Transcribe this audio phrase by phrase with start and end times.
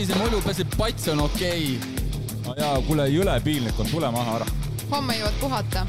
[0.00, 2.36] sinise mulju peseb, pats on okei okay..
[2.46, 4.46] no jaa, kuule, jõle piinlik on, tule maha ära.
[4.88, 5.82] homme jõuad puhata.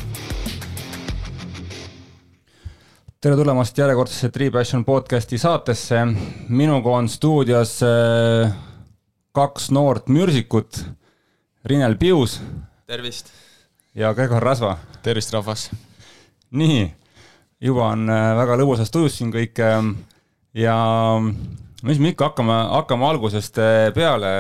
[3.24, 6.02] tere tulemast järjekordsesse Tree Passion podcasti saatesse.
[6.50, 8.52] minuga on stuudios äh,
[9.32, 10.84] kaks noort mürsikut.
[11.64, 12.42] Rinel Pius.
[12.88, 13.32] tervist.
[13.96, 14.76] ja Gregor Rasva.
[15.04, 15.70] tervist, rahvas.
[16.52, 16.84] nii,
[17.62, 19.64] juba on äh, väga lõbusas tujus siin kõik
[20.54, 20.78] ja
[21.88, 24.32] mis me ikka hakkame, hakkame algusest eh, peale.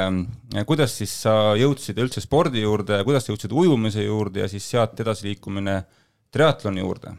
[0.67, 4.99] kuidas siis sa jõudsid üldse spordi juurde, kuidas sa jõudsid ujumise juurde ja siis sealt
[5.01, 5.79] edasiliikumine
[6.33, 7.15] triatloni juurde?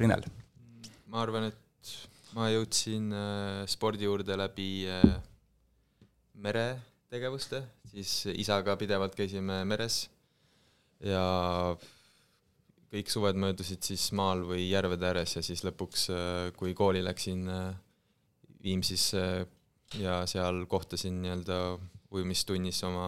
[0.00, 0.24] Rinel.
[1.12, 1.92] ma arvan, et
[2.34, 5.14] ma jõudsin eh, spordi juurde läbi eh,
[6.42, 10.08] meretegevuste, siis isaga pidevalt käisime meres
[11.06, 11.22] ja
[12.92, 16.08] kõik suved möödusid siis maal või järvede ääres ja siis lõpuks,
[16.58, 17.46] kui kooli läksin,
[18.62, 19.10] Viimsis
[19.98, 21.58] ja seal kohtasin nii-öelda
[22.12, 23.06] ujumistunnis oma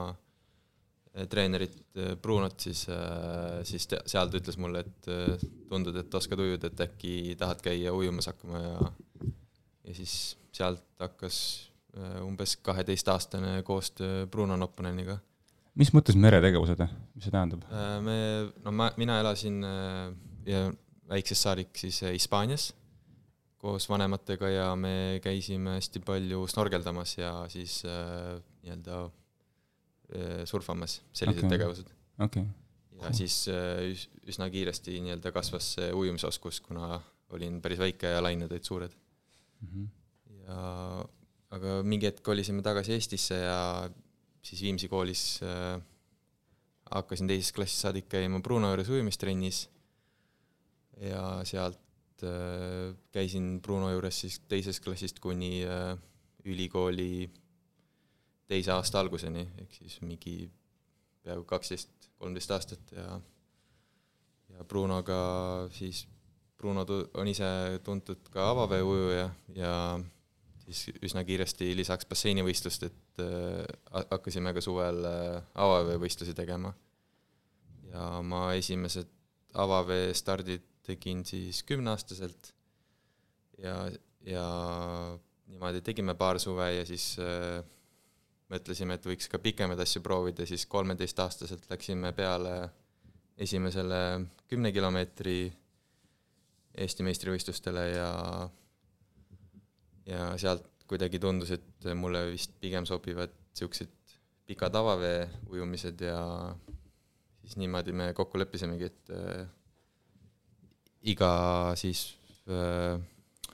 [1.15, 5.11] eh, treenerit eh, Brunot, siis, eh, siis te, seal ta ütles mulle, et
[5.71, 8.79] tundub, et oskad ujuda, et äkki tahad käia ujumas hakkama ja
[9.85, 10.13] ja siis
[10.55, 11.37] sealt hakkas
[12.25, 15.19] umbes kaheteistaastane koostöö Bruno Nopponeniga.
[15.77, 16.81] mis mõttes meretegevused,
[17.15, 17.67] mis see tähendab?
[18.03, 18.17] me,
[18.65, 19.61] no ma, mina elasin
[20.49, 20.63] ja
[21.13, 22.71] väiksest saadik siis Hispaanias
[23.65, 31.47] koos vanematega ja me käisime hästi palju snorgeldamas ja siis äh, nii-öelda äh, surfamas, sellised
[31.47, 31.57] okay.
[31.57, 32.45] tegevused okay..
[32.45, 33.17] ja cool.
[33.17, 36.99] siis äh, üsna kiiresti nii-öelda kasvas see ujumisoskus, kuna
[37.35, 39.69] olin päris väike ja lained olid suured mm.
[39.69, 39.89] -hmm.
[40.45, 40.61] ja
[41.57, 43.91] aga mingi hetk kolisime tagasi Eestisse ja
[44.45, 45.81] siis Viimsi koolis äh,
[46.91, 49.69] hakkasin teisest klassist saadik käima Bruno juures ujumistrennis
[51.01, 51.81] ja sealt
[52.23, 55.97] Äh, käisin Bruno juures siis teisest klassist kuni äh,
[56.45, 57.31] ülikooli
[58.47, 60.51] teise aasta alguseni, ehk siis mingi
[61.25, 63.21] peaaegu kaksteist, kolmteist aastat ja
[64.55, 66.05] ja Brunoga siis,
[66.57, 69.73] Bruno on ise tuntud ka avaveeujuja ja
[70.65, 73.65] siis üsna kiiresti lisaks basseinivõistlust, et äh,
[74.13, 76.75] hakkasime ka suvel äh, avaveevõistlusi tegema.
[77.91, 79.11] ja ma esimesed
[79.55, 82.53] avaveestardid tegin siis kümneaastaselt.
[83.59, 83.77] Ja,
[84.27, 84.47] ja
[85.47, 87.61] niimoodi tegime paar suve ja siis äh,
[88.53, 92.57] mõtlesime, et võiks ka pikemaid asju proovida, siis kolmeteistaastaselt läksime peale
[93.41, 94.01] esimesele
[94.51, 95.39] kümne kilomeetri
[96.75, 98.11] Eesti meistrivõistlustele ja
[100.05, 103.93] ja sealt kuidagi tundus, et mulle vist pigem sobivad niisugused
[104.45, 106.19] pikad avavee ujumised ja
[107.41, 109.47] siis niimoodi me kokku leppisimegi, et äh,
[111.13, 111.31] iga
[111.79, 112.15] siis
[112.49, 112.99] äh,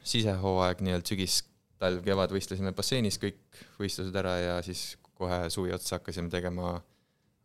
[0.06, 1.40] sisehooaeg, nii-öelda sügis,
[1.80, 6.74] talv, kevad võistlesime basseinis kõik võistlused ära ja siis kohe suvi otsa hakkasime tegema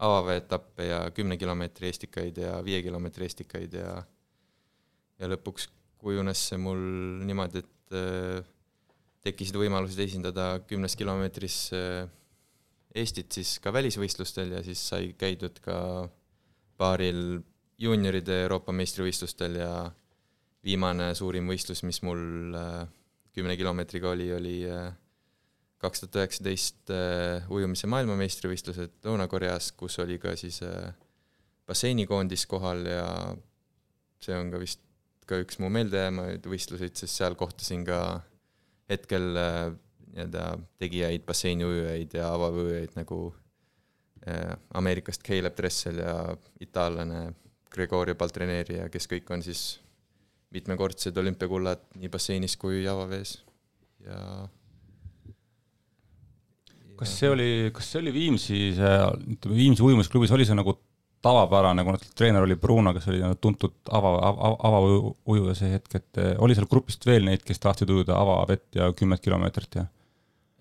[0.05, 3.95] avaveeetappe ja kümne kilomeetri eestikaid ja viie kilomeetri eestikaid ja
[5.19, 5.69] ja lõpuks
[6.03, 6.81] kujunes see mul
[7.25, 8.43] niimoodi, et äh,
[9.25, 12.05] tekkisid võimalused esindada kümnes kilomeetris äh,
[12.95, 15.77] Eestit siis ka välisvõistlustel ja siis sai käidud ka
[16.79, 17.41] paaril
[17.81, 19.71] juunioride Euroopa meistrivõistlustel ja
[20.65, 22.85] viimane suurim võistlus, mis mul äh,
[23.35, 24.87] kümne kilomeetriga oli, oli äh,
[25.83, 30.61] kaks tuhat üheksateist äh, ujumise maailmameistrivõistlused Lõuna-Koreas, kus oli ka siis
[31.67, 33.05] basseinikoondis kohal ja
[34.23, 34.81] see on ka vist
[35.25, 37.99] ka üks mu meeldejäämaid võistluseid, sest seal kohtasin ka
[38.89, 40.43] hetkel nii-öelda
[40.77, 43.17] tegijaid, basseiniujujaid ja avavõõjaid nagu
[44.77, 46.13] Ameerikast Caleb Dressel ja
[46.61, 47.23] itaallane
[47.73, 49.65] Gregorio Baltrineeri ja kes kõik on siis
[50.55, 53.39] mitmekordsed olümpiakullad nii basseinis kui javavees
[54.05, 54.19] ja
[56.99, 58.97] kas see oli, kas see oli Viimsi see,
[59.35, 60.77] ütleme Viimsi ujumisklubis oli see nagu
[61.25, 66.21] tavapärane, kuna treener oli Bruno, kes oli nagu tuntud ava, ava, avaujuja see hetk, et
[66.21, 69.87] eh, oli seal grupist veel neid, kes tahtsid ujuda avavett ja kümmet kilomeetrit ja?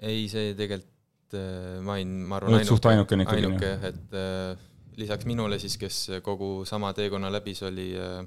[0.00, 3.44] ei, see tegelikult eh, ma olin, ma arvan, ainuke, ikkagi.
[3.44, 4.64] ainuke, et äh,
[5.00, 8.20] lisaks minule siis, kes kogu sama teekonna läbis, oli äh,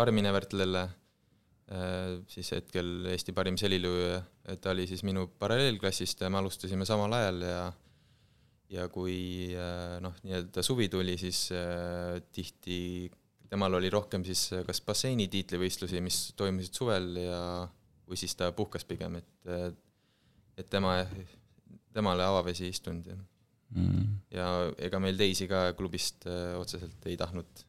[0.00, 4.22] Armin Evertlelle äh,, siis hetkel Eesti parim selilööja,
[4.60, 7.64] ta oli siis minu paralleelklassist ja me alustasime samal ajal ja
[8.74, 11.46] ja kui äh, noh, nii-öelda suvi tuli, siis
[12.32, 13.10] tihti
[13.50, 17.38] temal oli rohkem siis kas basseini tiitlivõistlusi, mis toimusid suvel ja
[18.08, 19.52] või siis ta puhkas pigem, et
[20.58, 20.96] et tema,
[21.94, 23.16] temale avavesi ei istunud ja
[23.70, 24.04] mm.
[24.34, 24.50] ja
[24.88, 27.64] ega meil teisi ka klubist äh, otseselt ei tahtnud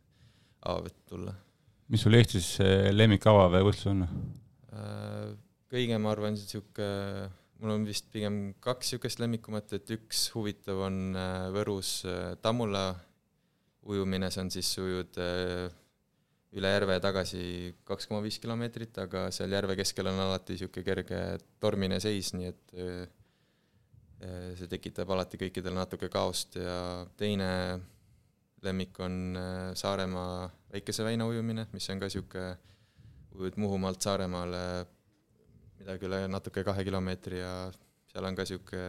[0.65, 1.33] avavett tulla.
[1.93, 2.57] mis sul Eestis
[2.91, 4.05] lemmik avaveevõistlus on?
[4.75, 5.33] Äh,
[5.71, 7.31] kõige, ma arvan, niisugune
[7.61, 12.89] mul on vist pigem kaks niisugust lemmikumat, et üks huvitav on äh, Võrus äh, Tammula
[13.85, 15.67] ujumine, see on siis ujud äh,
[16.55, 21.21] üle järve tagasi kaks koma viis kilomeetrit, aga seal järve keskel on alati niisugune kerge
[21.63, 22.75] tormine seis, nii et
[24.19, 27.49] see tekitab alati kõikidele natuke kaost ja teine
[28.65, 29.37] lemmik on
[29.77, 32.55] Saaremaa Väikese väina ujumine, mis on ka niisugune,
[33.35, 34.63] ujud Muhumaalt Saaremaale
[35.79, 37.51] midagi üle natuke kahe kilomeetri ja
[38.11, 38.87] seal on ka niisugune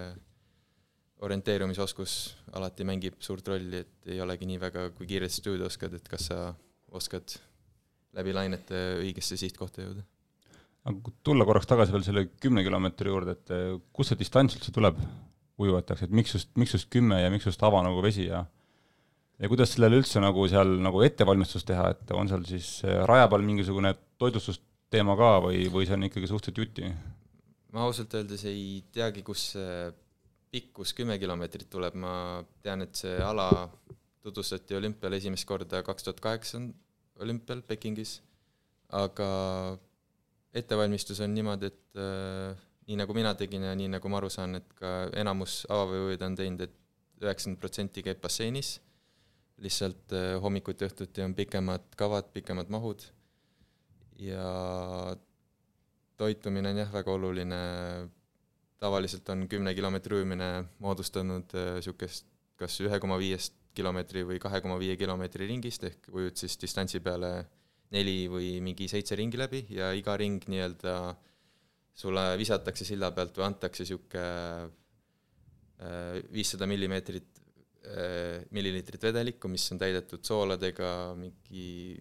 [1.26, 2.14] orienteerumisoskus
[2.58, 6.08] alati mängib suurt rolli, et ei olegi nii väga, kui kiiresti sa ujuda oskad, et
[6.12, 6.40] kas sa
[6.93, 7.38] oskad
[8.17, 10.05] läbi lainete õigesse sihtkohta jõuda.
[10.87, 14.59] Aga kui tulla korraks tagasi veel selle kümne kilomeetri juurde, et eh, kust see distants
[14.59, 15.00] üldse tuleb
[15.61, 18.44] ujujateks, et miks just, miks just kümme ja miks just ava nagu vesi ja
[19.37, 23.29] ja kuidas sellele üldse nagu seal nagu ettevalmistust teha, et on seal siis eh, raja
[23.33, 24.62] peal mingisugune toitlustus
[24.93, 26.91] teema ka või, või see on ikkagi suhteliselt juti?
[27.75, 29.91] ma ausalt öeldes ei teagi, kus see
[30.55, 33.50] pikkus kümme kilomeetrit tuleb, ma tean, et see ala
[34.25, 36.62] tutvustati olümpial esimest korda kaks tuhat kaheksa
[37.21, 38.21] olümpial Pekingis,
[38.97, 39.29] aga
[40.56, 44.58] ettevalmistus on niimoodi, et äh, nii nagu mina tegin ja nii nagu ma aru saan,
[44.61, 46.75] et ka enamus avaveeujuid on teinud et,
[47.23, 48.76] üheksakümmend protsenti käib basseinis,
[49.64, 53.05] lihtsalt äh, hommikuti, õhtuti on pikemad kavad, pikemad mahud.
[54.20, 54.44] Ja
[56.17, 57.59] toitumine on jah, väga oluline,
[58.81, 60.49] tavaliselt on kümne kilomeetri ujumine
[60.81, 62.26] moodustanud niisugust
[62.61, 67.02] kas ühe koma viiest kilomeetri või kahe koma viie kilomeetri ringist, ehk ujud siis distantsi
[67.05, 67.32] peale
[67.94, 70.97] neli või mingi seitse ringi läbi ja iga ring nii-öelda
[71.97, 74.25] sulle visatakse silla pealt või antakse niisugune
[75.81, 77.41] äh, viissada millimeetrit,
[77.88, 81.97] äh, milliliitrit vedelikku, mis on täidetud sooladega, mingi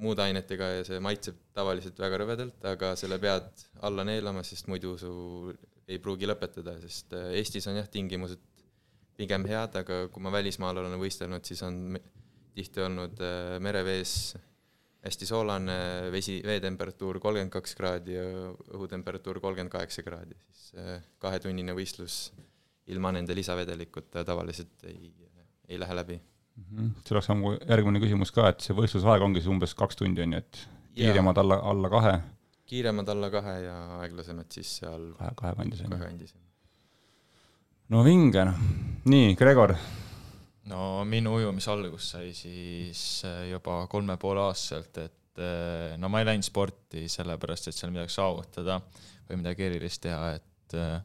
[0.00, 4.94] muude ainetega ja see maitseb tavaliselt väga rõvedalt, aga selle pead alla neelama, sest muidu
[5.00, 5.12] su
[5.90, 8.46] ei pruugi lõpetada, sest äh, Eestis on jah, tingimused
[9.20, 11.98] pigem head, aga kui ma välismaal olen võistelnud, siis on
[12.56, 13.20] tihti olnud
[13.60, 14.32] merevees
[15.04, 15.76] hästi soolane,
[16.12, 18.24] vesi, veetemperatuur kolmkümmend kaks kraadi ja
[18.76, 22.26] õhutemperatuur kolmkümmend kaheksa kraadi, siis äh, kahetunnine võistlus
[22.90, 25.12] ilma nende lisavedelikuta tavaliselt ei,
[25.68, 26.64] ei lähe läbi mm.
[26.66, 26.90] -hmm.
[27.06, 30.36] see oleks mu järgmine küsimus ka, et see võistlusaeg ongi siis umbes kaks tundi, on
[30.36, 30.62] ju, et
[30.94, 32.14] kiiremad alla, alla kahe?
[32.70, 36.46] kiiremad alla kahe ja aeglasemad siis seal kahe, kahe kandis, on ju.
[37.94, 38.62] no vinge, noh.
[39.04, 39.76] nii, Gregor?
[40.68, 46.20] No minu ujumise algus sai siis äh, juba kolme poole aastaselt, et äh, no ma
[46.20, 48.80] ei läinud sporti sellepärast, et seal midagi saavutada
[49.28, 50.98] või midagi erilist teha, et äh,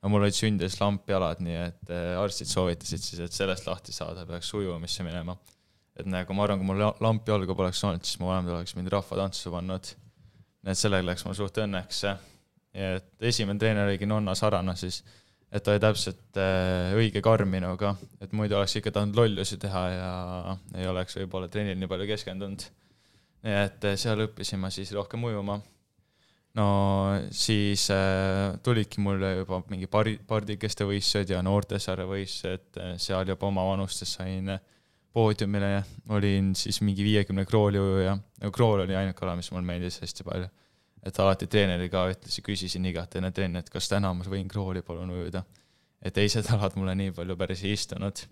[0.00, 4.52] no mul olid sündides lampjalad, nii et arstid soovitasid siis, et sellest lahti saada, peaks
[4.56, 5.36] ujumisse minema.
[5.94, 9.52] et nagu ma arvan, kui mul lampjalgu poleks olnud, siis mu vanemad oleks mind rahvatantsu
[9.54, 9.92] pannud.
[10.64, 12.04] nii et sellega läks mul suht õnneks.
[12.74, 15.02] et esimene treener oligi nonna Sarana siis,
[15.54, 19.84] et ta oli täpselt äh, õige karm minuga, et muidu oleks ikka tahtnud lollusi teha
[19.92, 22.66] ja ei oleks võib-olla trennil nii palju keskendunud.
[23.46, 25.60] nii et äh, seal õppisin ma siis rohkem ujuma.
[26.54, 26.66] No
[27.34, 33.66] siis äh, tulidki mulle juba mingi pari, pardikeste võistlused ja noortesaare võistlused, seal juba oma
[33.70, 34.50] vanustes sain
[35.14, 40.00] poodiumile, olin siis mingi viiekümne krooli ujuja, no krool oli ainuke ala, mis mulle meeldis
[40.02, 40.50] hästi palju.
[41.04, 45.10] Et alati treeneriga ütlesin, küsisin igati enne trenni, et kas täna ma võin krooli palun
[45.10, 45.44] ujuda.
[46.02, 48.26] et teised alad mulle nii palju päris ei istunud.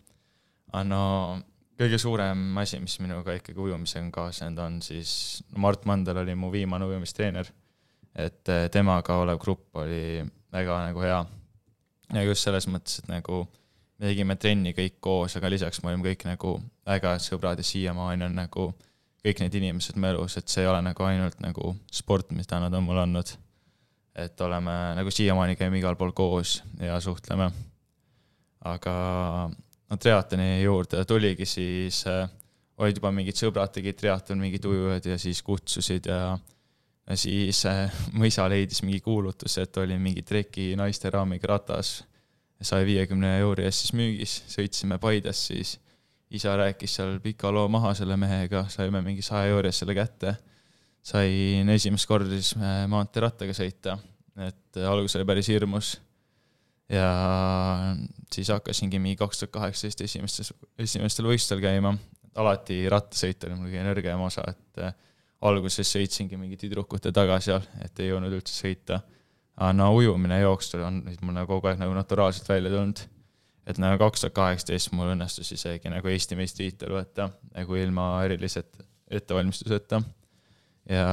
[0.72, 1.02] aga no
[1.78, 6.52] kõige suurem asi, mis minuga ikkagi ujumisega on kaasnenud, on siis, Mart Mandel oli mu
[6.52, 7.48] viimane ujumistreener
[8.14, 11.24] et äh, temaga olev grupp oli väga nagu hea.
[12.12, 13.46] ja just selles mõttes, et nagu
[13.98, 18.26] me tegime trenni kõik koos, aga lisaks me olime kõik nagu ägedad sõbrad ja siiamaani
[18.28, 18.72] on nagu
[19.22, 22.74] kõik need inimesed mu elus, et see ei ole nagu ainult nagu sport, mida nad
[22.74, 23.34] on mulle andnud.
[24.12, 27.50] et oleme nagu siiamaani käime igal pool koos ja suhtleme.
[28.60, 28.94] aga
[29.90, 32.28] no triatloni juurde tuligi siis äh,,
[32.78, 36.38] olid juba mingid sõbrad tegid triatlon, mingid ujujad ja siis kutsusid ja
[37.08, 42.02] ja siis äh, mu isa leidis mingi kuulutuse, et oli mingi treki naiste raamiga ratas
[42.62, 45.76] saja viiekümne euri eest siis müügis, sõitsime Paides siis,
[46.32, 50.36] isa rääkis seal pika loo maha selle mehega, saime mingi saja euri eest selle kätte.
[51.02, 53.96] sain esimest korda siis äh, maanteerattaga sõita,
[54.38, 56.00] et äh, algus oli päris hirmus.
[56.88, 57.06] ja
[58.32, 61.94] siis hakkasingi mingi kaks tuhat kaheksateist esimestes, esimestel võistlustel käima,
[62.36, 64.84] alati rattasõit oli mul kõige nõrgem osa, et
[65.42, 69.00] alguses sõitsingi mingi tüdrukute taga seal, et ei jõudnud üldse sõita.
[69.56, 73.02] aga no ujumine, jooks on mul nagu kogu aeg nagu naturaalselt välja tulnud.
[73.66, 78.64] Et nagu kaks tuhat kaheksateist mul õnnestus isegi nagu Eesti meistritiitel võtta nagu ilma erilise
[79.10, 80.02] ettevalmistuseta.
[80.90, 81.06] ja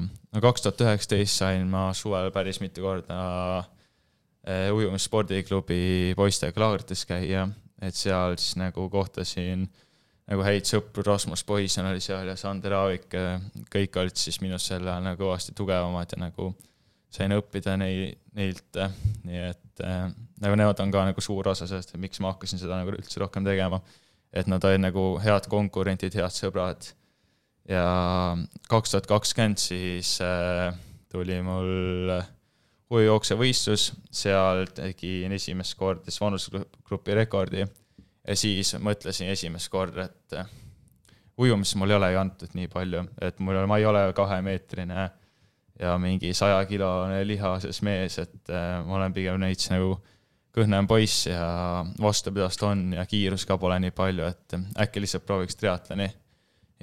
[0.00, 3.20] no kaks tuhat üheksateist sain ma suvel päris mitu korda
[3.58, 7.48] äh, ujumisspordiklubi poistega laagrites käia,
[7.82, 9.68] et seal siis nagu kohtasin
[10.30, 13.10] nagu häid sõpru, Rasmus Poison oli seal ja Sander Aavik,
[13.72, 16.54] kõik olid siis minust sel ajal nagu kõvasti tugevamad ja nagu
[17.14, 18.80] sain õppida nei-, neilt,
[19.26, 20.08] nii et äh,
[20.42, 23.22] nagu nemad on ka nagu suur osa sellest, et miks ma hakkasin seda nagu üldse
[23.22, 23.80] rohkem tegema.
[24.34, 26.88] et nad olid nagu head konkurentid, head sõbrad.
[27.70, 27.84] Ja
[28.66, 30.74] kaks tuhat kakskümmend siis äh,
[31.12, 32.10] tuli mul
[32.90, 37.62] ujujooksevõistlus, seal tegin esimest korda siis vanusegrupi rekordi.
[38.24, 40.50] Ja siis mõtlesin esimest korda, et äh,
[41.38, 45.06] ujumises mul ei olegi antud nii palju, et mul, ma ei ole kahemeetrine
[45.80, 49.96] ja mingi sajakilone lihases mees, et äh, ma olen pigem veits nagu
[50.54, 55.58] kõhnem poiss ja vastupidavust on ja kiirust ka pole nii palju, et äkki lihtsalt prooviks
[55.58, 56.06] triatloni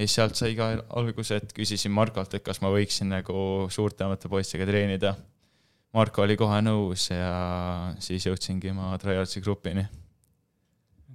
[0.01, 4.31] ja siis sealt sai ka alguse, et küsisin Markolt, et kas ma võiksin nagu suurtemate
[4.31, 5.15] poistega treenida.
[5.91, 7.31] Marko oli kohe nõus ja
[7.99, 9.83] siis jõudsingi ma Tryhardsi grupini.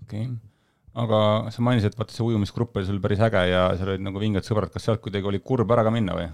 [0.03, 0.35] okei okay.,
[0.97, 1.19] aga
[1.53, 4.45] sa mainisid, et vaata see ujumisgrupp oli sul päris äge ja seal olid nagu vinged
[4.45, 6.29] sõbrad, kas sealt kuidagi oli kurb ära ka minna või?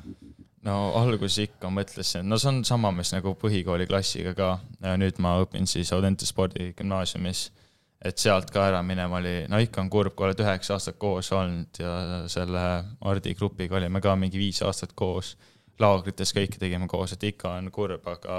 [0.66, 4.52] No alguses ikka mõtlesin, no see on sama, mis nagu põhikooli klassiga ka,
[5.00, 7.48] nüüd ma õpin siis Audente spordigümnaasiumis
[8.02, 11.30] et sealt ka ära minema oli, no ikka on kurb, kui oled üheksa aastat koos
[11.36, 11.92] olnud ja
[12.30, 12.62] selle
[13.02, 15.36] Hardi grupiga olime ka mingi viis aastat koos.
[15.82, 18.38] laagrites kõike tegime koos, et ikka on kurb, aga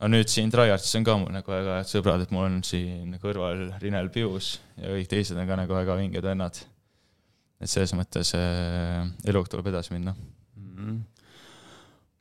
[0.00, 3.16] no nüüd siin Tryhardsis on ka mul nagu väga head sõbrad, et mul on siin
[3.20, 6.60] kõrval Rinel Pius ja kõik teised on ka nagu väga vinged vennad.
[7.60, 10.14] et selles mõttes äh, eluga tuleb edasi minna
[10.80, 10.98] mm.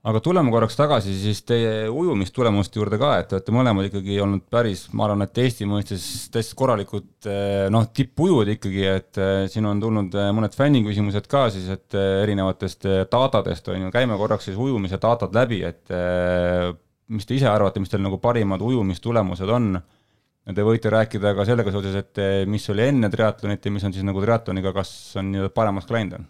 [0.09, 4.45] aga tuleme korraks tagasi siis teie ujumistulemuste juurde ka, et te olete mõlemad ikkagi olnud
[4.51, 9.67] päris, ma arvan, et Eesti mõistes täiesti korralikud eh, noh, tippujud ikkagi, et eh, siin
[9.69, 14.59] on tulnud eh, mõned fänniküsimused ka siis, et erinevatest datadest on ju, käime korraks siis
[14.59, 15.95] ujumise datad läbi, et
[17.09, 19.79] mis te ise arvate, mis teil nagu parimad ujumistulemused on?
[20.49, 24.05] Te võite rääkida ka sellega seoses, et mis oli enne triatlonit ja mis on siis
[24.07, 26.29] nagu triatloniga, kas on nii-öelda paremaks läinud on?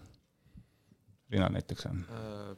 [1.30, 2.58] Riina näiteks on äh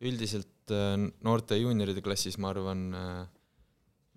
[0.00, 3.22] üldiselt äh, noorte juunioride klassis ma arvan, äh,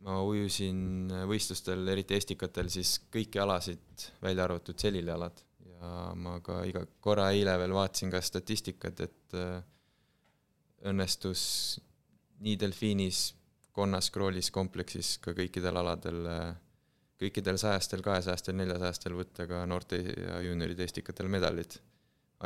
[0.06, 5.46] ma ujusin äh, võistlustel, eriti estikatel, siis kõiki alasid, välja arvatud selilialad.
[5.72, 9.36] ja ma ka iga korra eile veel vaatasin ka statistikat, et
[10.86, 11.44] õnnestus
[12.46, 13.32] nii delfiinis,
[13.74, 16.28] konnas, kroolis, kompleksis ka kõikidel aladel,
[17.22, 21.78] kõikidel sajastel, kahesajastel, neljasajastel võtta ka noorte ja juunioride estikatel medalid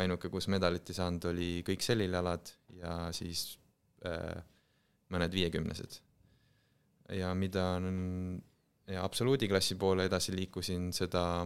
[0.02, 2.52] ainuke, kus medalit ei saanud, oli kõik selilialad
[2.82, 3.56] ja siis
[4.08, 4.42] äh,
[5.14, 6.02] mõned viiekümnesed.
[7.14, 7.66] ja mida
[8.88, 11.46] ja absoluudiklassi poole edasi liikusin, seda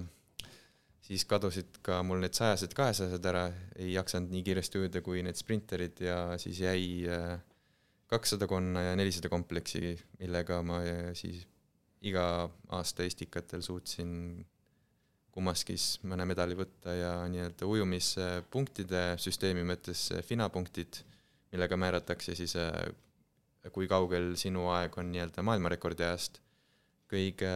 [1.04, 3.46] siis kadusid ka mul need sajased, kahesajased ära,
[3.76, 7.38] ei jaksanud nii kiiresti ujuda kui need sprinterid ja siis jäi äh,
[8.10, 11.46] kakssada konna ja nelisada kompleksi, millega ma äh, siis
[12.08, 12.24] iga
[12.76, 14.46] aasta estikatel suutsin
[15.36, 21.02] kummaskis mõne medali võtta ja nii-öelda ujumispunktide süsteemi mõttes FINA punktid,
[21.54, 26.42] millega määratakse siis, äh, kui kaugel sinu aeg on nii-öelda maailmarekordi ajast.
[27.10, 27.50] kõige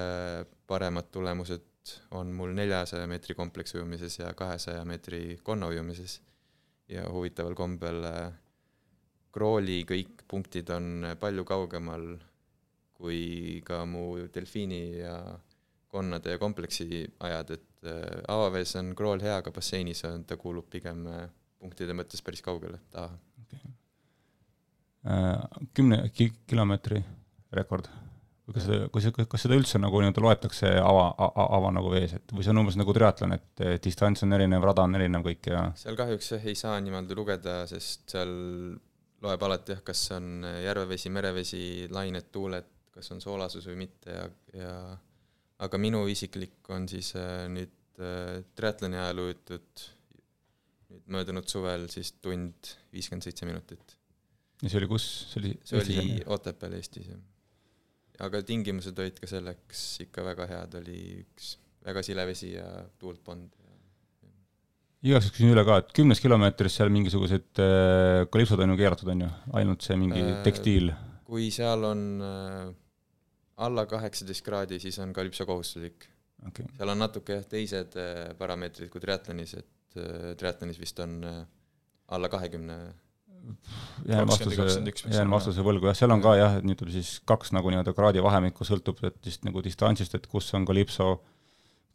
[0.66, 6.22] paremad tulemused on mul neljasaja meetri kompleksujumises ja kahesaja meetri konnaujumises.
[6.90, 8.04] ja huvitaval kombel
[9.34, 12.04] Krooli kõik punktid on palju kaugemal
[13.04, 15.18] kui ka mu delfiini ja
[15.94, 20.70] konnade ja kompleksi ajad, et äh, avavees on krool hea, aga basseinis on, ta kuulub
[20.74, 21.28] pigem äh,
[21.62, 23.12] punktide mõttes päris kaugele taha
[23.44, 23.74] okay..
[25.04, 27.04] Äh, kümne ki-, kilomeetri
[27.54, 27.92] rekord?
[28.44, 31.06] või kas seda, kas, kas seda üldse nagu nii-öelda loetakse ava,
[31.44, 34.84] ava nagu vees, et või see on umbes nagu triatlon, et distants on erinev, rada
[34.84, 38.34] on erinev kõik ja seal kahjuks jah, ei saa niimoodi lugeda, sest seal
[39.24, 44.28] loeb alati jah, kas on järvevesi, merevesi, lained, tuuled, kas on soolasus või mitte ja,
[44.54, 44.74] ja
[45.64, 49.86] aga minu isiklik on siis äh, nüüd äh, triatloni ajal ujutud
[50.94, 53.98] nüüd möödunud suvel siis tund viiskümmend seitse minutit.
[54.62, 56.06] ja see oli kus, see oli see oli
[56.38, 57.24] Otepääl Eestis, jah.
[58.28, 62.68] aga tingimused olid ka selleks ikka väga head, oli üks väga sile vesi ja
[63.02, 63.64] tuult polnud
[65.04, 69.10] igaks juhuks küsin üle ka, et kümnes kilomeetris seal mingisugused äh, kalipsod on ju keeratud,
[69.12, 70.94] on ju, ainult see mingi äh, tekstiil?
[71.28, 72.70] kui seal on äh,
[73.58, 76.08] alla kaheksateist kraadi, siis on kalipso kohustuslik
[76.48, 76.66] okay..
[76.78, 81.40] seal on natuke jah, teised äh, parameetrid kui triatlonis, et äh, triatlonis vist on äh,
[82.16, 82.80] alla kahekümne
[84.08, 84.66] jään vastuse,
[85.12, 88.24] jään vastuse võlgu, jah, seal on ka jah, et ütleme siis kaks nagu nii-öelda kraadi
[88.24, 91.18] vahemikku, sõltub et vist nagu distantsist, et kus on kalipso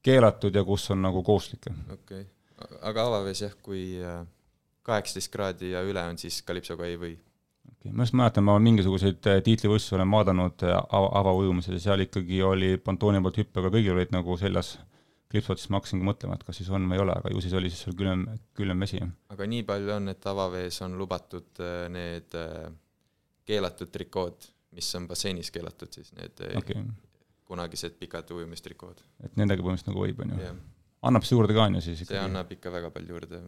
[0.04, 1.70] keelatud ja kus on nagu kohustuslik.
[1.92, 2.26] okei okay.,
[2.84, 3.96] aga avavees jah, kui
[4.88, 7.16] kaheksateist kraadi ja üle on, siis kalipsoga ei või.
[7.88, 7.96] Okay.
[7.96, 12.42] ma just mäletan, ma mingisuguseid äh, tiitlivõistlusi olen vaadanud äh, ava, avaujumises ja seal ikkagi
[12.46, 14.76] oli pontooni poolt hüppega, kõigil olid nagu seljas
[15.28, 17.56] klipsud, siis ma hakkasingi mõtlema, et kas siis on või ei ole, aga ju siis
[17.58, 18.24] oli siis seal külm,
[18.56, 19.02] külm vesi.
[19.34, 22.38] aga nii palju on, et avavees on lubatud äh, need
[23.48, 26.84] keelatud trikood, mis on basseinis keelatud siis, need okay.
[27.48, 29.04] kunagised pikad ujumistrikood.
[29.24, 30.56] et nendega põhimõtteliselt nagu võib, on ju?
[31.08, 32.14] annab see juurde ka, on ju siis ikkagi?
[32.16, 33.42] see annab ikka väga palju juurde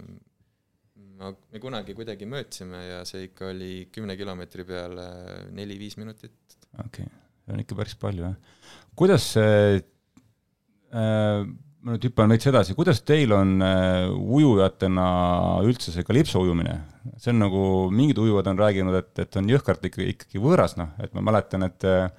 [1.21, 5.07] ma, me kunagi kuidagi mõõtsime ja see ikka oli kümne kilomeetri peale
[5.57, 6.59] neli-viis minutit.
[6.79, 7.11] okei okay.,
[7.45, 8.63] see on ikka päris palju, jah.
[8.99, 11.45] kuidas see äh,,
[11.81, 15.07] ma nüüd hüppan veits edasi, kuidas teil on äh, ujujatena
[15.67, 16.77] üldse see kalipso ujumine?
[17.17, 17.63] see on nagu,
[17.95, 21.65] mingid ujujad on rääkinud, et, et on jõhkralt ikkagi, ikkagi võõras, noh, et ma mäletan,
[21.69, 22.11] et äh,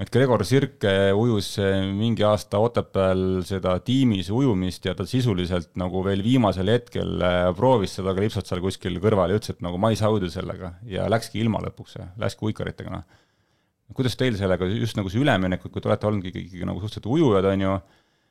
[0.00, 1.52] et Gregor Sirke ujus
[1.96, 7.98] mingi aasta Otepääl seda tiimis ujumist ja ta sisuliselt nagu veel viimasel hetkel äh, proovis
[7.98, 11.08] seda kalipsot seal kuskil kõrval ja ütles, et nagu ma ei saa ujuda sellega ja
[11.12, 13.24] läkski ilma lõpuks, läkski uikaritega, noh.
[13.96, 17.50] kuidas teil sellega, just nagu see üleminek, kui te olete olnud ikkagi, nagu suhteliselt ujujad,
[17.52, 17.74] on ju,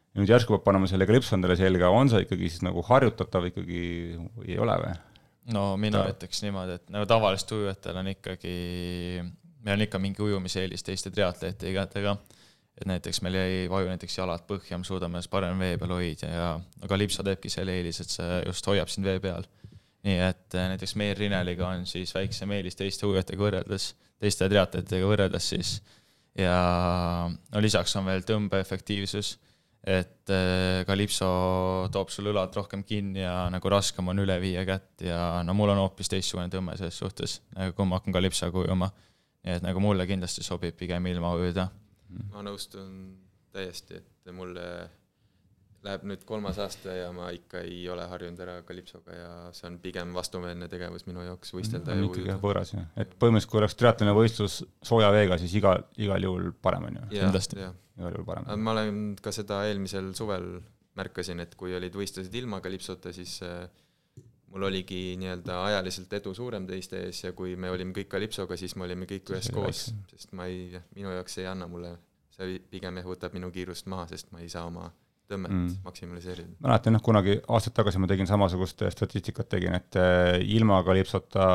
[0.10, 3.46] ja nüüd järsku peab panema selle kalipso endale selga, on see ikkagi siis nagu harjutatav
[3.52, 3.84] ikkagi
[4.18, 4.98] või ei ole või?
[5.54, 8.56] no mina ütleks niimoodi, et nagu tavalistel ujujatel on ikkagi
[9.66, 11.88] meil on ikka mingi ujumiseelis teiste triatleetidega,
[12.80, 16.32] et näiteks meil ei vaju näiteks jalad põhja, me suudame ennast parem vee peal hoida
[16.32, 16.50] ja
[16.86, 19.48] aga lipsa teebki selle eelis, et see just hoiab sind vee peal.
[20.08, 25.10] nii et äh, näiteks Meer Rineliga on siis väiksem eelis teiste ujujatega võrreldes, teiste triatleetidega
[25.10, 25.74] võrreldes siis
[26.40, 26.56] ja
[27.28, 29.34] no lisaks on veel tõmbeefektiivsus,
[29.84, 31.28] et äh, Kalipso
[31.92, 35.76] toob sul õlad rohkem kinni ja nagu raskem on üle viia kätt ja no mul
[35.76, 38.92] on hoopis teistsugune tõmme selles suhtes, nagu kui ma hakkan Kalipsoga ujuma
[39.50, 41.70] nii et nagu mulle kindlasti sobib pigem ilma ujuda.
[42.30, 42.96] ma nõustun
[43.54, 44.66] täiesti, et mulle
[45.86, 49.78] läheb nüüd kolmas aasta ja ma ikka ei ole harjunud ära kalipsoga ja see on
[49.84, 52.36] pigem vastumeelne tegevus minu jaoks, võistelda ja ujuda.
[52.42, 54.58] võõras jah, et põhimõtteliselt kui oleks triatloni võistlus
[54.92, 57.06] sooja veega, siis igal, igal juhul parem on ju.
[57.14, 57.62] kindlasti.
[57.64, 58.50] igal juhul parem.
[58.60, 60.50] ma olen ka seda eelmisel suvel
[61.00, 63.64] märkasin, et kui olid võistlused ilma kalipsota, siis äh,
[64.50, 68.76] mul oligi nii-öelda ajaliselt edu suurem teiste ees ja kui me olime kõik Kalipsoga, siis
[68.80, 71.94] me olime kõik üheskoos, sest ma ei, minu jaoks ei anna mulle,
[72.36, 74.90] see pigem jah võtab minu kiirust maha, sest ma ei saa oma
[75.30, 75.78] tõmmet mm.
[75.86, 76.58] maksimaliseerida.
[76.66, 81.48] mäletan jah, kunagi aastaid tagasi ma tegin samasugust statistikat tegin, et äh, ilma Kalipsota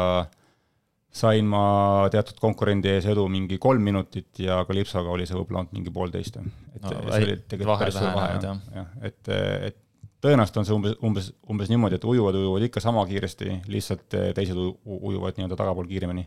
[1.14, 1.64] sain ma
[2.10, 6.38] teatud konkurendi ees edu mingi kolm minutit ja Kalipsoga oli see võib-olla ainult mingi poolteist.
[6.38, 9.34] et no, see oli tegelikult päris suur vahe, jah, jah, et,
[9.70, 9.80] et
[10.24, 14.30] tõenäoliselt on see umbes, umbes, umbes niimoodi, et ujuvad ujuvad ikka sama kiiresti, lihtsalt eh,
[14.36, 16.24] teised ujuvad nii-öelda tagapool kiiremini.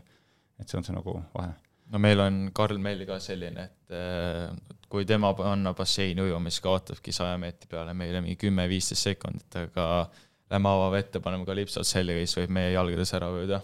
[0.58, 1.52] et see on see nagu vahe.
[1.92, 6.64] no meil on Karl Mell ka selline, et eh, kui tema panna basseini ujuma, siis
[6.64, 10.08] kaotabki saja meetri peale meile mingi kümme-viisteist sekundit, aga
[10.50, 13.60] lähme avavette, paneme kalipsod selga, siis võib meie jalgades ära ujuda.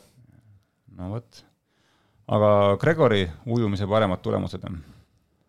[0.98, 1.44] no vot.
[2.26, 4.82] aga Gregori ujumise paremad tulemused on?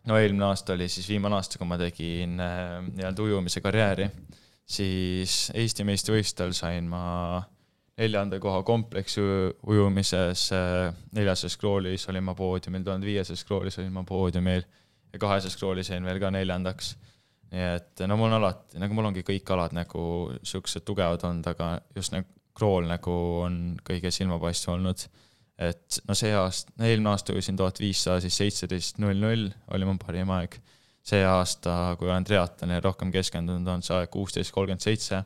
[0.05, 4.11] no eelmine aasta oli siis viimane aasta, kui ma tegin äh, nii-öelda ujumise karjääri
[4.65, 7.43] siis Eesti meistrivõistlustel sain ma
[7.95, 9.23] neljanda koha kompleksi
[9.67, 10.49] ujumises,
[11.15, 14.65] neljases scroll'is olin ma poodiumil, tuhande viieses scroll'is olin ma poodiumil
[15.13, 16.95] ja kaheses scroll'is jäin veel ka neljandaks.
[17.53, 20.01] nii et no mul on alati, nagu mul ongi kõik alad nagu
[20.43, 23.13] siuksed tugevad olnud, aga just nagu crawl nagu
[23.45, 25.05] on kõige silmapaistvam olnud.
[25.55, 29.95] et no see aasta, eelmine aasta ujusin tuhat viissada, siis seitseteist null null oli mu
[30.01, 30.57] parim aeg
[31.05, 35.21] see aasta, kui olen triatlonile rohkem keskendunud, on see aeg kuusteist kolmkümmend seitse.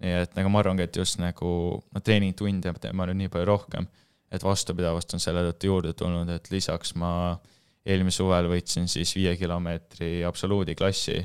[0.00, 3.48] nii et nagu ma arvangi, et just nagu no treeningtunde teen ma nüüd nii palju
[3.50, 3.88] rohkem,
[4.32, 7.10] et vastupidavust on selle tõttu juurde tulnud, et lisaks ma
[7.84, 11.20] eelmisel suvel võitsin siis viie kilomeetri absoluudiklassi.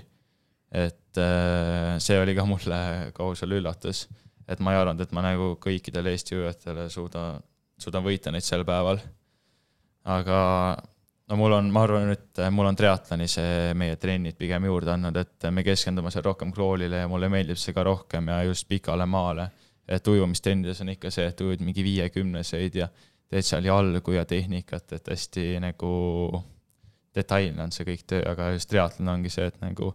[0.75, 2.79] et äh, see oli ka mulle
[3.15, 4.09] kausal üllatus,
[4.47, 7.37] et ma ei arvanud, et ma nagu kõikidele Eesti ujujatele suuda,
[7.79, 8.99] suudan võita neid sel päeval.
[10.03, 10.41] aga
[11.29, 15.17] no mul on, ma arvan, et mul on triatloni see meie trennid pigem juurde andnud,
[15.17, 19.07] et me keskendume seal rohkem kroolile ja mulle meeldib see ka rohkem ja just pikale
[19.09, 19.49] maale.
[19.87, 22.87] et ujumistrennides on ikka see, et ujud mingi viiekümneseid ja
[23.29, 25.91] teed seal jalgu ja tehnikat, et hästi nagu
[27.15, 29.91] detailne on see kõik töö, aga just triatlon ongi see, et nagu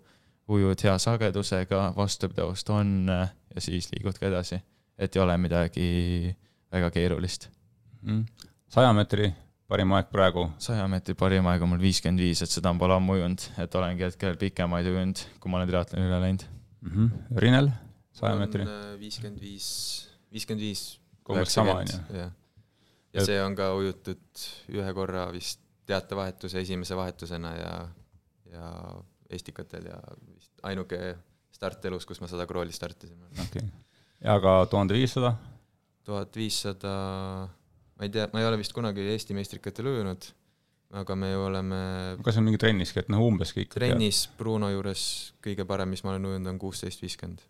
[0.50, 4.60] ujud hea sagedusega, vastupidavust on ja siis liigud ka edasi.
[4.98, 6.36] et ei ole midagi
[6.72, 7.48] väga keerulist
[8.02, 8.24] mm..
[8.68, 9.30] saja meetri
[9.70, 10.46] parim aeg praegu?
[10.62, 14.06] saja meetri parim aeg on mul viiskümmend viis, et seda pole ammu ujunud, et olengi
[14.06, 16.90] hetkel pikemaid ujunud, kui ma olen triatloni üle läinud mm.
[16.90, 17.38] -hmm.
[17.44, 17.70] Rinel,
[18.20, 18.66] saja meetri?
[18.66, 19.68] Äh, viiskümmend viis,
[20.32, 20.84] viiskümmend viis.
[21.22, 22.18] kogu aeg sama, on ju?
[22.18, 22.32] jah.
[23.14, 27.74] ja see on ka ujutud ühe korra vist teatevahetuse esimese vahetusena ja,
[28.52, 28.72] ja
[29.30, 31.16] Estikatel ja vist ainuke
[31.54, 33.22] start elus, kus ma sada krooli startisin.
[33.30, 33.70] okei okay.,
[34.24, 35.34] ja ka tuhande viissada?
[36.04, 36.92] tuhat viissada
[38.00, 40.26] ma ei tea, ma ei ole vist kunagi Eesti meistrikatel ujunud,
[40.96, 41.80] aga me oleme
[42.24, 45.02] kas on mingi trenniski, et noh, umbes kõik trennis Bruno juures
[45.44, 47.44] kõige parem, mis ma olen ujunud, on kuusteist, viiskümmend.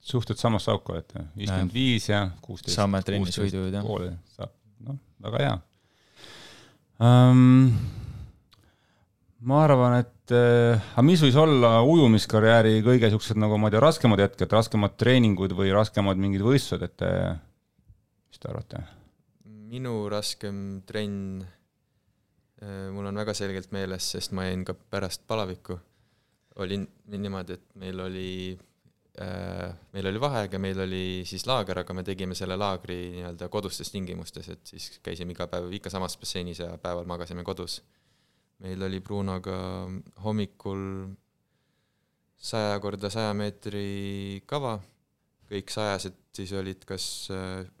[0.00, 2.72] suhteliselt samas auku olete, viiskümmend viis ja kuusteist.
[2.78, 3.84] saame trennis võidujõud jah.
[3.84, 4.56] poole saab,
[4.88, 5.54] noh, väga hea
[7.04, 7.70] um,.
[9.44, 13.84] ma arvan, et äh, aga mis võis olla ujumiskarjääri kõige siuksed nagu ma ei tea,
[13.84, 17.34] raskemad hetked, raskemad treeningud või raskemad mingid võistlused, et äh,
[18.32, 18.86] mis te arvate?
[19.76, 21.44] Minu raskem trenn,
[22.96, 25.76] mul on väga selgelt meeles, sest ma jäin ka pärast palavikku,
[26.64, 28.30] oli ni- niimoodi, et meil oli
[29.20, 33.48] äh, meil oli vaheaeg ja meil oli siis laager, aga me tegime selle laagri nii-öelda
[33.52, 37.82] kodustes tingimustes, et siis käisime iga päev ikka samas basseinis ja päeval magasime kodus.
[38.58, 39.86] meil oli Brunoga
[40.24, 41.10] hommikul
[42.36, 44.78] saja korda saja meetri kava,
[45.50, 47.28] kõik sajased siis olid kas,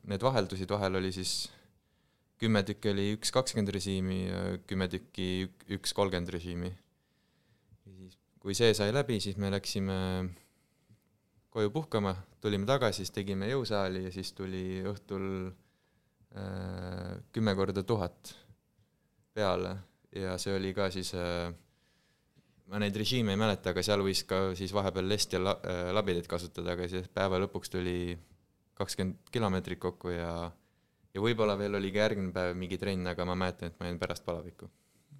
[0.04, 1.46] need vaheldusid, vahel oli siis
[2.40, 6.72] kümme tükki oli üks kakskümmend režiimi ja kümme tükki ük- üks kolmkümmend režiimi.
[8.40, 9.94] kui see sai läbi, siis me läksime
[11.50, 15.24] koju puhkama, tulime tagasi, siis tegime jõusaali ja siis tuli õhtul
[16.36, 18.34] äh, kümme korda tuhat
[19.34, 19.72] peale
[20.14, 21.50] ja see oli ka siis äh,
[22.70, 25.58] ma neid režiime ei mäleta, aga seal võis ka siis vahepeal lest ja la-,
[25.96, 27.98] labidaid kasutada, aga siis päeva lõpuks tuli
[28.76, 30.52] kakskümmend kilomeetrit kokku ja
[31.16, 34.00] ja võib-olla veel oli ka järgmine päev mingi trenn, aga ma mäletan, et ma jäin
[34.00, 34.68] pärast palavikku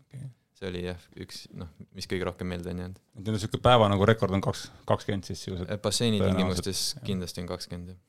[0.07, 0.27] Okei.
[0.59, 3.01] see oli jah, üks noh, mis kõige rohkem meelde on jäänud.
[3.21, 7.45] et nüüd siuke päeva nagu rekord on kaks, kakskümmend siis sisuliselt, basseini Tõenäoliselt, tingimustes kindlasti
[7.45, 8.03] on kakskümmend jah.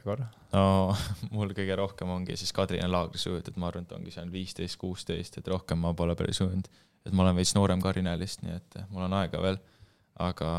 [0.00, 0.26] rekord.
[0.56, 0.66] no
[1.36, 5.40] mul kõige rohkem ongi siis Kadrina laagris ujutud, ma arvan, et ongi seal viisteist, kuusteist,
[5.40, 6.70] et rohkem ma pole päris ujunud.
[7.06, 9.62] et ma olen veits noorem Karinalist, nii et mul on aega veel,
[10.18, 10.50] aga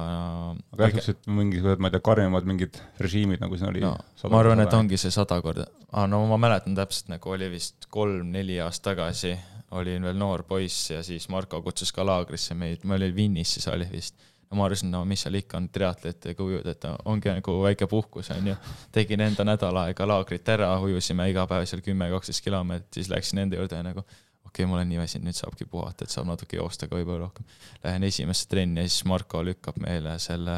[0.71, 3.91] aga jah, siuksed mingisugused, ma ei tea, karmimad mingid režiimid nagu siin oli no,.
[4.31, 4.75] ma arvan, et.
[4.75, 9.33] ongi see sada korda ah,, no ma mäletan täpselt nagu oli vist kolm-neli aastat tagasi,
[9.75, 13.67] olin veel noor poiss ja siis Marko kutsus ka laagrisse meid, me olime Vinnis siis
[13.67, 14.15] oli vist.
[14.49, 18.31] no ma arvasin, no mis seal ikka on triatletidega ujud, et ongi nagu väike puhkus
[18.37, 18.55] onju.
[18.95, 23.43] tegin enda nädal aega laagrit ära, ujusime iga päev seal kümme, kaksteist kilomeetrit, siis läksin
[23.43, 24.07] enda juurde ja nagu
[24.49, 27.27] okei okay,, ma olen nii väsinud, nüüd saabki puhata, et saab natuke joosta ka võib-olla
[27.27, 27.47] rohkem.
[27.85, 30.57] Lähen esimesse trenni ja siis Marko lükkab meile selle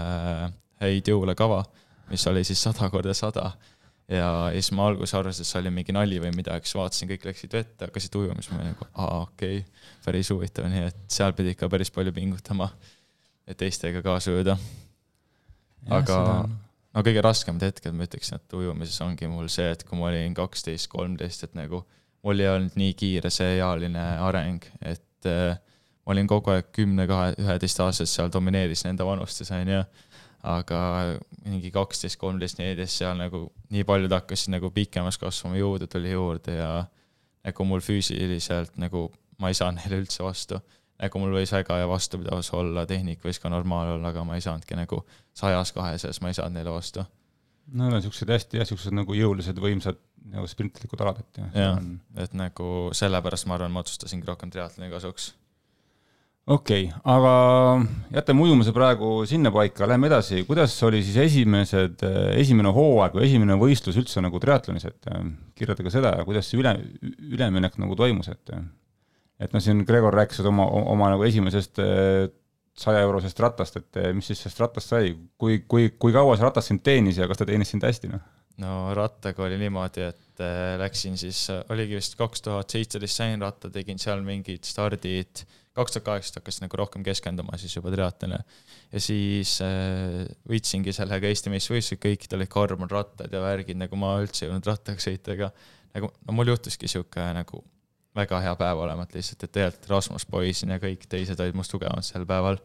[0.82, 1.62] häid jõule kava,
[2.10, 3.52] mis oli siis sada korda sada
[4.12, 7.28] ja siis ma alguses arvasin, et see oli mingi nali või midagi, siis vaatasin, kõik
[7.30, 11.06] läksid vette, hakkasid ujuma, siis ma olin nagu aa okei okay,, päris huvitav, nii et
[11.12, 12.68] seal pidi ikka päris palju pingutama,
[13.48, 14.58] et teistega kaasa ujuda.
[15.98, 16.18] aga
[16.92, 20.36] no kõige raskemad hetked ma ütleksin, et ujumises ongi mul see, et kui ma olin
[20.38, 21.86] kaksteist, kolmteist, et nagu
[22.26, 25.58] mul ei olnud nii kiire see ealine areng, et äh,
[26.06, 29.84] ma olin kogu aeg kümne, kahe, üheteistaastaselt seal domineerisin enda vanustes, onju.
[30.42, 30.78] aga
[31.46, 36.56] mingi kaksteist, kolmteist, neliteist seal nagu nii paljud hakkasid nagu pikemaks kasvama, jõudu tuli juurde
[36.58, 36.72] ja
[37.46, 39.10] nagu mul füüsiliselt nagu
[39.42, 40.62] ma ei saanud neile üldse vastu.
[41.02, 44.44] nagu mul võis väga hea vastupidavus olla, tehnik võis ka normaalne olla, aga ma ei
[44.46, 45.00] saanudki nagu
[45.34, 47.06] sajas, kahesajas, ma ei saanud neile vastu.
[47.72, 50.00] No need on siuksed hästi jah, siuksed nagu jõulised, võimsad
[50.32, 51.78] nagu sprintlikud alad, et jah Jah..
[52.24, 55.32] et nagu sellepärast ma arvan, ma otsustasingi rohkem triatloni kasuks.
[56.46, 57.34] okei okay,, aga
[58.18, 64.00] jätame ujumise praegu sinnapaika, lähme edasi, kuidas oli siis esimesed, esimene hooaeg või esimene võistlus
[64.02, 65.24] üldse nagu triatlonis, et äh,
[65.58, 66.76] kirjeldage seda ja kuidas see üle,
[67.32, 68.56] üleminek nagu toimus, et
[69.42, 71.80] et noh, siin Gregor rääkis oma, oma nagu esimesest
[72.78, 76.48] saja eurosest rattast, et äh, mis siis sellest rattast sai, kui, kui, kui kaua see
[76.48, 78.30] ratas sind teenis ja kas ta teenis sind hästi, noh?
[78.62, 83.72] no rattaga oli niimoodi, et äh, läksin siis, oligi vist kaks tuhat seitseteist sain ratta,
[83.74, 85.44] tegin seal mingid stardid,
[85.78, 88.42] kaks tuhat kaheksateist hakkasin nagu rohkem keskenduma siis juba triatlonile.
[88.92, 94.46] ja siis äh, võitsingi sellega Eesti meistrivõistlused, kõikidel olid karbonrattad ja värgid, nagu ma üldse
[94.46, 95.52] ei jõudnud rattaga sõita, aga
[95.96, 97.64] nagu no mul juhtuski sihuke nagu
[98.16, 101.72] väga hea päev olema, et lihtsalt, et tegelikult Rasmus poisin ja kõik teised olid must
[101.72, 102.60] tugevamad sel päeval.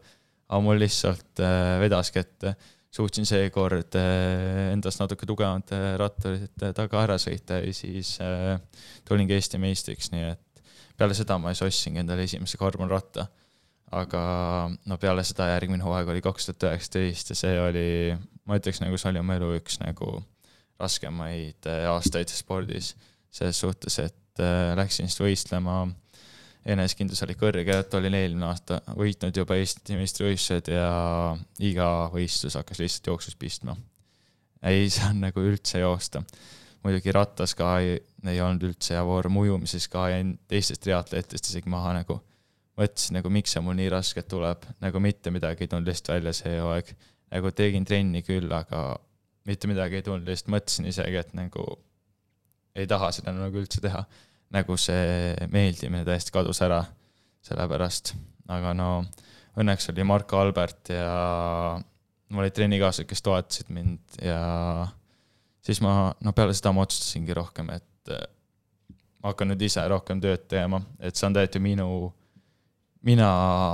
[0.47, 2.49] aga mul lihtsalt äh, vedaski, et
[2.97, 8.59] suutsin seekord äh, endast natuke tugevamate ratturite taga ära sõita ja siis äh,
[9.07, 10.63] tulingi Eesti meistriks, nii et
[10.97, 13.27] peale seda ma siis ostsingi endale esimese karbonratta.
[13.91, 14.21] aga
[14.85, 17.89] no peale seda järgmine hooaeg oli kaks tuhat üheksateist ja see oli,
[18.43, 20.17] ma ütleks nagu see oli oma elu üks nagu
[20.79, 22.95] raskemaid äh, aastaid spordis.
[23.31, 25.85] selles suhtes, et äh, läksin siis võistlema,
[26.67, 30.89] enesekindlus oli kõrge, et olin eelmine aasta võitnud juba Eesti meistrivõistlused ja
[31.63, 33.77] iga võistlus hakkas lihtsalt jooksus pistma.
[34.63, 36.23] ei saanud nagu üldse joosta.
[36.83, 37.97] muidugi rattas ka ei,
[38.27, 42.21] ei olnud üldse hea vorm, ujumises ka jäin teistest triatletest isegi maha nagu.
[42.77, 46.33] mõtlesin nagu, miks see mul nii raskelt tuleb, nagu mitte midagi ei tulnud lihtsalt välja
[46.33, 46.95] see hooaeg.
[47.31, 48.99] nagu tegin trenni küll, aga
[49.47, 51.65] mitte midagi ei tulnud, lihtsalt mõtlesin isegi, et nagu
[52.77, 54.03] ei taha seda nagu üldse teha.
[54.55, 56.81] Nagu see meeldimine täiesti kadus ära
[57.47, 58.13] sellepärast,
[58.51, 58.91] aga no
[59.57, 61.11] õnneks oli Marko Albert ja
[62.29, 64.39] mul olid trennikaaslased, kes toetasid mind ja
[65.63, 68.23] siis ma, no peale seda ma otsustasingi rohkem, et äh,
[69.23, 71.87] ma hakkan nüüd ise rohkem tööd tegema, et see on täiesti minu,
[73.07, 73.29] mina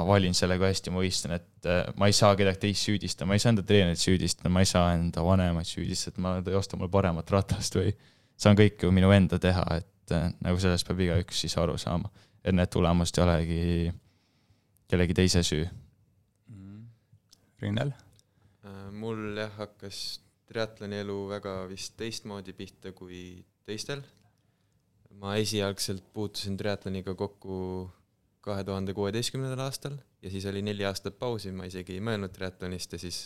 [0.07, 3.37] valin selle, kui hästi ma võistlen, et äh, ma ei saa kedagi teist süüdistada, ma
[3.37, 6.91] ei saa enda treenerit süüdistada, ma ei saa enda vanemaid süüdistada, ma ei osta mul
[6.93, 11.01] paremat ratast või see on kõik ju minu enda teha, et äh, nagu sellest peab
[11.03, 12.11] igaüks siis aru saama,
[12.43, 13.63] et need tulemused ei olegi
[14.87, 15.67] kellegi teise süü.
[17.61, 17.93] Rinnel?
[18.93, 19.97] mul jah, hakkas
[20.47, 24.03] triatloni elu väga vist teistmoodi pihta kui teistel.
[25.21, 27.55] ma esialgselt puutusin triatloniga kokku
[28.41, 32.95] kahe tuhande kuueteistkümnendal aastal ja siis oli neli aastat pausi, ma isegi ei mõelnud triatlonist
[32.95, 33.19] ja siis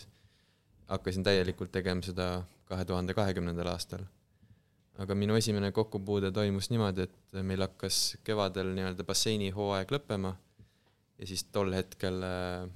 [0.92, 2.28] hakkasin täielikult tegema seda
[2.68, 4.04] kahe tuhande kahekümnendal aastal.
[4.98, 10.34] Aga minu esimene kokkupuude toimus niimoodi, et meil hakkas kevadel nii-öelda basseinihooaeg lõppema
[11.18, 12.68] ja siis tol hetkel äh,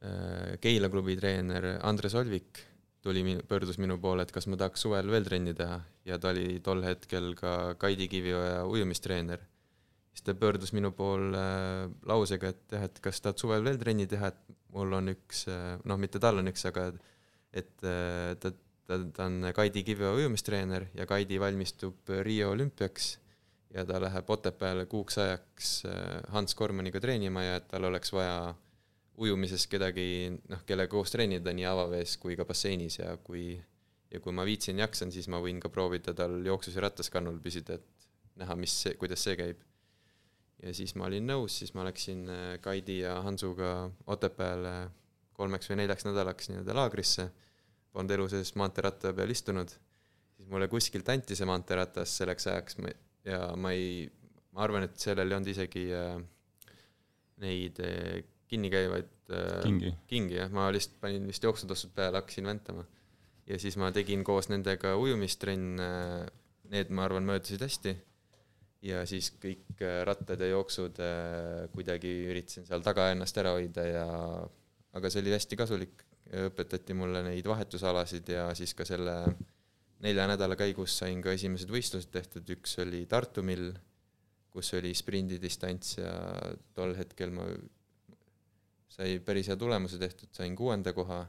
[0.00, 2.62] Äh, Keila klubi treener Andres Olvik
[3.04, 5.76] tuli, pöördus minu poole, et kas ma tahaks suvel veel trenni teha
[6.08, 9.44] ja ta oli tol hetkel ka Kaidi Kivioja ujumistreener.
[10.10, 14.06] siis ta pöördus minu poole äh, lausega, et jah, et kas tahad suvel veel trenni
[14.08, 16.88] teha, et mul on üks, äh, noh, mitte tal on üks, aga
[17.52, 18.54] et ta,
[18.90, 23.12] ta, ta on Kaidi Kivioja ujumistreener ja Kaidi valmistub Riio olümpiaks
[23.74, 25.70] ja ta läheb Otepääle kuuks ajaks
[26.34, 28.50] Hans Kormaniga treenima ja et tal oleks vaja
[29.20, 33.52] ujumises kedagi, noh, kellega koos treenida nii avavees kui ka basseinis ja kui,
[34.10, 37.76] ja kui ma viitsin, jaksan, siis ma võin ka proovida tal jooksus ja rattaskannul püsida,
[37.76, 38.08] et
[38.40, 39.60] näha, mis kuidas see käib.
[40.62, 44.90] ja siis ma olin nõus, siis ma läksin äh, Kaidi ja Hansuga Otepääle
[45.36, 47.30] kolmeks või neljaks nädalaks nii-öelda laagrisse,
[47.92, 49.72] polnud elu sees maanteeratta peal istunud,
[50.36, 52.78] siis mulle kuskilt anti see maanteeratas selleks ajaks
[53.28, 54.04] ja ma ei,
[54.54, 56.18] ma arvan, et sellel ei olnud isegi äh,
[57.44, 62.48] neid äh, kinni käivaid äh, kingi, kingi jah, ma lihtsalt panin vist jooksutossud peale, hakkasin
[62.50, 62.86] väntama.
[63.50, 65.90] ja siis ma tegin koos nendega ujumistrenne,
[66.70, 67.96] need, ma arvan, möödusid hästi.
[68.86, 71.02] ja siis kõik rattad ja jooksud
[71.74, 74.06] kuidagi üritasin seal taga ennast ära hoida ja
[74.96, 79.16] aga see oli hästi kasulik, õpetati mulle neid vahetusalasid ja siis ka selle
[80.04, 83.72] nelja nädala käigus sain ka esimesed võistlused tehtud, üks oli Tartu mill,
[84.50, 86.12] kus oli sprindidistants ja
[86.74, 87.46] tol hetkel ma
[88.90, 91.22] sai päris hea tulemuse tehtud, sain kuuenda koha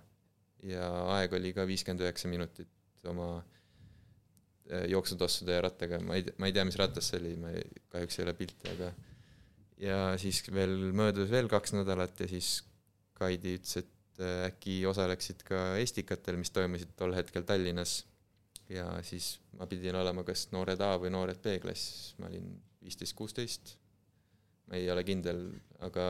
[0.66, 0.88] ja
[1.18, 3.28] aeg oli ka viiskümmend üheksa minutit oma
[4.72, 7.66] äh, jooksutossude ja rattaga, ma ei, ma ei tea, mis ratas see oli, ma ei,
[7.94, 8.92] kahjuks ei ole pilti, aga
[9.82, 12.60] ja siis veel möödus veel kaks nädalat ja siis
[13.22, 18.06] Kaidi ütles, et äh, äkki osaleksid ka Estikatel, mis toimusid tol hetkel Tallinnas.
[18.72, 23.16] ja siis ma pidin olema kas noored A või noored B klass, ma olin viisteist,
[23.18, 23.74] kuusteist,
[24.68, 25.42] ma ei ole kindel,
[25.84, 26.06] aga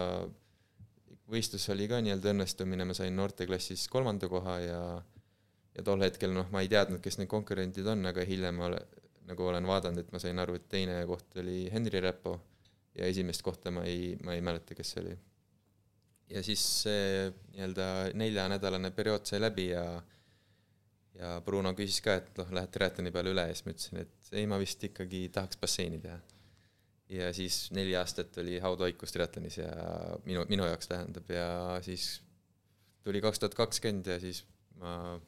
[1.32, 4.82] võistlus oli ka nii-öelda õnnestumine, ma sain noorteklassis kolmanda koha ja
[5.76, 8.80] ja tol hetkel noh, ma ei teadnud, kes need konkurendid on, aga hiljem ma ole,
[9.30, 12.36] nagu olen vaadanud, et ma sain aru, et teine koht oli Henri Repo
[12.98, 15.16] ja esimest kohta ma ei, ma ei mäleta, kes see oli.
[16.32, 19.86] Ja siis see nii-öelda neljanädalane periood sai läbi ja
[21.22, 24.30] ja Bruno küsis ka, et noh, lähed triatloni peale üle ja siis ma ütlesin, et
[24.32, 26.18] ei, ma vist ikkagi tahaks basseini teha.
[27.12, 29.72] Ja siis neli aastat oli haudvaikus triatlonis ja
[30.24, 31.48] minu, minu jaoks tähendab ja
[31.84, 32.22] siis
[33.04, 34.46] tuli kaks tuhat kakskümmend ja siis
[34.80, 35.20] ma,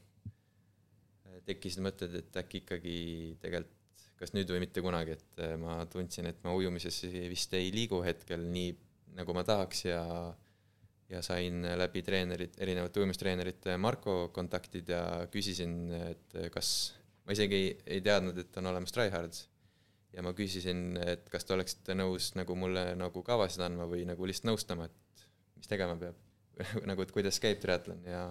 [1.43, 2.97] tekkisid mõtted, et äkki ikkagi
[3.43, 3.79] tegelikult
[4.23, 8.45] kas nüüd või mitte kunagi, et ma tundsin, et ma ujumises vist ei liigu hetkel
[8.53, 8.69] nii,
[9.17, 9.99] nagu ma tahaks ja
[11.13, 16.69] ja sain läbi treenerit, erinevate ujumistreenerite Marko kontaktid ja küsisin, et kas,
[17.27, 19.47] ma isegi ei, ei teadnud, et on olemas Tryhards.
[20.13, 24.27] Ja ma küsisin, et kas te oleksite nõus nagu mulle nagu kavasid andma või nagu
[24.29, 25.23] lihtsalt nõustama, et
[25.57, 26.19] mis tegema peab.
[26.85, 28.03] Nagu, et kuidas käib triatlon.
[28.05, 28.27] Ja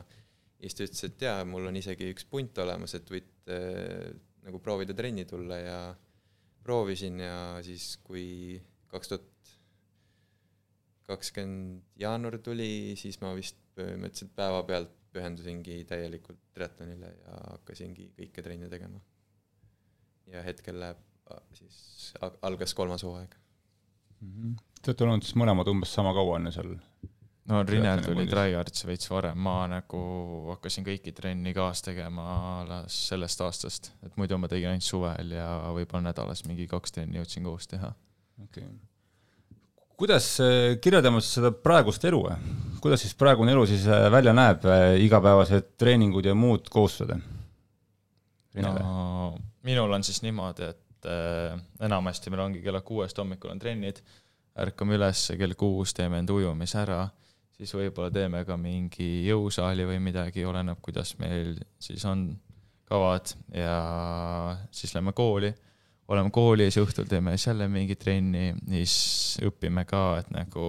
[0.62, 4.12] ja siis ta ütles, et jaa, mul on isegi üks punt olemas, et võite äh,
[4.46, 5.58] nagu proovida trenni tulla.
[5.58, 5.78] Ja
[6.62, 8.60] proovisin ja siis, kui
[8.92, 9.26] kaks tuhat
[11.08, 18.68] kakskümmend jaanuar tuli, siis ma vist põhimõtteliselt päevapealt pühendusingi täielikult triatlonile ja hakkasingi kõike trenne
[18.72, 19.00] tegema.
[20.32, 21.00] ja hetkel läheb
[21.56, 22.12] siis
[22.42, 23.34] algas kolmas hooaeg
[24.20, 24.28] mm.
[24.28, 24.54] -hmm.
[24.82, 26.76] Te olete olnud siis mõlemad umbes sama kaua ju seal?
[27.50, 30.02] no Rinel tuli tryhard'i veits varem, ma nagu
[30.50, 32.26] hakkasin kõiki trenni kaas tegema
[32.60, 37.18] alles sellest aastast, et muidu ma tegin ainult suvel ja võib-olla nädalas mingi kaks trenni
[37.18, 37.92] jõudsin koos teha.
[38.44, 38.91] okei okay.
[39.96, 42.22] Kuidas, äh, kirjeldame seda praegust elu,
[42.82, 44.64] kuidas siis praegune elu siis äh, välja näeb,
[45.02, 47.14] igapäevased treeningud ja muud kohustused?
[48.52, 48.72] no
[49.64, 53.98] minul on siis niimoodi, et et äh, enamasti meil ongi kella kuuest hommikul on trennid,
[54.62, 57.00] ärkame üles kell kuus, teeme enda ujumise ära,
[57.56, 62.28] siis võib-olla teeme ka mingi jõusaali või midagi, oleneb, kuidas meil siis on
[62.88, 63.76] kavad ja
[64.70, 65.52] siis lähme kooli,
[66.12, 68.94] oleme koolis, õhtul teeme siis jälle mingi trenni, siis
[69.48, 70.66] õpime ka, et nagu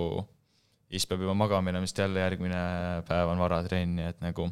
[0.94, 2.64] siis peab juba magama minema, sest jälle järgmine
[3.08, 4.48] päev on varatrenni, et nagu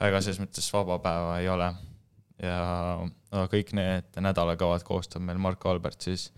[0.00, 1.70] väga selles mõttes vaba päeva ei ole.
[2.40, 2.60] ja
[3.04, 6.30] no, kõik need nädalakavad koostab meil Marko Albert siis,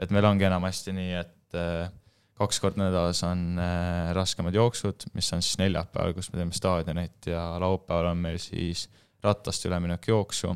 [0.00, 1.92] et meil ongi enamasti nii, et äh,
[2.34, 7.30] kaks korda nädalas on äh, raskemad jooksud, mis on siis neljapäeval, kus me teeme staadionit
[7.30, 8.88] ja laupäeval on meil siis
[9.22, 10.50] ratast üleminek jooksu,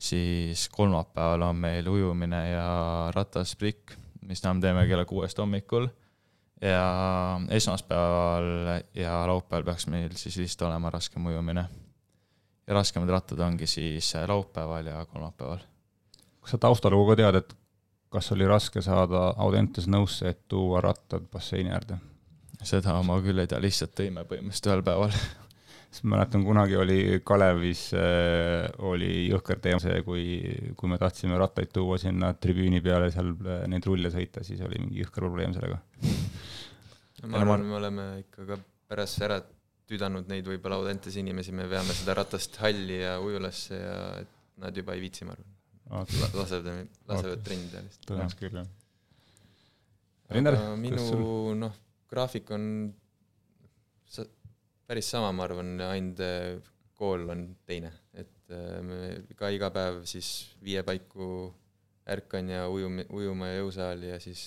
[0.00, 2.68] siis kolmapäeval on meil ujumine ja
[3.14, 3.92] ratasplikk,
[4.26, 5.88] mis me teeme kella kuuest hommikul
[6.60, 8.44] ja esmaspäeval
[8.94, 11.64] ja laupäeval peaks meil siis vist olema raskem ujumine.
[12.66, 15.58] ja raskemad rattad ongi siis laupäeval ja kolmapäeval.
[16.40, 17.56] kas sa taustalugu ka tead, et
[18.08, 21.98] kas oli raske saada Audentes nõusse, et tuua rattad basseini äärde?
[22.62, 25.12] seda ma küll ei tea, lihtsalt tõime põhimõtteliselt ühel päeval
[25.90, 30.24] sest ma mäletan, kunagi oli Kalevis äh,, oli jõhker teema see, kui,
[30.78, 34.78] kui me tahtsime rattaid tuua sinna tribüüni peale, seal äh, neid rulle sõita, siis oli
[34.82, 35.80] mingi jõhker probleem sellega
[37.26, 39.40] ma arvan, me oleme ikka ka pärast ära
[39.90, 44.76] tüdanud neid võib-olla Audentes inimesi, me veame seda ratast halli ja ujulasse ja et nad
[44.76, 46.20] juba ei viitsi, ma arvan okay..
[46.36, 46.68] lasevad,
[47.10, 47.44] lasevad okay.
[47.48, 48.06] trenni teha lihtsalt.
[48.10, 48.76] tõenäoliselt küll, jah.
[50.30, 51.06] Rinder, minu
[51.58, 51.78] noh,
[52.10, 52.64] graafik on
[54.06, 54.24] sa,
[54.90, 56.56] päris sama, ma arvan, ainult äh,
[56.98, 61.50] kool on teine, et äh, me ka iga päev siis viie paiku
[62.10, 64.42] ärkan ja ujumi, ujuma ja jõusaali ja siis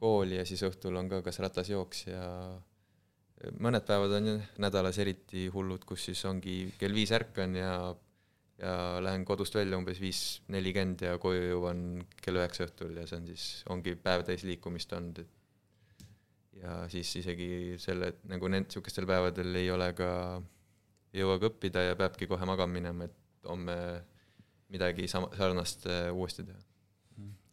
[0.00, 2.24] kooli ja siis õhtul on ka kas ratasjooks ja
[3.62, 4.32] mõned päevad on
[4.62, 7.70] nädalas eriti hullud, kus siis ongi kell viis ärkan ja
[8.56, 11.80] ja lähen kodust välja umbes viis nelikümmend ja koju jõuan
[12.24, 15.32] kell üheksa õhtul ja see on siis, ongi päev täis liikumist olnud, et
[16.62, 20.10] ja siis isegi selle, nagu need, niisugustel päevadel ei ole ka,
[21.12, 23.76] ei jõua ka õppida ja peabki kohe magama minema, et homme
[24.72, 26.60] midagi sama, sarnast äh, uuesti teha.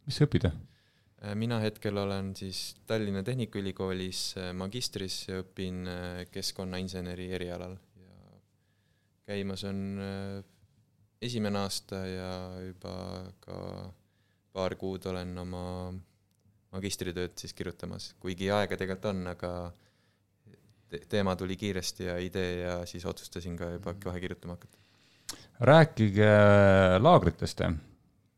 [0.08, 0.48] mis sa õpid?
[0.50, 5.84] Äh, mina hetkel olen siis Tallinna Tehnikaülikoolis äh, magistris ja õpin
[6.34, 8.40] keskkonnainseneri erialal ja
[9.30, 10.02] käimas on
[11.24, 12.32] esimene aasta ja
[12.66, 12.96] juba
[13.44, 13.60] ka
[14.54, 15.66] paar kuud olen oma
[16.74, 19.54] magistritööd siis kirjutamas, kuigi aega tegelikult on, aga
[21.10, 24.78] teema tuli kiiresti ja idee ja siis otsustasin ka juba kohe kirjutama hakata.
[25.60, 26.30] rääkige
[27.00, 27.66] laagritest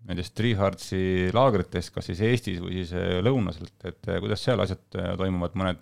[0.05, 4.99] nendest Treehardsi laagritest, kas siis Eestis või siis äh, lõunaselt, et äh, kuidas seal asjad
[4.99, 5.81] äh, toimuvad, mõned,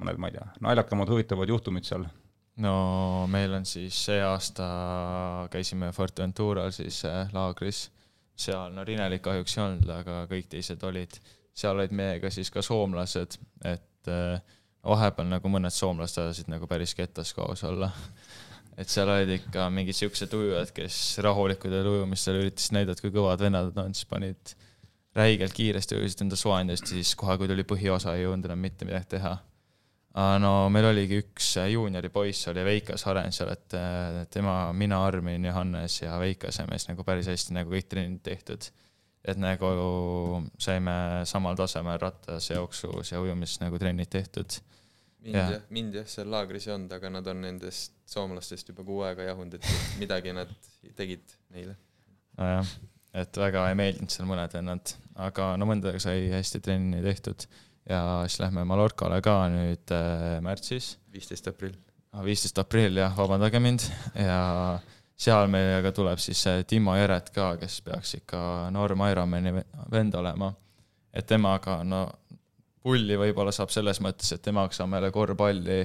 [0.00, 2.06] mõned, ma ei tea, naljakamad, huvitavad juhtumid seal?
[2.62, 2.74] no
[3.30, 4.66] meil on siis see aasta
[5.50, 7.00] käisime Fortentural siis
[7.34, 7.88] laagris,
[8.38, 11.16] seal no Rinelit kahjuks ei olnud, aga kõik teised olid,
[11.54, 14.10] seal olid meiega siis ka soomlased, et
[14.84, 17.90] vahepeal nagu mõned soomlased ajasid nagu päris kettas koos olla
[18.80, 23.42] et seal olid ikka mingid siuksed ujujad, kes rahulikult olid ujumistel, üritasid näidata, kui kõvad
[23.46, 24.54] vennad nad on, siis panid
[25.14, 29.12] räigelt kiiresti ujusid enda soojendust siis kohe, kui tuli põhiosa, ei jõudnud enam mitte midagi
[29.14, 29.34] teha.
[30.42, 33.76] no meil oligi üks juuniori poiss, oli Veikas Haren seal, et
[34.34, 38.70] tema, mina, Armin, Johannes ja Veikas saime siis nagu päris hästi nagu kõik trennid tehtud.
[39.24, 39.68] Et nagu
[40.60, 44.58] saime samal tasemel rattas, jooksus ja ujumises nagu trennid tehtud
[45.24, 49.00] mind jah, mind jah seal laagris ei olnud, aga nad on nendest soomlastest juba kuu
[49.08, 49.68] aega jahunud, et
[50.02, 50.50] midagi nad
[50.98, 51.76] tegid neile.
[52.40, 52.74] nojah,
[53.22, 54.96] et väga ei meeldinud seal mõned vennad,
[55.28, 57.46] aga no mõndadega sai hästi trenni tehtud
[57.88, 60.94] ja siis lähme Mallorcale ka nüüd äh, märtsis.
[61.12, 61.76] viisteist aprill.
[62.14, 63.86] Ah, viisteist aprill jah, vabandage mind
[64.18, 64.40] ja
[65.16, 69.54] seal meiega tuleb siis Timo Jeret ka, kes peaks ikka Norm Ironmani
[69.90, 70.52] vend olema.
[71.14, 72.08] et temaga, no
[72.82, 75.78] pulli võib-olla saab selles mõttes, et temaga saame jälle korvpalli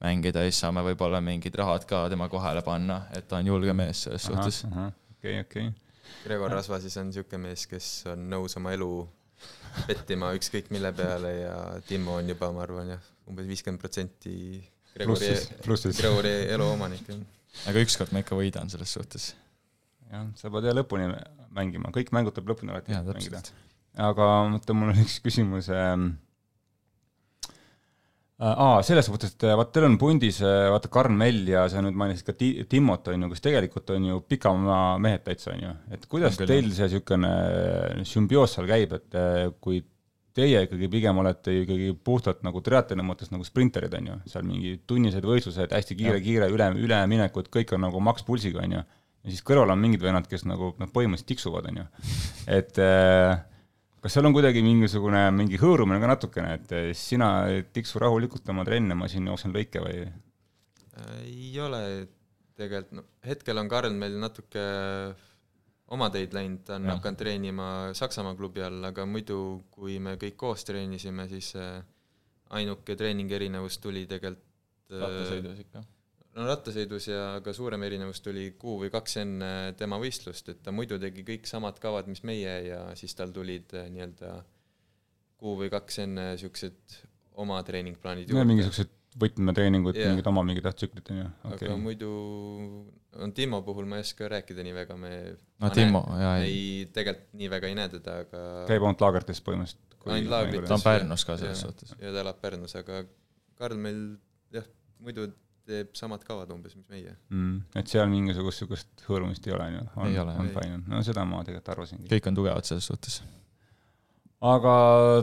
[0.00, 4.06] mängida, siis saame võib-olla mingid rahad ka tema kohale panna, et ta on julge mees
[4.06, 4.64] selles aha, suhtes.
[5.18, 5.70] okei, okei.
[6.24, 8.90] Gregor Rasva siis on niisugune mees, kes on nõus oma elu
[9.86, 14.34] pettima ükskõik mille peale ja Timmo on juba, ma arvan jah, umbes viiskümmend protsenti
[14.94, 15.28] Gregori,
[16.00, 17.12] Gregori elu omanik.
[17.70, 19.32] Aga ükskord ma ikka võidan selles suhtes.
[20.10, 21.10] jah, sa pead jah lõpuni
[21.56, 23.42] mängima, kõik mängud tuleb lõpuni alati mängida.
[24.10, 26.12] aga mõtle, mul on üks küsimus ähm,
[28.40, 31.82] Äh, aa, selles mõttes, et vaat teil on pundis äh, vaata Karl Mell ja sa
[31.84, 35.66] nüüd mainisid ka Ti-, Timmot, on ju, kes tegelikult on ju pikamaa mehed täitsa, on
[35.66, 35.72] ju.
[35.92, 37.32] et kuidas teil see niisugune
[38.08, 39.82] sümbioos seal käib, et äh, kui
[40.36, 44.76] teie ikkagi pigem olete ikkagi puhtalt nagu triatloni mõttes nagu sprinterid, on ju, seal mingi
[44.88, 48.82] tunnised võistlused, hästi kiire, kiire üle, üleminekud, kõik on nagu maks pulsiga, on ju.
[49.24, 51.86] ja siis kõrval on mingid vennad, kes nagu noh, põhimõtteliselt tiksuvad, on ju.
[52.60, 53.42] et äh,
[54.00, 57.32] kas seal on kuidagi mingisugune, mingi hõõrumine ka natukene, et äh, sina
[57.74, 60.06] tiksu rahulikult oma trenne, ma siin jooksen lõike või?
[61.24, 61.82] ei ole
[62.60, 64.62] tegelikult, no hetkel on Karl meil natuke
[65.90, 66.96] oma teid läinud, ta on ja.
[66.98, 67.68] hakanud treenima
[67.98, 69.38] Saksamaa klubi all, aga muidu,
[69.74, 71.54] kui me kõik koos treenisime, siis
[72.50, 74.46] ainuke treeningi erinevus tuli tegelikult
[75.00, 75.82] rattasõidus ikka
[76.36, 80.74] no rattasõidus ja ka suurem erinevus tuli kuu või kaks enne tema võistlust, et ta
[80.74, 84.34] muidu tegi kõik samad kavad, mis meie ja siis tal tulid äh, nii-öelda
[85.40, 86.98] kuu või kaks enne niisugused
[87.40, 88.46] oma treeningplaanid juurde.
[88.52, 91.66] mingisugused võtmetreeningud yeah., mingid oma mingid tsüklid, on ju okay..
[91.66, 92.10] aga muidu,
[93.18, 95.12] on Timo puhul ma ei oska rääkida nii väga, me
[95.58, 99.42] no Timo, jaa, ei, ei tegelikult nii väga ei näe teda, aga käib ainult laagrites
[99.46, 99.98] põhimõtteliselt?
[100.06, 100.68] ainult laagrites.
[100.70, 101.94] ta on Pärnus ka selles suhtes.
[101.98, 103.02] ja ta elab Pärnus, aga
[103.60, 104.00] Karl meil
[104.54, 104.68] jah,
[105.02, 105.26] muidu
[105.70, 107.58] teeb samad kavad umbes, mis meie mm,.
[107.82, 110.22] et seal mingisugust niisugust hõõrumist ei ole, on ju?
[110.22, 112.10] on, on fine, no seda ma tegelikult arvasingi.
[112.14, 113.20] kõik on tugevad selles suhtes.
[114.40, 114.74] Aga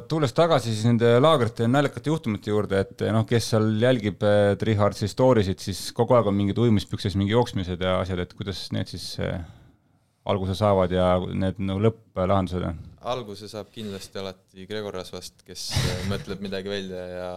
[0.09, 4.21] tulles tagasi siis nende laagrite naljakate juhtumite juurde, et noh, kes seal jälgib
[4.61, 8.67] Trihardsi story sid, siis kogu aeg on mingid ujumispükses mingi jooksmised ja asjad, et kuidas
[8.75, 9.39] need siis äh,
[10.29, 12.67] alguse saavad ja need no lõpplahendused?
[13.07, 15.69] alguse saab kindlasti alati Gregor Rasvast, kes
[16.11, 17.31] mõtleb midagi välja ja,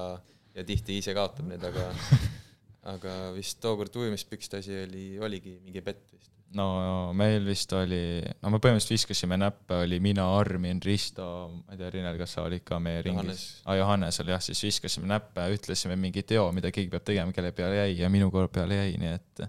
[0.59, 1.87] ja tihti ise kaotab need, aga
[2.95, 6.33] aga vist tookord ujumispükste asi oli, oligi mingi pett vist.
[6.57, 6.67] No
[7.17, 11.91] meil vist oli, no me põhimõtteliselt viskasime näppe, oli mina, Armin, Risto, ma ei tea,
[11.95, 13.45] Rinel, kas sa olid ka meie ringis?
[13.65, 17.55] aa, Johannes oli jah, siis viskasime näppe, ütlesime mingi teo, mida keegi peab tegema, kelle
[17.57, 19.47] peale jäi ja minu korra peale jäi, nii et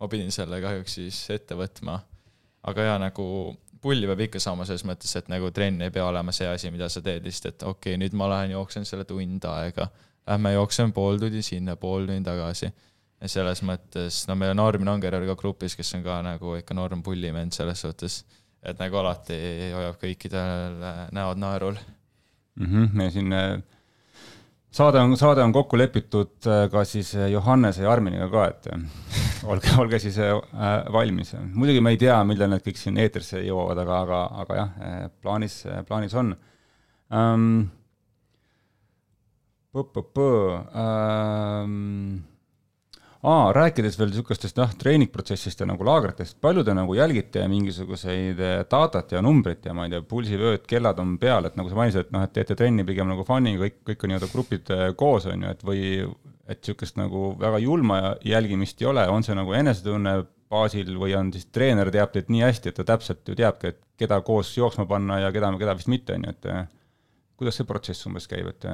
[0.00, 1.98] ma pidin selle kahjuks siis ette võtma.
[2.70, 3.26] aga jaa, nagu
[3.84, 6.88] pulli peab ikka saama selles mõttes, et nagu trenn ei pea olema see asi, mida
[6.88, 9.90] sa teed lihtsalt, et okei okay,, nüüd ma lähen jooksen selle tund aega
[10.26, 12.70] lähme jookseme pool tundi sinna, pool tundi tagasi.
[13.24, 16.76] Ja selles mõttes, no meil on Armin Angerjärv ka grupis, kes on ka nagu ikka
[16.76, 18.22] noorem pullimend selles suhtes,
[18.64, 19.36] et nagu alati
[19.74, 20.82] hoiab kõikidel
[21.16, 22.66] näod naerul mm.
[22.66, 23.62] -hmm, me siin äh,
[24.70, 28.68] saade on, saade on kokku lepitud äh, ka siis äh, Johannese ja Arminiga ka, et
[29.44, 30.18] olge, olge siis
[30.92, 31.34] valmis.
[31.52, 35.62] muidugi me ei tea, millal need kõik siin eetrisse jõuavad, aga, aga, aga jah, plaanis,
[35.88, 36.36] plaanis on
[37.10, 37.70] um,
[39.74, 42.33] Ähm,
[43.24, 48.56] aa, rääkides veel niisugustest jah, treeningprotsessist ja nagu laagritest, palju te nagu jälgite mingisuguseid eh,
[48.70, 52.04] datat ja numbrit ja ma ei tea, pulsivööd, kellad on peal, et nagu sa mainisid,
[52.04, 55.28] et noh, et teete trenni pigem nagu fun'iga, kõik, kõik on nii-öelda grupid eh, koos,
[55.30, 55.84] on ju, et või
[56.44, 60.18] et niisugust nagu väga julma jälgimist ei ole, on see nagu enesetunne
[60.52, 63.80] baasil või on siis treener teab teid nii hästi, et ta täpselt ju teabki, et
[64.04, 66.68] keda koos jooksma panna ja keda, keda vist mitte, on ju, et eh,
[67.40, 68.68] kuidas see protsess umbes käib, et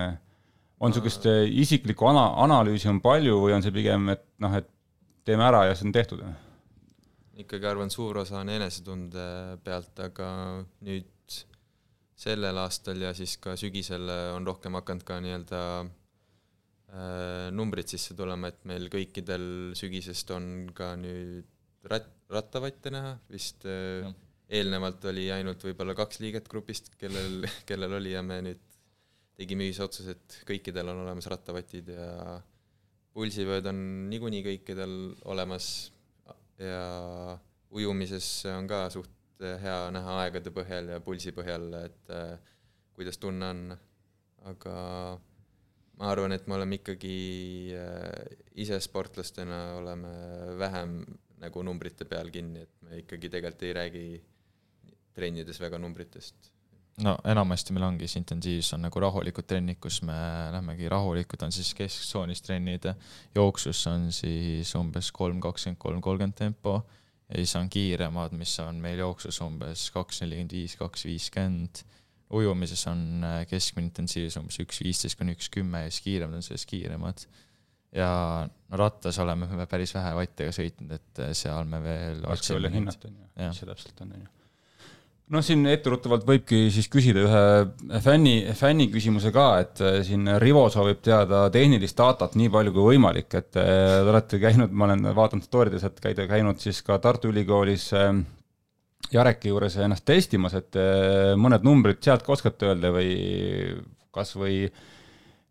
[0.81, 4.69] on niisugust äh, isiklikku ana-, analüüsi on palju või on see pigem, et noh, et
[5.29, 6.25] teeme ära ja see on tehtud?
[7.41, 9.23] ikkagi arvan, suur osa on enesetunde
[9.65, 10.29] pealt, aga
[10.85, 11.09] nüüd
[12.21, 18.51] sellel aastal ja siis ka sügisel on rohkem hakanud ka nii-öelda äh, numbrid sisse tulema,
[18.53, 21.49] et meil kõikidel sügisest on ka nüüd
[21.89, 24.11] rat-, rattavatte näha, vist äh,
[24.51, 28.70] eelnevalt oli ainult võib-olla kaks liiget grupist, kellel, kellel oli ja me nüüd
[29.41, 32.37] tegime ühise otsuse, et kõikidel on olemas rattavatid ja
[33.17, 33.81] pulsivööd on
[34.11, 34.97] niikuinii kõikidel
[35.33, 35.71] olemas.
[36.61, 37.39] Ja
[37.73, 42.35] ujumises on ka suht hea näha aegade põhjal ja pulsi põhjal, et äh,
[42.93, 43.63] kuidas tunne on,
[44.51, 44.75] aga
[45.97, 47.17] ma arvan, et me oleme ikkagi
[47.81, 50.13] äh, ise sportlastena oleme
[50.61, 50.99] vähem
[51.41, 54.07] nagu numbrite peal kinni, et me ikkagi tegelikult ei räägi
[55.17, 56.50] trennides väga numbritest
[57.05, 60.17] no enamasti meil ongi see intensiivsus on nagu rahulikud trennid, kus me
[60.55, 62.89] lähmegi rahulikud, on siis kesktsoonis trennid,
[63.37, 66.81] jooksus on siis umbes kolm kakskümmend kolm, kolmkümmend tempo
[67.31, 71.85] ja siis on kiiremad, mis on meil jooksus umbes kaks nelikümmend viis, kaks viiskümmend.
[72.31, 76.45] ujumises on äh, keskmine intensiivsus umbes üks viisteist kuni üks kümme ja siis kiiremad on
[76.47, 77.25] sellest kiiremad.
[77.95, 78.11] ja
[78.47, 82.71] no rattas oleme me päris vähe vattidega sõitnud, et äh, seal me veel raske veel
[82.71, 84.40] hinnata, on ju, mis see täpselt on, on ju
[85.35, 90.67] noh, siin etteruttavalt võibki siis küsida ühe fänni, fänni küsimuse ka, et äh, siin Rivo
[90.73, 93.71] soovib teada tehnilist datat nii palju kui võimalik, et äh,
[94.01, 98.13] te olete käinud, ma olen vaadanud storydes, et käite käinud siis ka Tartu Ülikoolis äh,
[99.11, 100.77] Jareki juures ennast testimas, et
[101.41, 103.15] mõned numbrid sealt ka oskate öelda või
[104.15, 104.83] kas või äh,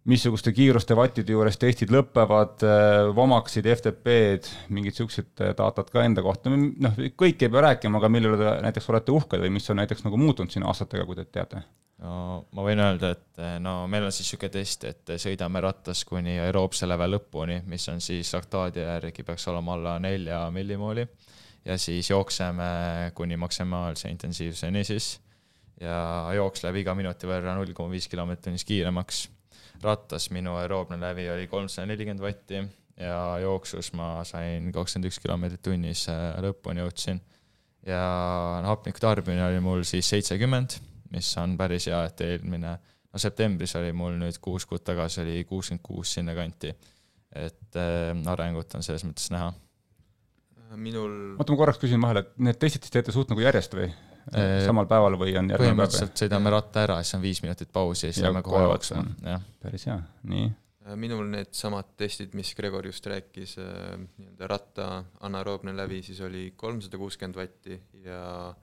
[0.08, 6.24] missuguste kiiruste vattide juures testid lõpevad, äh, Vomaksid, FTP-d, mingid niisugused äh, datat ka enda
[6.26, 9.70] kohta, noh, kõike ei pea rääkima, aga mille üle te näiteks olete uhked või mis
[9.70, 11.64] on näiteks nagu muutunud siin aastatega, kui te teate?
[12.00, 16.06] no ma võin öelda, et äh, no meil on siis niisugune test, et sõidame rattas
[16.08, 21.04] kuni aeroobse läve lõpuni, mis on siis laktaadi järgi peaks olema alla nelja millimooli
[21.66, 25.18] ja siis jookseme kuni maksimaalse intensiivsuseni siis
[25.82, 29.28] ja jooks läheb iga minuti võrra null koma viis kilomeetrit tunnis kiiremaks.
[29.84, 32.62] Rattas minu aeroobne lävi oli kolmsada nelikümmend vatti
[33.00, 37.22] ja jooksus ma sain kakskümmend üks kilomeetrit tunnis, äh, lõpuni jõudsin.
[37.88, 38.00] ja
[38.66, 40.76] hapniku tarbimine oli mul siis seitsekümmend,
[41.14, 42.74] mis on päris hea, et eelmine,
[43.14, 46.76] no septembris oli mul nüüd kuus kuud tagasi oli kuuskümmend kuus sinnakanti.
[47.32, 49.54] et äh, arengut on selles mõttes näha.
[50.76, 53.90] minul oota, ma korraks küsin vahele, et need testid siis teete suht nagu järjest või?
[54.66, 55.66] Samal päeval või on järgmine päev?
[55.66, 59.06] põhimõtteliselt sõidame ratta ära, siis on viis minutit pausi ja siis lähme kohe jooksma,
[59.64, 60.50] päris hea, nii
[60.90, 64.88] Äh, minul needsamad testid, mis Gregor just rääkis, äh, nii-öelda ratta
[65.28, 68.56] anaeroobne lävi siis oli kolmsada kuuskümmend vatti ja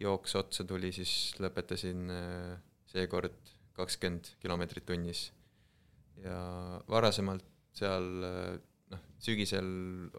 [0.00, 2.56] jooks otsa tuli, siis lõpetasin äh,
[2.90, 3.36] seekord
[3.76, 5.30] kakskümmend kilomeetrit tunnis.
[6.20, 6.36] ja
[6.88, 8.06] varasemalt seal
[8.92, 9.68] noh, sügisel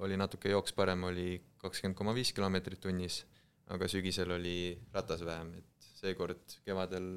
[0.01, 3.25] oli natuke jooks parem, oli kakskümmend koma viis kilomeetrit tunnis,
[3.71, 4.55] aga sügisel oli
[4.93, 7.11] ratas vähem, et seekord kevadel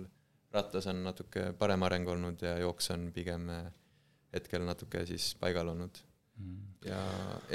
[0.55, 3.49] rattas on natuke parem areng olnud ja jooks on pigem
[4.34, 5.99] hetkel natuke siis paigal olnud
[6.38, 6.61] mm..
[6.90, 7.01] ja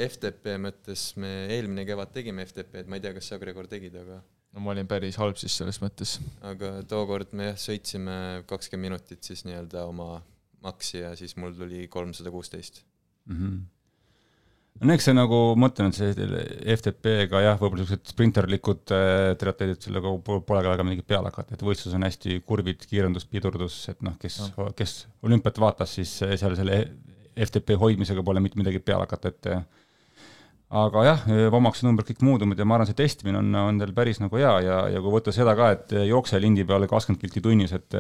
[0.08, 4.20] FTP mõttes me eelmine kevad tegime FTP-d, ma ei tea, kas sa, Gregor, tegid, aga
[4.54, 6.18] no ma olin päris halb siis selles mõttes.
[6.46, 8.18] aga tookord me jah, sõitsime
[8.50, 10.20] kakskümmend minutit siis nii-öelda oma
[10.64, 12.82] maksi ja siis mul tuli kolmsada kuusteist.
[14.80, 16.28] No eks see nagu, mõtlen, et see
[16.78, 21.66] FTP-ga jah, võib-olla niisugused sprinterlikud äh, triatleedid sellega pole ka väga midagi peale hakata, et
[21.68, 24.96] võistlus on hästi kurvid, kiirendus, pidurdus, et noh, kes no., kes
[25.28, 26.80] olümpiat vaatas, siis seal selle
[27.36, 29.52] FTP hoidmisega pole mitte midagi peale hakata, et
[30.80, 31.28] aga jah,
[31.60, 34.54] omaksid numbrid kõik muudumid ja ma arvan, see testimine on, on teil päris nagu hea
[34.64, 38.00] ja, ja kui võtta seda ka, et jookse lindi peale kakskümmend kilti tunnis, et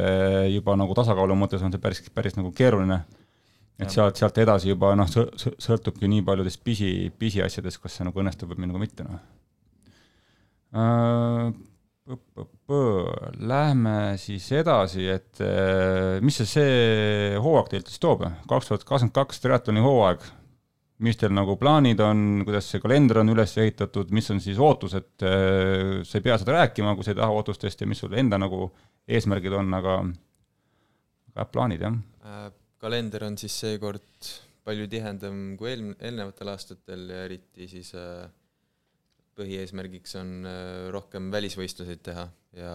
[0.53, 3.01] juba nagu tasakaalu mõttes on see päris, päris nagu keeruline
[3.79, 8.51] et sealt, sealt edasi juba noh, sõltubki nii paljudest pisi, pisiasjadest, kas see nagu õnnestub
[8.51, 9.25] või minuga mitte, noh.
[10.75, 11.49] Äh,.
[12.09, 19.13] Lähme siis edasi, et äh, mis see, see hooaeg teilt siis toob, kaks tuhat kakskümmend
[19.13, 20.25] kaks triatloni hooaeg,
[21.05, 25.11] mis teil nagu plaanid on, kuidas see kalender on üles ehitatud, mis on siis ootused,
[25.21, 28.41] äh, sa ei pea seda rääkima, kui sa ei taha ootustest ja mis sul enda
[28.41, 28.71] nagu
[29.05, 30.01] eesmärgid on, aga,
[31.35, 32.49] aga plaanid, jah?
[32.79, 34.29] Kalender on siis seekord
[34.67, 38.27] palju tihedam kui eel-, eelnevatel aastatel ja eriti siis äh,
[39.39, 42.27] põhieesmärgiks on äh, rohkem välisvõistluseid teha
[42.57, 42.73] ja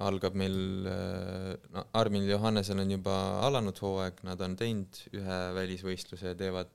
[0.00, 0.56] algab meil,
[0.88, 3.16] äh, no Armin ja Johannesel on juba
[3.46, 6.72] alanud hooaeg, nad on teinud ühe välisvõistluse ja teevad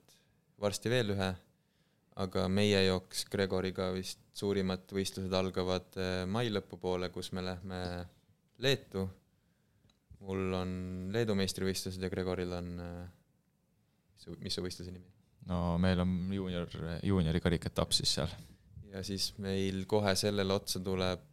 [0.62, 1.30] varsti veel ühe,
[2.16, 5.98] aga meie jooks Gregoriga vist suurimad võistlused algavad
[6.32, 7.80] mai lõpupoole, kus me lähme
[8.64, 9.04] Leetu
[10.24, 10.70] mul on
[11.14, 15.16] Leedu meistrivõistlused ja Gregoril on, mis su, mis su võistluse nimi?
[15.50, 18.32] no meil on juunior, juuniori karikaetapp siis seal.
[18.92, 21.24] ja siis meil kohe sellele otsa tuleb,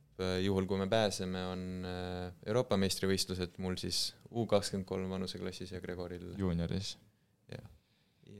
[0.44, 5.82] juhul kui me pääseme, on äh, Euroopa meistrivõistlused mul siis U kakskümmend kolm vanuseklassis ja
[5.82, 6.96] Gregoril juunioris.
[7.52, 7.66] jah,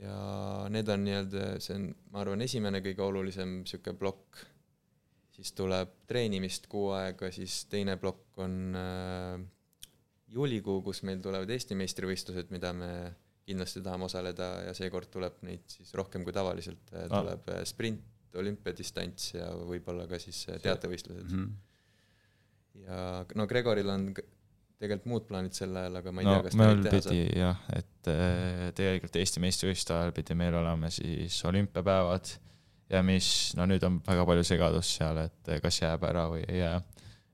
[0.02, 0.18] ja
[0.74, 4.44] need on nii-öelda, see on, ma arvan, esimene kõige olulisem niisugune plokk,
[5.34, 9.44] siis tuleb treenimist kuu aega, siis teine plokk on äh,
[10.34, 12.90] juulikuu, kus meil tulevad Eesti meistrivõistlused, mida me
[13.48, 17.64] kindlasti tahame osaleda ja seekord tuleb neid siis rohkem kui tavaliselt, äh, tuleb ah.
[17.68, 18.06] sprint,
[18.40, 21.42] olümpiadistants ja võib-olla ka siis äh, teatevõistlused mm.
[21.42, 22.86] -hmm.
[22.88, 23.02] ja
[23.38, 26.88] no Gregoril on tegelikult muud plaanid sel ajal, aga ma ei no, tea, kas neid
[26.88, 27.36] teha saab.
[27.44, 28.10] jah, et
[28.80, 32.34] tegelikult Eesti meistrivõistluste ajal pidi meil olema siis olümpiapäevad
[32.90, 33.28] ja mis,
[33.60, 36.82] no nüüd on väga palju segadust seal, et kas jääb ära või ei jää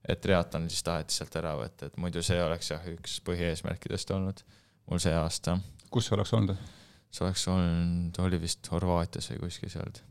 [0.08, 4.44] et triatlon siis taheti sealt ära võtta, et muidu see oleks jah, üks põhieesmärkidest olnud
[4.90, 5.58] mul see aasta.
[5.94, 6.70] kus see oleks olnud?
[7.10, 10.02] see oleks olnud, oli vist Horvaatias või kuskil sealt.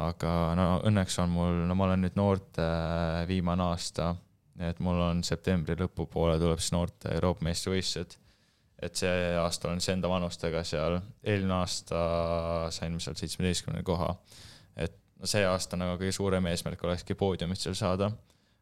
[0.00, 4.14] aga no õnneks on mul, no ma olen nüüd noorte äh, viimane aasta,
[4.60, 8.18] et mul on septembri lõpupoole tuleb siis noorte Euroopa meistrivõistlused.
[8.84, 12.00] et see aasta olen siis enda vanustega seal, eelmine aasta
[12.74, 14.12] sain seal seitsmeteistkümnenda koha.
[14.76, 18.12] et no see aasta nagu kõige suurem eesmärk olekski poodiumit seal saada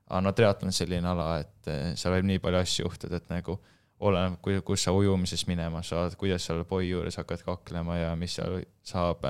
[0.09, 3.32] aga no triatlon on selline ala, et eh, seal võib nii palju asju juhtuda, et
[3.32, 3.59] nagu
[4.03, 8.61] oleneb, kus sa ujumises minema saad, kuidas seal poi juures hakkad kaklema ja mis seal
[8.86, 9.26] saab,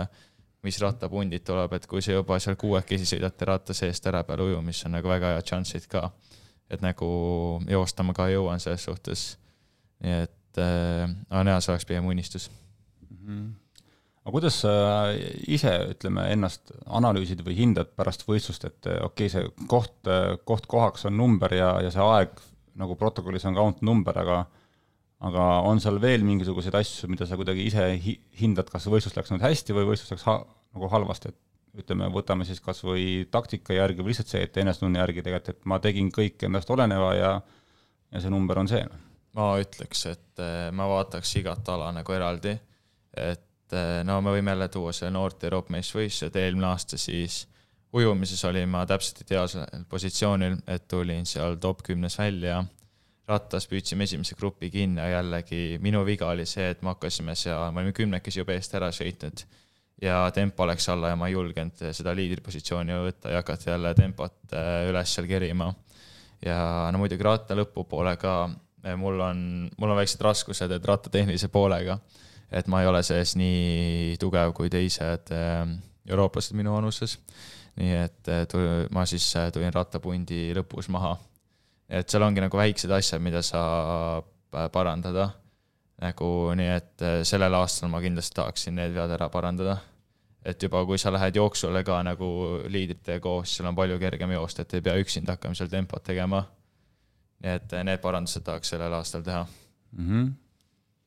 [0.64, 4.86] mis rattapundid tuleb, et kui sa juba seal kuuekesi sõidate ratta seest ära peale ujumist,
[4.88, 6.10] on nagu väga head šansid ka.
[6.72, 7.06] et nagu
[7.68, 9.36] joosta ma ka jõuan selles suhtes.
[10.00, 12.50] nii et äh,, aga jah, see oleks pigem unistus
[13.10, 13.26] mm.
[13.26, 13.61] -hmm
[14.22, 14.72] aga kuidas sa
[15.50, 20.10] ise, ütleme, ennast analüüsid või hindad pärast võistlust, et okei okay,, see koht,
[20.48, 22.36] koht kohaks on number ja, ja see aeg
[22.78, 24.44] nagu protokollis on count number, aga
[25.22, 29.30] aga on seal veel mingisuguseid asju, mida sa kuidagi ise hi-, hindad, kas võistlus läks
[29.30, 30.40] nüüd hästi või võistlus läks ha-,
[30.74, 34.98] nagu halvasti, et ütleme, võtame siis kas või taktika järgi või lihtsalt see, et enesetunde
[34.98, 37.32] järgi tegelikult, et ma tegin kõik endast oleneva ja
[38.12, 38.82] ja see number on see.
[39.32, 42.52] ma ütleks, et eh, ma vaataks igat ala nagu eraldi,
[43.16, 43.46] et
[43.76, 47.42] eh, no me võime jälle tuua selle noorte Euroopa meistrivõistlused, eelmine aasta siis
[47.92, 52.62] ujumises olin ma täpselt ideaalsel positsioonil, et tulin seal top kümnes välja,
[53.28, 57.68] rattas püüdsime esimese grupi kinni ja jällegi minu viga oli see, et me hakkasime seal,
[57.72, 59.44] me olime kümnekesi juba eest ära sõitnud
[60.02, 64.56] ja tempo läks alla ja ma ei julgenud seda liidripositsiooni võtta ja hakata jälle tempot
[64.56, 65.72] äh, üles seal kerima.
[66.42, 66.58] ja
[66.92, 69.44] no muidugi ratta lõpupoole ka äh, mul on,
[69.78, 71.98] mul on väiksed raskused, et ratta tehnilise poolega,
[72.52, 75.62] et ma ei ole selles nii tugev kui teised äh,
[76.08, 77.18] eurooplased minu vanuses.
[77.80, 78.56] nii et
[78.92, 81.14] ma siis tulin rattapundi lõpus maha.
[81.88, 84.28] et seal ongi nagu väiksed asjad, mida saab
[84.72, 85.30] parandada
[86.02, 86.28] nagu
[86.58, 89.78] nii, et sellel aastal ma kindlasti tahaksin need vead ära parandada
[90.44, 92.28] et juba, kui sa lähed jooksule ka nagu
[92.70, 96.42] liidritega koos, sul on palju kergem joosta, et ei pea üksinda hakkama seal tempot tegema.
[97.42, 100.08] nii et need parandused tahaks sellel aastal teha mm.
[100.08, 100.26] -hmm.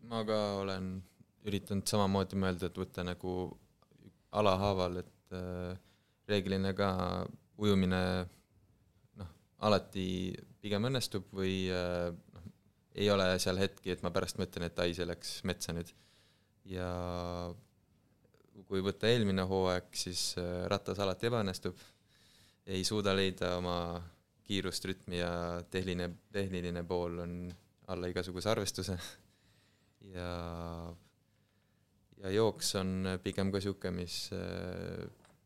[0.10, 1.04] ma ka olen
[1.46, 3.34] üritanud samamoodi mõelda, et võtta nagu
[4.36, 5.76] alahaaval, et äh,
[6.30, 6.90] reeglina ka
[7.62, 8.02] ujumine
[9.20, 9.30] noh,
[9.68, 10.08] alati
[10.62, 12.48] pigem õnnestub või äh, noh,
[12.96, 15.92] ei ole seal hetki, et ma pärast mõtlen, et ai, see läks metsa nüüd.
[16.66, 16.90] ja
[18.66, 21.78] kui võtta eelmine hooaeg, siis äh, ratas alati ebaõnnestub,
[22.66, 23.78] ei suuda leida oma
[24.46, 27.38] kiirust, rütmi ja tehniline, tehniline pool on
[27.94, 28.96] alla igasuguse arvestuse
[30.14, 30.30] ja,
[32.24, 35.06] ja jooks on pigem ka niisugune, mis äh,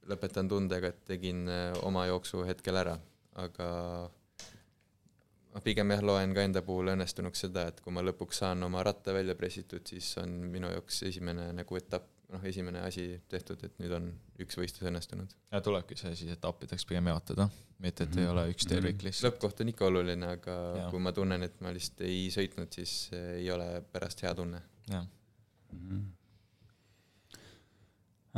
[0.09, 2.95] lõpetan tundega, et tegin äh, oma jooksu hetkel ära,
[3.39, 3.69] aga
[5.53, 8.83] ma pigem jah, loen ka enda puhul õnnestunuks seda, et kui ma lõpuks saan oma
[8.85, 13.79] ratta välja pressitud, siis on minu jaoks esimene nagu etapp noh, esimene asi tehtud, et
[13.81, 14.11] nüüd on
[14.43, 15.33] üks võistlus õnnestunud.
[15.49, 17.49] ja tulebki see siis etappideks pigem jaotada,
[17.81, 18.21] mitte et mm -hmm.
[18.21, 18.37] ei mhm.
[18.37, 19.07] ole üks tervik mhm.
[19.07, 19.31] lihtsalt.
[19.31, 20.87] lõppkoht on ikka oluline, aga ja.
[20.93, 24.61] kui ma tunnen, et ma lihtsalt ei sõitnud, siis ei ole pärast hea tunne.
[24.89, 25.05] jah
[25.71, 26.18] mm -hmm.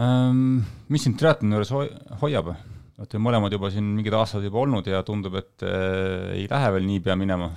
[0.01, 0.61] Ähm,.
[0.89, 1.85] mis sind triatloni juures ho
[2.25, 2.53] hoiab?
[3.01, 6.87] olete mõlemad juba siin mingid aastad juba olnud ja tundub, et äh, ei lähe veel
[6.89, 7.51] niipea minema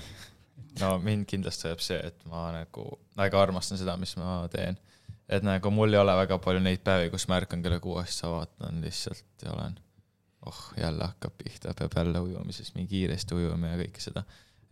[0.81, 2.89] no mind kindlasti hoiab see, et ma nagu
[3.19, 4.79] väga armastan seda, mis ma teen
[5.29, 8.83] et nagu mul ei ole väga palju neid päevi, kus ma ärkan kella kuuest, vaatan
[8.85, 9.79] lihtsalt ja olen,
[10.47, 14.25] oh, jälle hakkab pihta, peab jälle ujuma, siis nii kiiresti ujuma ja kõike seda.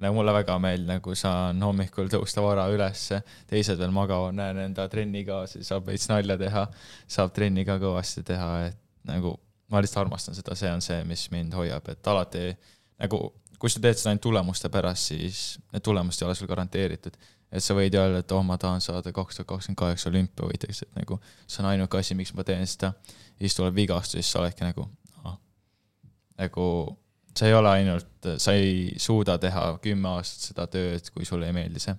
[0.03, 4.89] Nagu mulle väga meeldib, nagu saan hommikul tõusta vara ülesse, teised veel magavad, näen enda
[4.93, 6.67] trennikaaslasi, saab veits nalja teha,
[7.11, 9.37] saab trenni ka kõvasti teha, et nagu
[9.73, 12.51] ma lihtsalt armastan seda, see on see, mis mind hoiab, et alati
[13.03, 13.25] nagu
[13.63, 17.17] kui sa teed seda ainult tulemuste pärast, siis need tulemused ei ole sul garanteeritud
[17.53, 20.97] et sa võid öelda, et oh, ma tahan saada kaks tuhat kakskümmend kaheksa olümpiavõitjaks, et
[20.97, 22.95] nagu see on ainuke asi, miks ma teen seda.
[23.37, 24.89] ja siis tuleb vigastus, siis sa oledki nagu
[26.41, 26.67] nagu
[27.37, 31.57] sa ei ole ainult, sa ei suuda teha kümme aastat seda tööd, kui sulle ei
[31.57, 31.95] meeldi see.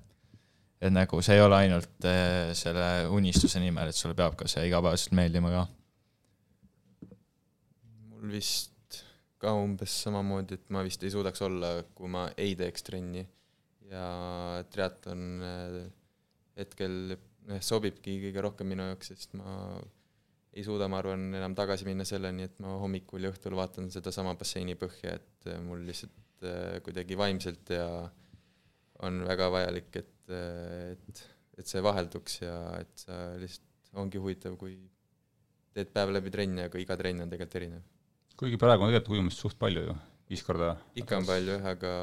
[0.84, 4.68] et nagu see ei ole ainult äh, selle unistuse nimel, et sulle peab ka see
[4.68, 5.66] igapäevaselt meeldima ka.
[8.12, 9.02] mul vist
[9.42, 13.26] ka umbes samamoodi, et ma vist ei suudaks olla, kui ma ei teeks trenni
[13.92, 14.08] ja
[14.72, 15.80] triatlon äh,
[16.60, 19.82] hetkel noh, sobibki kõige rohkem minu jaoks, sest ma
[20.54, 24.36] ei suuda, ma arvan, enam tagasi minna selleni, et ma hommikul ja õhtul vaatan sedasama
[24.40, 27.88] basseini põhja, et äh, mul lihtsalt äh, kuidagi vaimselt ja
[29.04, 31.24] on väga vajalik, et, et,
[31.58, 34.78] et see vahelduks ja et sa lihtsalt, ongi huvitav, kui
[35.74, 37.84] teed päev läbi trenni, aga iga trenn on tegelikult erinev.
[38.38, 39.98] kuigi praegu on tegelikult ujumist suht palju ju,
[40.30, 40.76] viis korda.
[40.98, 41.94] ikka on palju jah, aga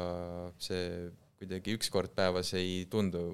[0.61, 0.85] see
[1.41, 3.25] kuidagi üks kord päevas ei tundu.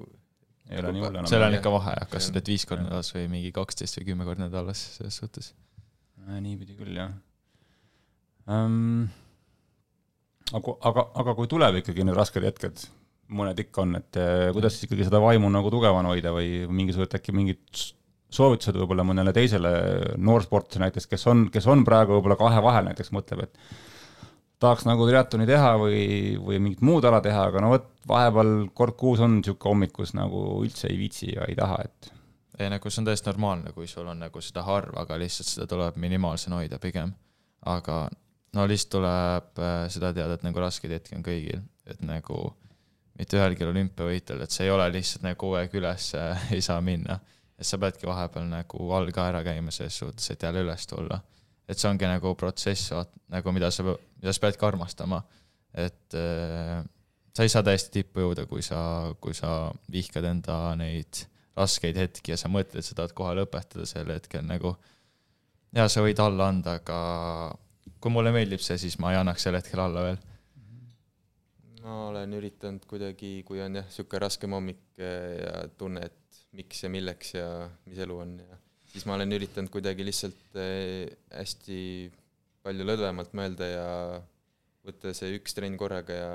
[0.68, 1.30] Ei ole nii hull enam.
[1.30, 4.28] seal on ikka vahe, kas sa teed viis korda nädalas või mingi kaksteist või kümme
[4.28, 5.54] korda nädalas, selles suhtes.
[6.28, 7.14] niipidi küll, jah
[8.48, 9.08] um,.
[10.52, 12.86] aga, aga, aga kui tuleb ikkagi need rasked hetked,
[13.38, 17.18] mõned ikka on, et eh, kuidas siis ikkagi seda vaimu nagu tugevana hoida või mingisugused
[17.18, 17.84] äkki mingid
[18.32, 19.70] soovitused võib-olla mõnele teisele
[20.20, 23.60] noorsportlasele näiteks, kes on, kes on praegu võib-olla kahe vahel näiteks, mõtleb, et
[24.62, 26.02] tahaks nagu triatloni teha või,
[26.42, 30.44] või mingit muud ala teha, aga no vot, vahepeal kord kuus on niisugune hommikus nagu
[30.64, 32.12] üldse ei viitsi ja ei taha, et
[32.58, 35.68] ei, nagu see on täiesti normaalne, kui sul on nagu seda harva, aga lihtsalt seda
[35.70, 37.14] tuleb minimaalsena hoida pigem.
[37.66, 38.08] aga
[38.54, 42.42] no lihtsalt tuleb äh, seda teada, et nagu raskeid hetki on kõigil, et nagu
[43.18, 46.80] mitte ühelgi olümpiavõitjal, et see ei ole lihtsalt nagu kogu aeg üles äh, ei saa
[46.82, 47.20] minna.
[47.58, 51.18] et sa peadki vahepeal nagu all ka ära käima selles suhtes, et jälle üles tulla
[51.68, 55.22] et see ongi nagu protsess, vaat nagu mida sa, mida sa peadki armastama.
[55.74, 56.80] et äh,
[57.36, 58.80] sa ei saa täiesti tippu jõuda, kui sa,
[59.20, 61.26] kui sa vihkad enda neid
[61.58, 64.74] raskeid hetki ja sa mõtled, sa tahad kohe lõpetada sel hetkel nagu
[65.76, 66.98] ja sa võid alla anda, aga
[68.00, 70.20] kui mulle meeldib see, siis ma ei annaks sel hetkel alla veel.
[71.82, 76.82] ma olen üritanud kuidagi, kui on jah, niisugune raskem hommik eh, ja tunne, et miks
[76.84, 77.48] ja milleks ja
[77.88, 78.58] mis elu on ja
[78.92, 81.80] siis ma olen üritanud kuidagi lihtsalt eh, hästi
[82.66, 83.88] palju lõdvemalt mõelda ja
[84.86, 86.32] võtta see üks trenn korraga ja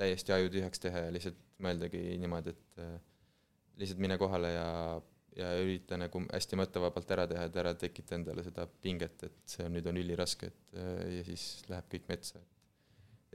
[0.00, 2.96] täiesti aju tühjaks teha ja lihtsalt mõeldagi niimoodi, et eh,
[3.80, 4.68] lihtsalt mine kohale ja,
[5.36, 9.64] ja ürita nagu hästi mõttevabalt ära teha, et ära tekita endale seda pinget, et see
[9.66, 10.78] on, nüüd on üliraske, et
[11.16, 12.56] ja siis läheb kõik metsa, et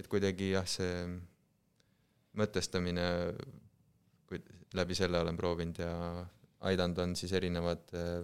[0.02, 1.06] et kuidagi jah, see
[2.40, 3.06] mõtestamine,
[4.30, 4.40] kui
[4.78, 5.92] läbi selle olen proovinud ja
[6.70, 8.22] aidanud, on siis erinevad äh,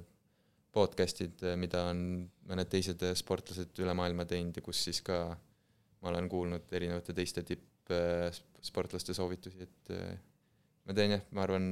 [0.76, 2.00] podcast'id, äh, mida on
[2.50, 5.20] mõned teised sportlased üle maailma teinud ja kus siis ka
[6.04, 10.18] ma olen kuulnud erinevate teiste tippsportlaste soovitusi, et äh,
[10.88, 11.66] ma teen jah, ma arvan,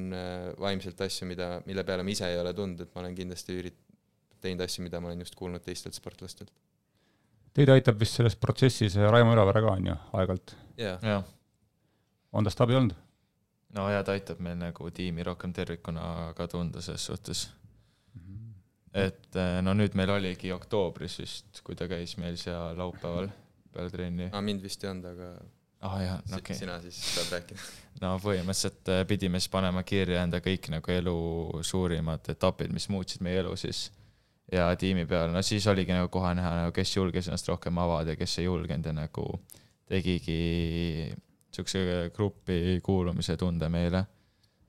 [0.59, 3.83] vaimselt asju, mida, mille peale ma ise ei ole tundnud, et ma olen kindlasti ürit-,
[4.43, 6.51] teinud asju, mida ma olen just kuulnud teistelt sportlastelt.
[7.55, 10.57] Teid aitab vist selles protsessis Raimo Üravere ka, on ju, aeg-ajalt?
[10.81, 11.23] jah.
[12.35, 13.04] on tast abi olnud?
[13.75, 17.47] No ja ta aitab meil nagu tiimi rohkem tervikuna ka tunda selles suhtes
[18.13, 18.21] mm.
[18.21, 18.53] -hmm.
[19.05, 23.29] et eh, no nüüd meil oligi oktoobris vist, kui ta käis meil seal laupäeval
[23.73, 24.29] peale trenni.
[24.31, 25.33] aa, mind vist ei olnud, aga
[25.81, 26.59] ah jaa, okei okay..
[26.61, 27.67] sina siis saad rääkida.
[28.03, 31.19] no põhimõtteliselt eh, pidime siis panema kirja enda kõik nagu elu
[31.61, 33.89] suurimad etapid, mis muutsid meie elu siis
[34.51, 38.13] ja tiimi peal, no siis oligi nagu kohe näha nagu, kes julges ennast rohkem avada
[38.13, 39.27] ja kes ei julgenud ja nagu
[39.89, 40.39] tegigi
[41.55, 44.05] niisuguse gruppi kuulumise tunde meile.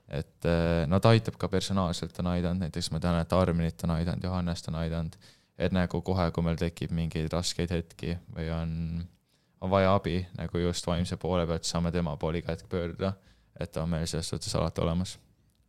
[0.09, 3.91] et eh, no ta aitab ka personaalselt, on aidanud, näiteks ma tean, et Arminit on
[3.91, 5.17] aidanud, Johannest on aidanud,
[5.59, 8.77] et nagu kohe, kui meil tekib mingeid raskeid hetki või on,
[9.61, 13.17] on vaja abi nagu just vaimse poole pealt, saame tema poole iga hetk pöörduda,
[13.59, 15.19] et ta on meil selles suhtes alati olemas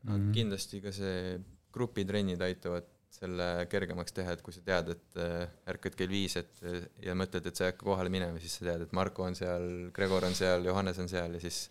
[0.04, 0.14] mm.
[0.14, 0.32] -hmm.
[0.38, 1.40] kindlasti ka see
[1.74, 6.64] grupitrennid aitavad selle kergemaks teha, et kui sa tead, et äh, ärkad kell viis, et
[6.68, 9.38] äh, ja mõtled, et sa ei hakka kohale minema, siis sa tead, et Marko on
[9.38, 11.68] seal, Gregor on seal, Johannes on seal ja siis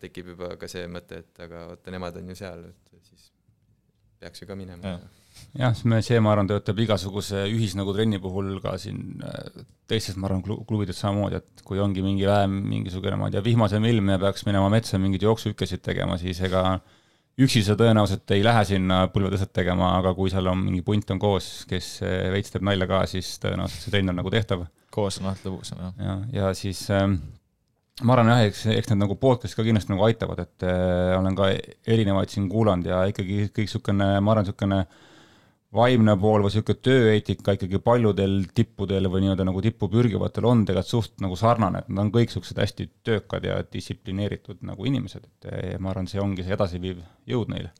[0.00, 3.28] tekib juba ka see mõte, et aga oota, nemad on ju seal, et siis
[4.22, 4.96] peaks ju ka minema.
[5.58, 10.18] jah, me, see, ma arvan, töötab igasuguse ühis nagu trenni puhul ka siin äh, teistes,
[10.18, 14.14] ma arvan, klubides samamoodi, et kui ongi mingi vähem mingisugune, ma ei tea, vihmasem ilm
[14.14, 16.80] ja peaks minema metsa mingeid jooksuhüppesid tegema, siis ega
[17.40, 21.20] üksi sa tõenäoliselt ei lähe sinna põlvetõset tegema, aga kui seal on mingi punt on
[21.22, 24.66] koos, kes eh, veits teeb nalja ka, siis tõenäoliselt see trenn on nagu tehtav.
[24.92, 25.94] koos on alati lõbusam, jah.
[25.98, 27.06] ja, ja siis äh,
[28.02, 31.38] ma arvan jah, eks, eks need nagu podcast'id ka kindlasti nagu aitavad, et äh, olen
[31.38, 31.48] ka
[31.88, 35.00] erinevaid siin kuulanud ja ikkagi kõik niisugune, ma arvan, niisugune äh,
[35.72, 40.90] vaimne pool või niisugune tööeetika ikkagi paljudel tippudel või nii-öelda nagu tippu pürgivatel on tegelikult
[40.90, 45.80] suht nagu sarnane, et nad on kõik niisugused hästi töökad ja distsiplineeritud nagu inimesed, et
[45.80, 47.00] ma arvan, see ongi see edasiviiv
[47.32, 47.70] jõud neil.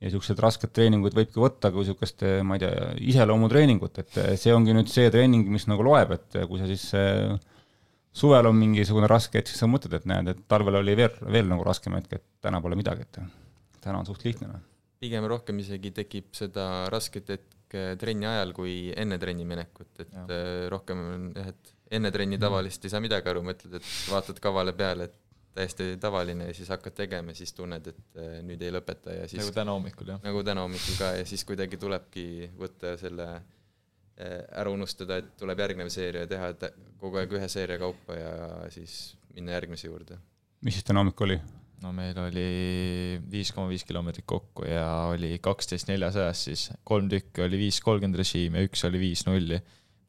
[0.00, 4.74] ja niisugused rasked treeningud võibki võtta kui niisugust, ma ei tea, iseloomutreeningut, et see ongi
[4.74, 6.88] nüüd see treening, mis nagu loeb, et kui sa siis
[8.10, 11.46] suvel on mingisugune raske hetk, siis sa mõtled, et näed, et talvel oli veel, veel
[11.52, 13.22] nagu raskem hetk, et täna pole midagi, et
[13.78, 14.50] täna on suht lihtne
[15.00, 20.26] pigem rohkem isegi tekib seda rasket hetke trenni ajal kui enne trenni minekut, et ja.
[20.26, 22.44] Äh, rohkem on jah, et enne trenni mhm.
[22.44, 25.18] tavaliselt ei saa midagi aru, mõtled, et vaatad kavale peale, et
[25.54, 29.30] täiesti tavaline ja siis hakkad tegema ja siis tunned, et äh, nüüd ei lõpeta ja
[29.30, 30.20] siis nagu täna hommikul, jah?
[30.22, 32.26] nagu täna hommikul ka ja siis kuidagi tulebki
[32.58, 36.52] võtta selle äh, ära unustada, et tuleb järgnev seeria teha
[37.00, 38.34] kogu aeg ühe seeria kaupa ja
[38.74, 40.20] siis minna järgmise juurde.
[40.62, 41.40] mis siis täna hommik oli?
[41.80, 42.46] No meil oli
[43.30, 48.20] viis koma viis kilomeetrit kokku ja oli kaksteist neljasajas, siis kolm tükki oli viis kolmkümmend
[48.20, 49.60] režiim ja üks oli viis nulli.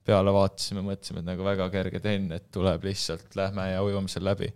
[0.06, 4.26] peale vaatasime, mõtlesime, et nagu väga kerge trenn, et tuleb lihtsalt, lähme ja ujume seal
[4.26, 4.52] läbi.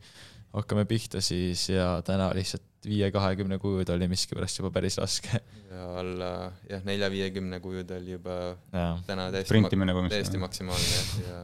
[0.56, 5.42] hakkame pihta siis ja täna lihtsalt viie kahekümne kujud oli miskipärast juba päris raske.
[5.72, 6.32] ja alla
[6.70, 8.36] jah, nelja viiekümne kujud oli juba
[8.74, 8.98] ja.
[9.08, 11.42] täna täiesti, ma, täiesti maksimaalne ja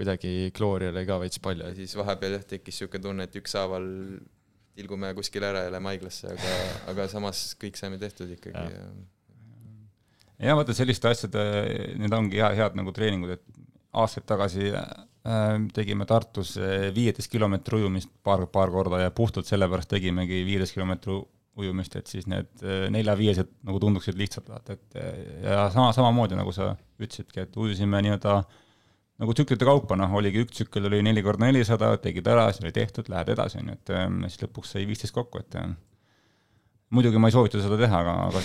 [0.00, 1.66] kuidagi kloori oli ka veits palju.
[1.68, 3.88] ja siis vahepeal jah, tekkis niisugune tunne, et ükshaaval
[4.78, 6.58] tilgume kuskile ära ja läheme haiglasse, aga,
[6.92, 8.84] aga samas kõik saime tehtud ikkagi ja,
[10.50, 11.42] ja vaata selliste asjade,
[12.00, 13.60] need ongi hea, head nagu treeningud, et
[14.00, 19.90] aastaid tagasi äh, tegime Tartus äh, viieteist kilomeetri ujumist paar, paar korda ja puhtalt sellepärast
[19.90, 21.18] tegimegi viieteist kilomeetri
[21.60, 24.98] ujumist, et siis need äh, nelja-viiesed nagu tunduksid lihtsalt, vaata, et
[25.44, 28.58] ja sama, samamoodi nagu sa ütlesidki, et ujusime nii-öelda äh,
[29.20, 32.72] nagu tsüklite kaupa, noh, oligi üks tsükkel oli neli korda nelisada, tegid ära, siis oli
[32.76, 35.76] tehtud, lähed edasi, on ju, et ähm, siis lõpuks sai viisteist kokku, et ähm,
[36.96, 38.44] muidugi ma ei soovita seda teha, aga, aga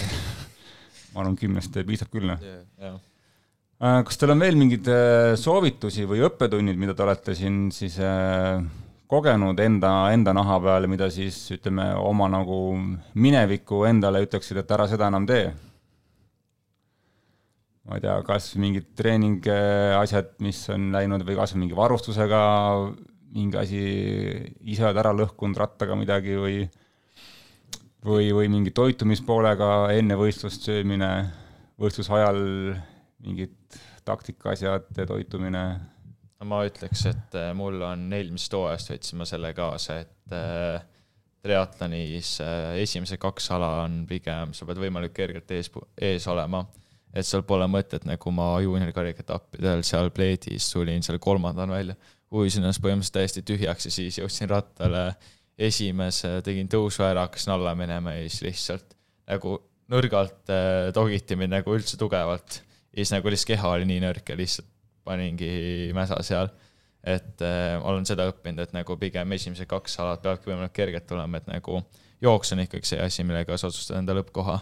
[1.14, 2.64] ma arvan, kümnest piisab küll, noh yeah,.
[2.82, 4.02] Yeah.
[4.08, 8.60] kas teil on veel mingeid äh, soovitusi või õppetunnid, mida te olete siin siis äh,
[9.08, 12.60] kogenud enda, enda naha peal, mida siis ütleme, oma nagu
[13.16, 15.54] minevikku endale ütleksid, et ära seda enam tee
[17.86, 22.42] ma ei tea, kas mingid treeningasjad, mis on läinud või kas mingi varustusega
[23.36, 23.84] mingi asi,
[24.64, 26.64] ise oled ära lõhkunud rattaga midagi või
[28.06, 31.12] või, või mingi toitumispoolega enne võistlust söömine,
[31.82, 32.40] võistluse ajal
[33.26, 33.56] mingid
[34.06, 35.66] taktikaasjad, toitumine?
[36.40, 40.84] no ma ütleks, et äh, mul on eelmisest hooajast võtsin ma selle kaasa, et äh,
[41.46, 46.66] triatlonis äh, esimesed kaks ala on pigem, sa pead võimalikult kergelt ees, ees olema.
[47.16, 51.96] Et seal pole mõtet, nagu ma juuniorikarikaetappidel seal pleedis tulin seal kolmandana välja,
[52.36, 55.08] ujusin ennast põhimõtteliselt täiesti tühjaks ja siis jõudsin rattale.
[55.56, 58.90] Esimese, tegin tõusu ära, hakkasin alla minema ja siis lihtsalt
[59.32, 59.54] nagu
[59.88, 60.52] nõrgalt
[60.94, 62.58] togiti mind nagu üldse tugevalt.
[62.92, 64.68] ja siis nagu lihtsalt keha oli nii nõrk ja lihtsalt
[65.08, 66.52] paningi mäsa seal.
[67.06, 71.38] Et äh, olen seda õppinud, et nagu pigem esimesed kaks alat peavadki võimalikult kerged tulema,
[71.38, 71.84] et nagu
[72.26, 74.58] jooks on ikkagi see asi, millega sa otsustad enda lõppkoha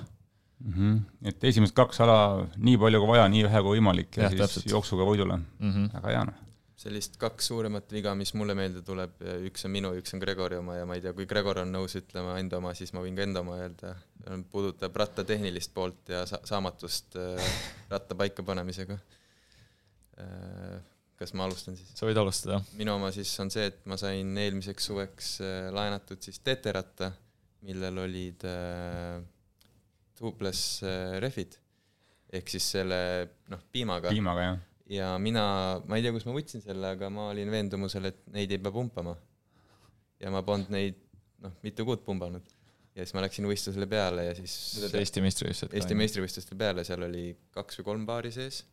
[0.64, 0.74] mm.
[0.74, 1.28] -hmm.
[1.30, 4.42] et esimesed kaks ala nii palju kui vaja, nii vähe kui võimalik ja, ja siis
[4.42, 4.72] täpselt.
[4.72, 5.72] jooksuga võidule mm.
[5.72, 5.92] -hmm.
[5.98, 6.40] väga hea noh.
[6.84, 10.76] sellist kaks suuremat viga, mis mulle meelde tuleb, üks on minu, üks on Gregori oma
[10.80, 13.28] ja ma ei tea, kui Gregor on nõus ütlema enda oma, siis ma võin ka
[13.28, 13.96] enda oma öelda.
[14.52, 17.54] puudutab ratta tehnilist poolt ja sa saamatust äh,
[17.94, 18.98] ratta paikapanemisega
[20.20, 20.82] äh,
[21.20, 21.92] kas ma alustan siis?
[21.98, 22.60] sa võid alustada.
[22.80, 27.12] minu oma siis on see, et ma sain eelmiseks suveks äh, laenatud siis TT-ratta,
[27.68, 29.22] millel olid äh,
[30.18, 31.58] tubeless äh, rehvid
[32.34, 32.98] ehk siis selle
[33.52, 34.12] noh, piimaga.
[34.14, 34.58] piimaga, jah.
[34.96, 35.46] ja mina,
[35.86, 38.74] ma ei tea, kust ma võtsin selle, aga ma olin veendumusel, et neid ei pea
[38.74, 39.16] pumpama.
[40.24, 41.00] ja ma polnud neid
[41.44, 42.46] noh, mitu kuud pumbanud.
[42.94, 44.56] ja siis ma läksin võistlusele peale ja siis
[44.90, 45.78] Eesti meistrivõistlused.
[45.78, 48.64] Eesti meistrivõistlustel peale, seal oli kaks või kolm paari sees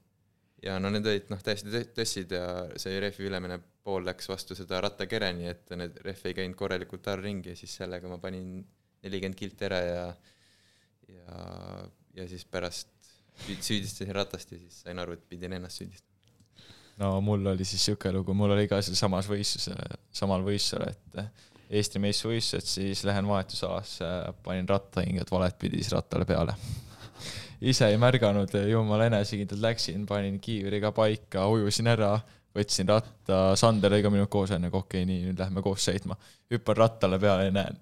[0.64, 2.44] ja no need olid noh, täiesti tõssid ja
[2.80, 7.22] see rehvi ülemine pool läks vastu seda rattakereni, et need rehv ei käinud korralikult all
[7.24, 8.60] ringi ja siis sellega ma panin
[9.04, 10.02] nelikümmend kilti ära ja
[11.16, 11.42] ja,
[12.20, 12.88] ja siis pärast
[13.40, 16.08] süüdistasin ratast ja siis sain aru, et pidin ennast süüdistama.
[17.00, 19.80] no mul oli siis niisugune lugu, mul oli ka seal samas võistlusel,
[20.12, 24.06] samal võistlusel, et Eesti meistrivõistlused, siis lähen vahetusalasse,
[24.42, 26.56] panin rattahinged valet pidi siis rattale peale
[27.72, 32.14] ise ei märganud, jumala enesekindlalt läksin, panin kiivriga paika, ujusin ära,
[32.56, 36.16] võtsin ratta, Sander oli ka minuga koos, onju, okei, nii, nüüd lähme koos sõitma.
[36.50, 37.78] hüppan rattale peale ja näen,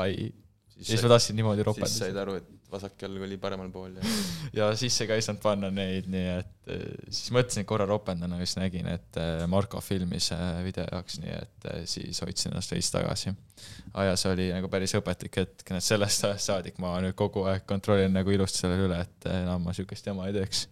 [0.00, 0.30] ai,
[0.76, 1.90] ja siis ma tahtsin niimoodi ropendada.
[1.90, 4.12] siis said aru, et vasak jalg oli paremal pool ja
[4.58, 8.36] ja sisse ka ei saanud panna neid, nii et eh, siis mõtlesin, et korra ropendan,
[8.36, 12.74] aga siis nägin, et eh, Marko filmis eh, video jaoks, nii et siis hoidsin ennast
[12.74, 13.34] veits tagasi.
[13.94, 18.12] ja see oli nagu päris õpetlik hetk, sellest ajast saadik ma nüüd kogu aeg kontrollin
[18.12, 20.66] nagu ilusti selle üle, et enam ma sihukest jama ei teeks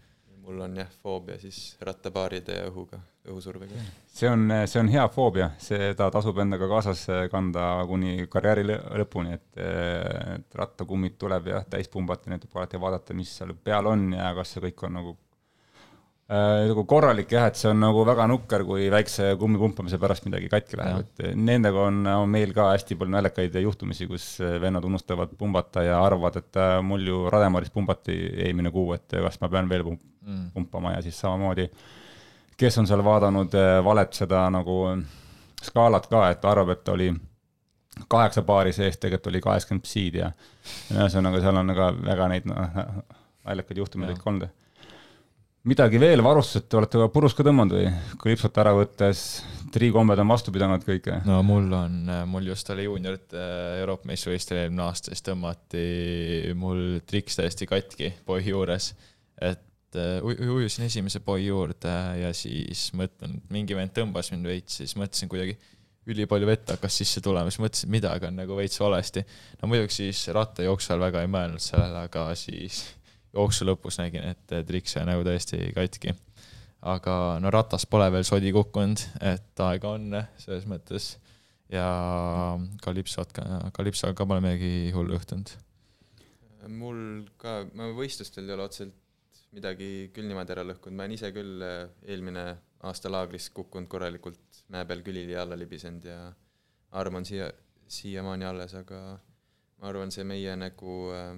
[0.45, 3.81] mul on jah, foobia siis rattapaaride ja õhuga, õhusurvega.
[4.13, 9.61] see on, see on hea foobia, seda tasub endaga kaasas kanda kuni karjääri lõpuni, et,
[10.37, 14.33] et rattakummid tuleb jah, täis pumbata, et tuleb alati vaadata, mis seal peal on ja
[14.37, 15.17] kas see kõik on nagu
[16.25, 20.49] nagu korralik jah, et see on nagu väga nukker, kui väikse kummi pumpamise pärast midagi
[20.49, 24.29] katki läheb, et nendega on, on meil ka hästi palju naljakaid juhtumisi, kus
[24.62, 28.16] vennad unustavad pumbata ja arvavad, et äh, mul ju Rademaris pumbati
[28.47, 30.49] eelmine kuu, et kas ma pean veel pump-, mm.
[30.57, 31.68] pumpama ja siis samamoodi,
[32.57, 33.53] kes on seal vaadanud
[33.85, 34.81] valet seda nagu
[35.64, 37.12] skaalat ka, et arvab, et oli
[38.09, 40.31] kaheksa paari sees, tegelikult oli kaheksakümmend psiid ja
[40.95, 42.79] ühesõnaga, seal on väga, väga neid noh,
[43.45, 44.53] naljakaid juhtumeid kõik olnud.
[45.69, 47.91] Midagi veel varustused, olete ka purus ka tõmmanud või?
[48.21, 49.25] klipsut ära võttes,
[49.75, 51.21] triikombed on vastu pidanud kõike?
[51.29, 52.01] no mul on,
[52.31, 53.45] mul just oli juuniorite
[53.81, 55.85] Euroopa meistrivõistlustel eelmine aasta, siis tõmmati
[56.61, 58.91] mul triks täiesti katki poisi juures,
[59.41, 64.93] et äh, ujusin esimese boi juurde ja siis mõtlen, mingi vend tõmbas mind veits, siis
[65.01, 65.57] mõtlesin kuidagi
[66.12, 69.25] ülipalju vett hakkas sisse tulema, siis mõtlesin, et midagi on nagu veits valesti.
[69.62, 72.83] no muidugi siis rattajooksu ajal väga ei mõelnud sellele, aga siis
[73.35, 76.14] jooksu lõpus nägin, et triks jäi nagu täiesti katki.
[76.85, 81.14] aga no ratas pole veel sodi kukkunud, et aega on selles mõttes
[81.72, 81.87] ja
[82.85, 83.45] kalipsot ka,
[83.76, 85.55] kalipsoga ka pole midagi hullu juhtunud.
[86.68, 89.01] mul ka, ma võistlustel ei ole otseselt
[89.55, 92.45] midagi küll niimoodi ära lõhkunud, ma olen ise küll äh, eelmine
[92.85, 96.18] aasta laagris kukkunud korralikult mäe peal külili alla libisenud ja
[96.99, 97.51] arm on siia,
[97.87, 99.01] siiamaani alles, aga
[99.80, 101.37] ma arvan, see meie nagu äh,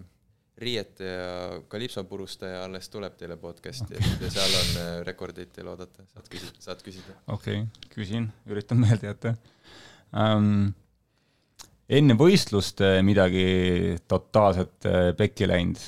[0.56, 3.98] riiete ja kalipso purustaja alles tuleb teile podcast'i.
[3.98, 7.16] Okay., et seal on äh, rekordeid teil oodata, saad küsida, saad küsida.
[7.26, 9.34] okei okay,, küsin, üritan meelde jätta.
[10.16, 10.70] Um,
[11.88, 15.82] enne võistlust midagi totaalselt äh, pekki läinud,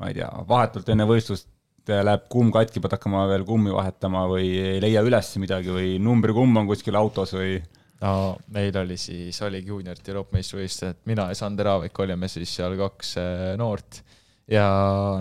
[0.00, 1.50] ma ei tea, vahetult enne võistlust
[1.88, 5.96] et läheb kumm katki, pead hakkama veel kummi vahetama või ei leia üles midagi või
[6.02, 7.58] numbrikumm on kuskil autos või?
[8.02, 8.12] no
[8.54, 13.16] meil oli siis, oligi juuniorite Euroopa meistrivõistlused, mina ja Sander Aavik olime siis seal kaks
[13.22, 14.02] äh, noort
[14.50, 14.68] ja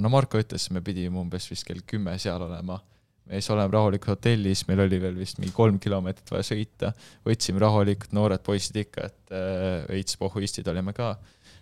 [0.02, 2.80] no Marko ütles, me pidime umbes vist kell kümme seal olema.
[3.28, 6.94] me siis oleme rahulikult hotellis, meil oli veel vist mingi kolm kilomeetrit vaja sõita,
[7.28, 11.18] võtsime rahulikult, noored poisid ikka, et äh, veits pohhuistid olime ka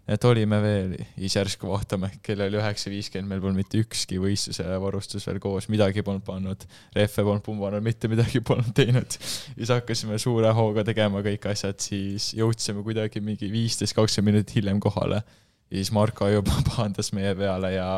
[0.06, 4.78] et olime veel, siis järsku vaatame, kell oli üheksa viiskümmend, meil polnud mitte ükski võistluse
[4.82, 9.18] varustus veel koos, midagi polnud pannud, rehve polnud pumbanud, mitte midagi polnud teinud.
[9.18, 14.82] siis hakkasime suure hooga tegema kõik asjad, siis jõudsime kuidagi mingi viisteist, kakskümmend minutit hiljem
[14.84, 15.24] kohale.
[15.72, 17.90] Ja siis Marko juba pahandas meie peale ja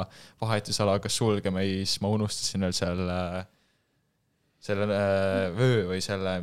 [0.42, 3.18] vahetusala hakkas sulgema ja siis ma unustasin veel selle,
[4.70, 6.40] selle äh, vöö või selle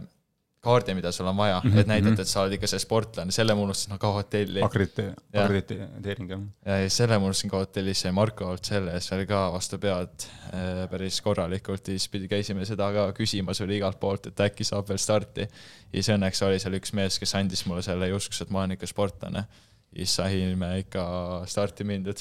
[0.64, 1.80] kaardi, mida sul on vaja mm, -hmm.
[1.80, 4.62] et näidata, et sa oled ikka see sportlane, selle ma unustasin ka hotelli.
[4.64, 5.10] akredite-,
[5.42, 6.44] akrediteering, jah.
[6.66, 9.78] ja siis selle ma unustasin ka hotellis ja Marko olnud selle eest veel ka vastu
[9.82, 14.64] pead äh, päris korralikult, siis pidi, käisime seda ka küsimas oli igalt poolt, et äkki
[14.64, 15.48] saab veel starti.
[15.48, 18.78] ja siis õnneks oli seal üks mees, kes andis mulle selle juskuse, et ma olen
[18.78, 19.46] ikka sportlane.
[19.94, 21.04] Siis saime ikka
[21.50, 22.20] starti mindud.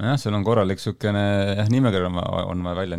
[0.00, 1.22] Nojah, seal on korralik niisugune
[1.58, 2.18] jah, nimekiri on,
[2.48, 2.98] on vaja välja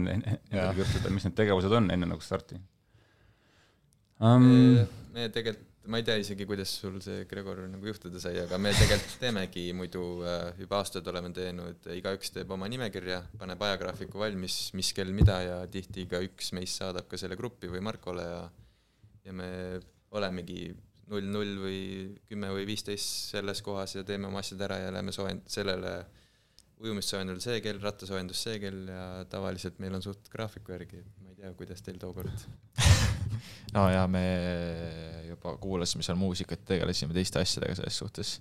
[0.78, 2.60] kirjutada, mis need tegevused on enne nagu starti.
[4.24, 4.46] Um....
[5.14, 8.72] me tegelikult, ma ei tea isegi, kuidas sul see Gregor nagu juhtuda sai, aga me
[8.78, 14.68] tegelikult teemegi muidu äh, juba aastaid oleme teinud, igaüks teeb oma nimekirja, paneb ajagraafiku valmis,
[14.78, 18.44] mis kell mida ja tihti igaüks meist saadab ka selle gruppi või Markole ja
[19.24, 19.50] ja me
[20.12, 20.68] olemegi
[21.12, 21.80] null, null või
[22.30, 25.96] kümme või viisteist selles kohas ja teeme oma asjad ära ja läheme soojend-, sellele
[26.84, 31.40] ujumissoojendusel see kell, rattasoojendus see kell ja tavaliselt meil on suht graafiku järgi, ma ei
[31.40, 32.48] tea, kuidas teil tookord
[33.76, 34.24] no ja me
[35.30, 38.34] juba kuulasime seal muusikat, tegelesime teiste asjadega selles suhtes.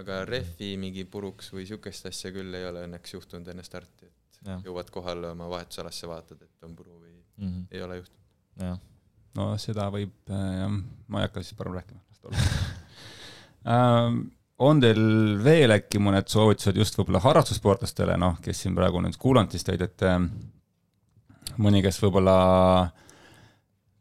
[0.00, 4.40] aga rehvi mingi puruks või siukest asja küll ei ole õnneks juhtunud enne starti, et
[4.44, 4.58] ja.
[4.66, 7.70] jõuad kohale oma vahetusalasse, vaatad, et on puru või mm -hmm.
[7.70, 8.90] ei ole juhtunud.
[9.38, 10.78] No seda võib äh, jah,
[11.08, 12.46] ma ei hakka siis parem rääkima, las ta olla
[13.74, 14.18] ähm,
[14.64, 15.04] on teil
[15.44, 19.82] veel äkki mõned soovitused just võib-olla harrastussportlastele, noh, kes siin praegu nüüd kuulanud siis teid,
[19.84, 20.20] et äh,
[21.58, 22.36] mõni, kes võib-olla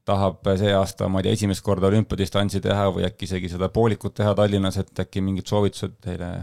[0.08, 4.16] tahab see aasta, ma ei tea, esimest korda olümpiadistantsi teha või äkki isegi seda poolikut
[4.20, 6.36] teha Tallinnas, et äkki mingid soovitused teile?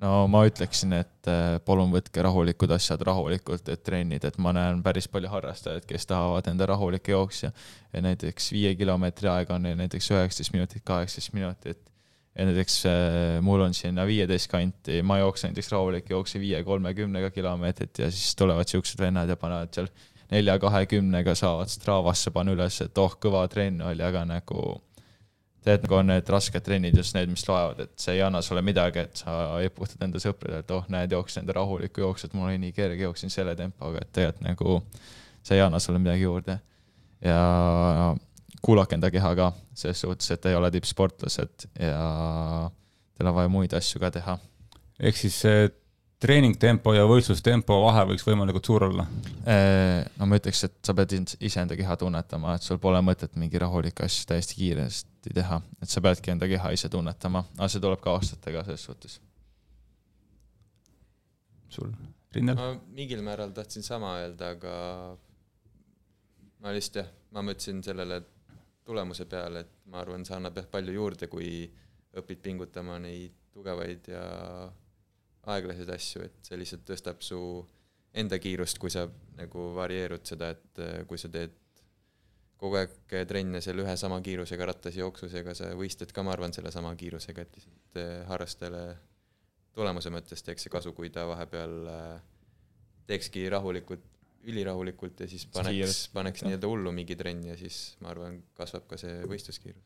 [0.00, 4.82] No ma ütleksin, et äh, palun võtke rahulikud asjad rahulikult, et trennid, et ma näen
[4.84, 7.52] päris palju harrastajaid, kes tahavad enda rahulikke jooksja.
[7.92, 11.80] ja näiteks viie kilomeetri aeg on neil näiteks üheksateist minutit, kaheksateist minutit.
[12.34, 17.30] ja näiteks äh, mul on sinna viieteist kanti, ma jooksen näiteks rahulikke jookse viie, kolmekümnega
[17.30, 19.90] kilomeetrit ja siis tulevad siuksed vennad ja panevad seal
[20.30, 24.78] nelja kahekümnega saavad Stravasse panna üles, et oh, kõva trenn oli, aga nagu
[25.64, 28.62] tead, nagu on need rasked trennid just need, mis loevad, et see ei anna sulle
[28.64, 29.34] midagi, et sa
[29.64, 33.04] eputad enda sõpradele, et oh, näed, jooksin enda rahulikku jooksu, et mul oli nii kerge,
[33.04, 34.80] jooksin selle tempoga, et tegelikult nagu
[35.42, 36.58] see ei anna sulle midagi juurde.
[37.24, 38.16] ja
[38.64, 42.00] kuulake enda keha ka, selles suhtes, et ei ole tippsportlased ja
[43.16, 44.38] teil on vaja muid asju ka teha.
[45.00, 45.42] ehk siis
[46.20, 49.06] treeningtempo ja võistlustempo vahe võiks võimalikult suur olla?
[49.48, 53.60] Äh, no ma ütleks, et sa pead iseenda keha tunnetama, et sul pole mõtet mingi
[53.60, 58.02] rahulikke asju täiesti kiiresti teha, et sa peadki enda keha ise tunnetama, aga see tuleb
[58.04, 59.20] ka aastatega selles suhtes.
[61.70, 61.92] sul,
[62.34, 62.58] Rinnel?
[62.58, 64.74] ma mingil määral tahtsin sama öelda, aga
[66.60, 68.20] ma lihtsalt jah, ma mõtlesin sellele
[68.84, 71.64] tulemuse peale, et ma arvan, see annab jah palju juurde, kui
[72.20, 74.24] õpid pingutama neid tugevaid ja
[75.48, 77.40] aeglaseid asju, et see lihtsalt tõstab su
[78.20, 79.06] enda kiirust, kui sa
[79.38, 81.54] nagu varieerud seda, et äh, kui sa teed
[82.60, 86.52] kogu aeg trenne selle ühe sama kiirusega rattas jooksus, ega sa võistled ka, ma arvan,
[86.52, 88.84] sellesama kiirusega, et lihtsalt äh, harrastajale
[89.76, 92.18] tulemuse mõttes teeks see kasu, kui ta vahepeal äh,
[93.08, 94.04] teekski rahulikult,
[94.50, 98.96] ülirahulikult ja siis paneks, paneks nii-öelda hullu mingi trenni ja siis ma arvan, kasvab ka
[99.00, 99.82] see võistluskiirus.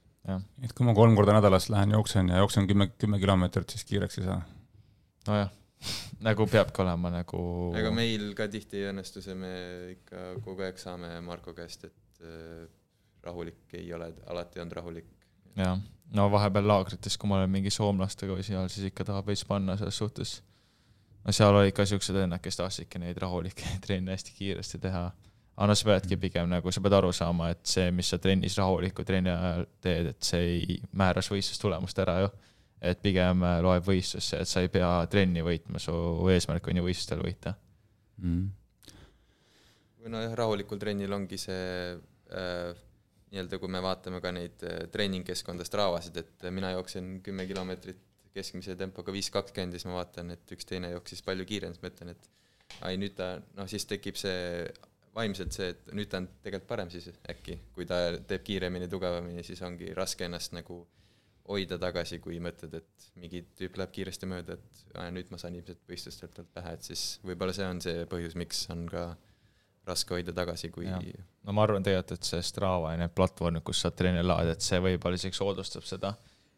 [0.62, 4.22] et kui ma kolm korda nädalas lähen jooksen ja jooksen kümme, kümme kilomeetrit, siis kiireks
[4.22, 4.38] ei saa
[5.29, 5.51] nojah,
[6.25, 7.41] nagu peabki olema nagu.
[7.79, 9.53] ega meil ka tihti ei õnnestu see, me
[9.95, 12.64] ikka kogu aeg saame Marko käest, et äh,
[13.25, 15.11] rahulik ei ole, alati olnud rahulik.
[15.57, 15.77] jah,
[16.16, 19.79] no vahepeal laagrites, kui ma olen mingi soomlastega või seal, siis ikka tahab veits panna
[19.81, 20.39] selles suhtes.
[21.25, 25.05] no seal olid ka siuksed vennad, kes tahtsidki neid rahulikke trenne hästi kiiresti teha.
[25.55, 28.59] aga no sa peadki pigem nagu, sa pead aru saama, et see, mis sa trennis
[28.59, 32.35] rahuliku trenni ajal teed, et see ei määra su võistlustulemust ära ju
[32.85, 35.95] et pigem äh, loeb võistlus see, et sa ei pea trenni võitma, su
[36.32, 37.55] eesmärk on ju võistlustel võita.
[38.22, 38.49] Mm..
[40.03, 41.64] või nojah, rahulikul trennil ongi see
[41.95, 42.82] äh,
[43.35, 48.03] nii-öelda, kui me vaatame ka neid äh, treeningkeskkonda Stravasid, et mina jooksen kümme kilomeetrit
[48.35, 51.85] keskmise tempoga viis kakskümmend ja siis ma vaatan, et üks teine jooksis palju kiiremini, siis
[51.87, 54.66] mõtlen, et ai, nüüd ta, noh, siis tekib see
[55.14, 59.45] vaimselt see, et nüüd ta on tegelikult parem siis äkki, kui ta teeb kiiremini, tugevamini,
[59.47, 60.80] siis ongi raske ennast nagu
[61.49, 65.57] hoida tagasi, kui mõtled, et mingi tüüp läheb kiiresti mööda, et aa, nüüd ma saan
[65.59, 69.11] ilmselt võistlustelt pähe, et siis võib-olla see on see põhjus, miks on ka
[69.84, 71.01] raske hoida tagasi, kui ja.
[71.45, 74.64] no ma arvan tegelikult, et see Strava ja need platvormid, kus saad treeneri laadida, et
[74.64, 76.14] see võib-olla isegi soodustab seda,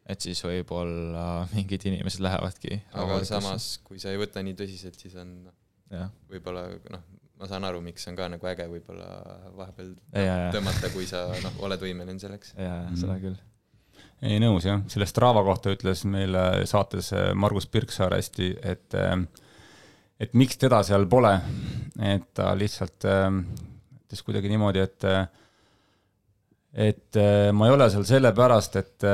[0.06, 1.26] et siis võib-olla
[1.56, 6.68] mingid inimesed lähevadki aga samas, kui sa ei võta nii tõsiselt, siis on noh, võib-olla
[6.94, 7.02] noh,
[7.40, 9.10] ma saan aru, miks on ka nagu äge võib-olla
[9.58, 12.54] vahepeal ja, tõmmata, kui sa noh, oled võimeline selleks.
[12.54, 13.42] jaa, seda küll
[14.24, 19.16] ei nõus jah, selle Strava kohta ütles meile saates äh, Margus Pirksaar hästi, et äh,
[20.20, 21.34] et miks teda seal pole,
[22.00, 23.26] et ta lihtsalt äh,
[24.06, 25.10] ütles kuidagi niimoodi, et
[26.76, 27.16] et
[27.56, 29.04] ma ei ole seal sellepärast, et,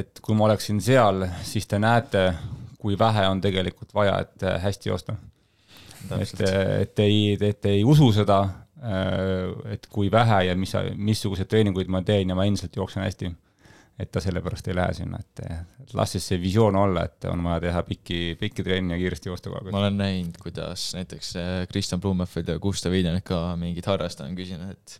[0.00, 2.24] et kui ma oleksin seal, siis te näete,
[2.82, 5.14] kui vähe on tegelikult vaja, et hästi joosta.
[6.18, 8.40] et, et ei, et ei usu seda,
[9.70, 13.30] et kui vähe ja mis, missuguseid treeninguid ma teen ja ma endiselt jooksen hästi
[13.98, 17.60] et ta sellepärast ei lähe sinna, et las siis see visioon olla, et on vaja
[17.68, 19.74] teha pikki, pikki trenni ja kiiresti joosta kogu aeg.
[19.74, 21.34] ma olen näinud, kuidas näiteks
[21.70, 24.96] Kristjan Blumefeld ja Gustav Viidenik ka mingid harrastajad on küsinud, et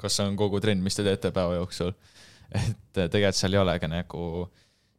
[0.00, 1.92] kas see on kogu trenn, mis te teete päeva jooksul.
[2.56, 4.22] et tegelikult seal ei olegi nagu,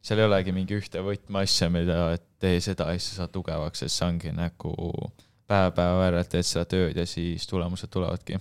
[0.03, 2.01] seal ei olegi mingi ühte võtmeasja, mida,
[2.41, 4.75] tee seda ja siis sa saad tugevaks, et see ongi nagu
[5.47, 8.37] päev päeva järelt teed seda tööd ja siis tulemused tulevadki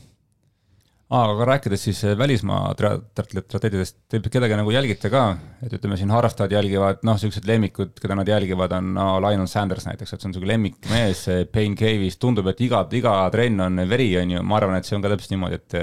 [1.11, 5.25] aga rääkides siis eh, välismaa triatleetidest, te kedagi nagu jälgite ka,
[5.63, 9.87] et ütleme siin harrastajad jälgivad, noh, niisugused lemmikud, keda nad jälgivad, on no Lionel Sanders
[9.87, 14.09] näiteks, et see on niisugune lemmikmees, Payne Cave'is, tundub, et iga, iga trenn on veri,
[14.19, 15.79] on ju, ma arvan, et see on ka täpselt niimoodi, et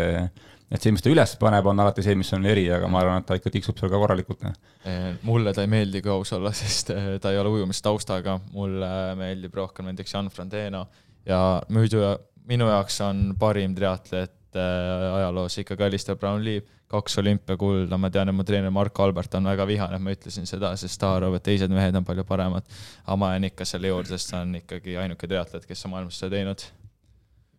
[0.74, 3.22] et see, mis ta üles paneb, on alati see, mis on veri, aga ma arvan,
[3.22, 4.46] et ta ikka tiksub seal ka korralikult.
[4.90, 8.90] Eh, mulle ta ei meeldi, kui aus olla, sest eh, ta ei ole ujumistaustaga, mulle
[9.20, 10.88] meeldib rohkem näiteks Jan Frodeno
[11.30, 11.40] ja
[11.72, 12.02] muidu
[12.50, 18.38] minu jaoks on parim triatleet Äh, ajaloos ikkagi Alistair Brownlee, kaks olümpiakulda, ma tean, et
[18.38, 21.46] mu treener Marko Albert on väga vihane, et ma ütlesin seda, sest ta arvab, et
[21.48, 22.68] teised mehed on palju paremad.
[23.06, 26.20] aga ma jään ikka selle juurde, sest ta on ikkagi ainuke triatlet, kes on maailmas
[26.22, 26.66] seda teinud.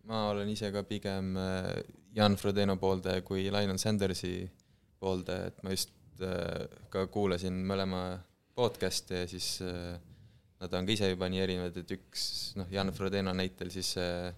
[0.05, 1.69] ma olen ise ka pigem äh,
[2.15, 4.49] Jan Frodeno pooldaja kui Lionel Sandersi
[4.99, 5.91] pooldaja, et ma just
[6.23, 8.05] äh, ka kuulasin mõlema
[8.55, 9.59] podcast'e ja siis
[10.61, 14.31] nad on ka ise juba nii erinevad, et üks noh, Jan Frodeno näitel siis äh,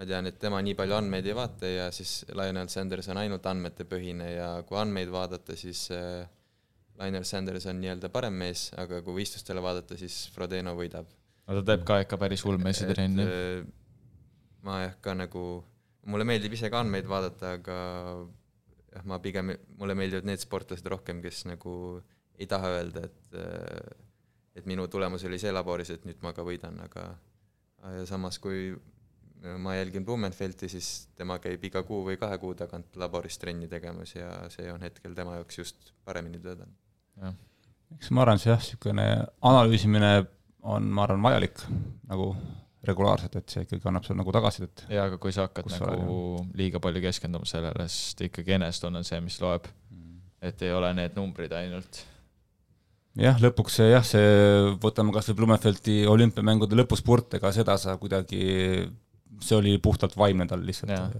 [0.00, 3.44] ma tean, et tema nii palju andmeid ei vaata ja siis Lionel Sanders on ainult
[3.50, 6.24] andmetepõhine ja kui andmeid vaadata, siis äh,
[6.96, 11.10] Lionel Sanders on nii-öelda parem mees, aga kui võistlustele vaadata, siis Frodeno võidab.
[11.44, 13.26] no ta teeb ka ikka päris ulmeisi trenni.
[13.28, 13.66] Äh,
[14.64, 15.44] ma jah, ka nagu,
[16.08, 17.76] mulle meeldib ise ka andmeid vaadata, aga
[18.94, 21.74] jah, ma pigem, mulle meeldivad need sportlased rohkem, kes nagu
[22.40, 23.98] ei taha öelda, et äh,
[24.56, 27.04] et minu tulemus oli see laboris, et nüüd ma ka võidan, aga
[27.98, 28.72] ja samas, kui
[29.58, 34.14] ma jälgin Blumenfeldti, siis tema käib iga kuu või kahe kuu tagant laboris trenni tegemas
[34.14, 37.36] ja see on hetkel tema jaoks just paremini töötanud.
[37.96, 39.06] eks ma arvan, see jah, niisugune
[39.52, 40.12] analüüsimine
[40.62, 41.64] on, ma arvan, vajalik
[42.10, 42.34] nagu
[42.86, 44.86] regulaarselt, et see ikkagi annab sulle nagu tagasisidet.
[44.92, 45.90] jaa, aga kui sa hakkad nagu
[46.38, 49.68] sa liiga palju keskenduma sellele, sest ikkagi enesetunne on see, mis loeb.
[49.92, 50.22] Mm..
[50.48, 52.04] et ei ole need numbrid ainult.
[53.20, 54.24] Jah, lõpuks jah, see,
[54.80, 58.44] võtame kas või Blumenfeldti olümpiamängude lõpuspurt, ega seda sa kuidagi
[59.40, 61.16] see oli puhtalt vaimne tal lihtsalt,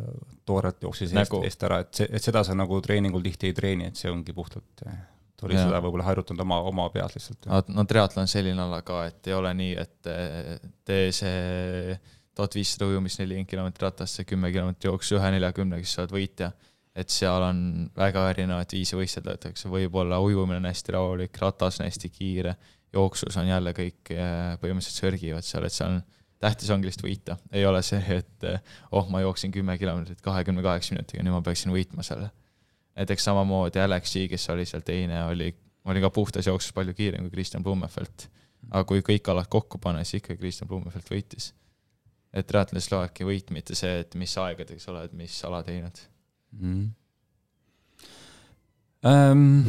[0.48, 1.42] toorelt jooksis nagu...
[1.44, 4.10] eest, eest ära, et see, et seda sa nagu treeningul tihti ei treeni, et see
[4.12, 5.64] ongi puhtalt, ta oli ja.
[5.64, 7.50] seda võib-olla harjutanud oma, oma peas lihtsalt.
[7.72, 10.10] no triatlon on selline ala ka, et ei ole nii, et
[10.88, 11.94] tee see
[12.36, 16.52] tuhat viissada ujumist, nelikümmend kilomeetrit ratasse, kümme kilomeetrit jooksu, ühe neljakümnega, siis sa oled võitja.
[17.00, 17.58] et seal on
[17.96, 22.56] väga erinevaid viise võistelda, et võib-olla ujumine on hästi rahulik, ratas on hästi kiire,
[22.92, 26.00] jooksus on jälle kõik eh, põhimõtteliselt sörgivad seal, et seal on
[26.40, 28.60] tähtis ongi lihtsalt võita, ei ole see, et eh,
[28.96, 32.30] oh, ma jooksin kümme kilomeetrit kahekümne kaheksa minutiga, nüüd ma peaksin võitma selle.
[32.96, 35.52] näiteks samamoodi Alex G, kes oli seal teine, oli,
[35.84, 38.28] oli ka puhtas jooksus palju kiirem kui Kristjan Blumefeld.
[38.70, 41.52] aga kui kõik alad kokku panna, siis ikkagi Kristjan Blumefeld võitis.
[42.32, 46.00] et triatlonis loebki võit, mitte see, et mis aegadega sa oled, mis ala teinud
[46.56, 46.88] mm..
[49.00, 49.62] Um,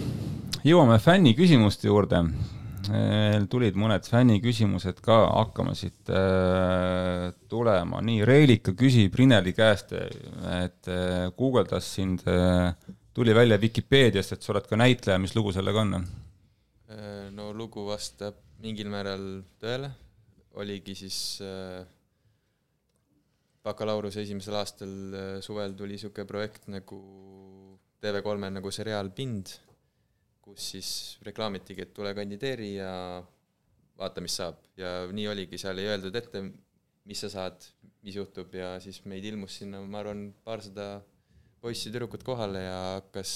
[0.68, 2.26] jõuame fänni küsimuste juurde
[3.52, 8.02] tulid mõned fänniküsimused ka, hakkama siit äh, tulema.
[8.06, 12.74] nii, Reelika küsib Rineli käest, et äh, guugeldas sind äh,,
[13.14, 15.98] tuli välja Vikipeediast, et sa oled ka näitleja, mis lugu sellega on?
[16.00, 19.90] Äh, no lugu vastab mingil määral tõele,
[20.62, 21.82] oligi siis äh,
[23.66, 27.02] bakalaureuse esimesel aastal äh, suvel tuli niisugune projekt nagu
[28.02, 29.54] TV3-e nagu seriaal Pind
[30.42, 30.92] kus siis
[31.26, 32.92] reklaamitigi, et tule kandideeri ja
[34.02, 34.62] vaata, mis saab.
[34.78, 36.44] ja nii oligi, seal ei öeldud ette,
[37.10, 37.66] mis sa saad,
[38.06, 41.02] mis juhtub ja siis meid ilmus sinna, ma arvan, paarsada
[41.62, 43.34] poissi-tüdrukut kohale ja hakkas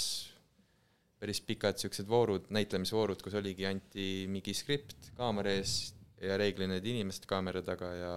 [1.22, 6.90] päris pikad siuksed voorud, näitlemisvoorud, kus oligi, anti mingi skript kaamera ees ja reeglina olid
[6.90, 8.16] inimesed kaamera taga ja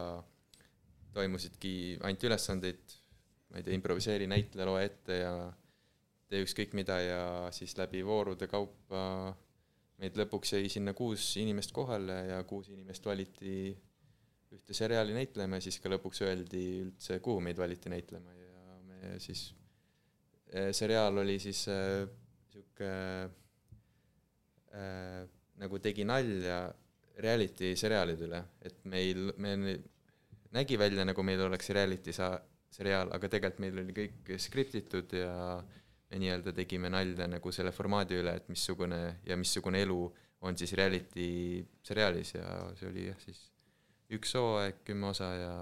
[1.16, 2.96] toimusidki, anti ülesandeid,
[3.50, 5.32] ma ei tea, improviseeri, näitleja, loe ette ja
[6.28, 7.22] tee ükskõik mida ja
[7.56, 9.02] siis läbi voorude kaupa
[9.98, 13.72] meid lõpuks jäi sinna kuus inimest kohale ja kuus inimest valiti
[14.54, 18.32] ühte seriaali näitlema ja siis ka lõpuks öeldi üldse, kuhu meid valiti näitlema.
[18.32, 19.48] Ja me siis,
[20.52, 22.06] eh, seriaal oli siis äh,
[22.52, 22.90] sihuke
[24.72, 25.24] äh,
[25.58, 26.60] nagu tegi nalja
[27.18, 29.56] reality seriaalide üle, et meil, me
[30.54, 32.38] nägi välja, nagu meil oleks reality sa-,
[32.72, 35.34] seriaal, aga tegelikult meil oli kõik skriptitud ja
[36.08, 40.00] me nii-öelda tegime nalja nagu selle formaadi üle, et missugune ja missugune elu
[40.46, 41.28] on siis reality
[41.84, 42.48] seriaalis ja
[42.78, 43.42] see oli jah, siis
[44.16, 45.54] üks hooaeg, kümme osa ja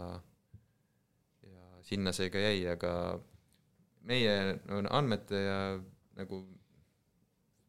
[1.46, 2.92] ja sinna see ka jäi, aga
[4.06, 4.36] meie
[4.68, 5.58] no, andmete ja
[6.20, 6.42] nagu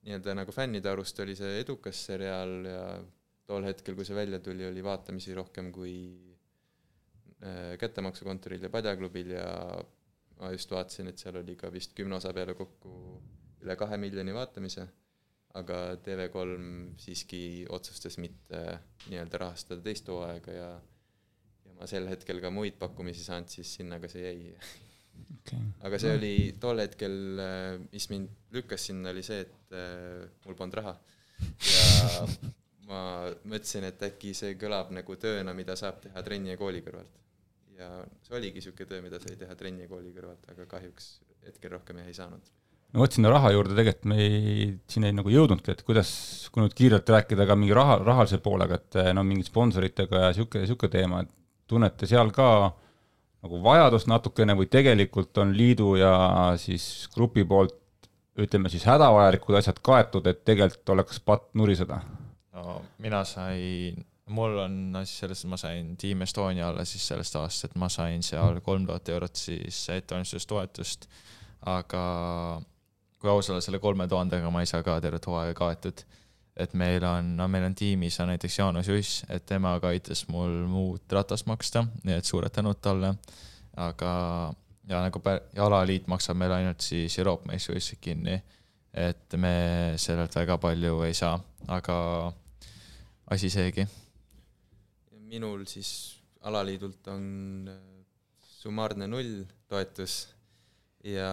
[0.07, 2.81] nii-öelda nagu fännide arust oli see edukas seriaal ja
[3.47, 5.95] tol hetkel, kui see välja tuli, oli vaatamisi rohkem kui
[7.41, 9.47] äh, kättemaksukontoril ja Padjaklubil ja
[10.39, 12.93] ma just vaatasin, et seal oli ka vist kümne osa peale kokku
[13.63, 14.85] üle kahe miljoni vaatamise,
[15.57, 16.67] aga TV3
[17.01, 17.41] siiski
[17.73, 18.61] otsustas mitte
[19.07, 20.69] nii-öelda rahastada teist hooaega ja
[21.65, 24.51] ja ma sel hetkel ka muid pakkumisi saanud, siis sinna ka see jäi.
[25.39, 25.59] Okay..
[25.81, 27.15] aga see oli tol hetkel,
[27.89, 30.93] mis mind lükkas sinna, oli see, et äh, mul polnud raha.
[31.65, 32.27] Ja
[32.87, 32.99] ma
[33.43, 37.17] mõtlesin, et äkki see kõlab nagu tööna, mida saab teha trenni ja kooli kõrvalt.
[37.77, 37.89] Ja
[38.25, 41.11] see oligi niisugune töö, mida sai teha trenni ja kooli kõrvalt, aga kahjuks
[41.45, 42.49] hetkel rohkem jah ei saanud
[42.93, 46.11] no vot, sinna raha juurde tegelikult me ei, siin ei nagu jõudnudki, et kuidas,
[46.53, 50.63] kui nüüd kiirelt rääkida ka mingi raha, rahalise poolega, et no mingi sponsoritega ja niisugune,
[50.63, 51.33] niisugune teema, et
[51.67, 52.47] tunnete seal ka
[53.43, 56.13] nagu vajadust natukene või tegelikult on liidu ja
[56.59, 57.75] siis grupi poolt
[58.37, 62.01] ütleme siis hädavajalikud asjad kaetud, et tegelikult oleks patt nuriseda?
[62.57, 67.35] no mina sain, mul on asi selles, et ma sain Team Estonia alla siis sellest
[67.39, 71.07] aastast, et ma sain seal kolm tuhat eurot siis ettevalmistustoetust,
[71.71, 72.03] aga
[73.17, 76.03] kui aus olla, selle kolme tuhandega ma ei saa ka tervet hooaega kaetud
[76.57, 80.63] et meil on, no meil on tiimis on näiteks Jaanus Juss, et temaga aitas mul
[80.69, 83.13] muud ratast maksta, nii et suured tänud talle.
[83.77, 84.11] aga,
[84.89, 88.41] ja nagu pä-, ja alaliit maksab meil ainult siis Euroopa meistrivõistlused kinni.
[88.93, 91.37] et me sellelt väga palju ei saa,
[91.67, 91.97] aga
[93.29, 93.85] asi seegi.
[95.27, 95.91] Minul siis
[96.47, 97.27] alaliidult on
[97.71, 97.77] äh,
[98.57, 100.25] summaarne null toetus
[101.07, 101.29] ja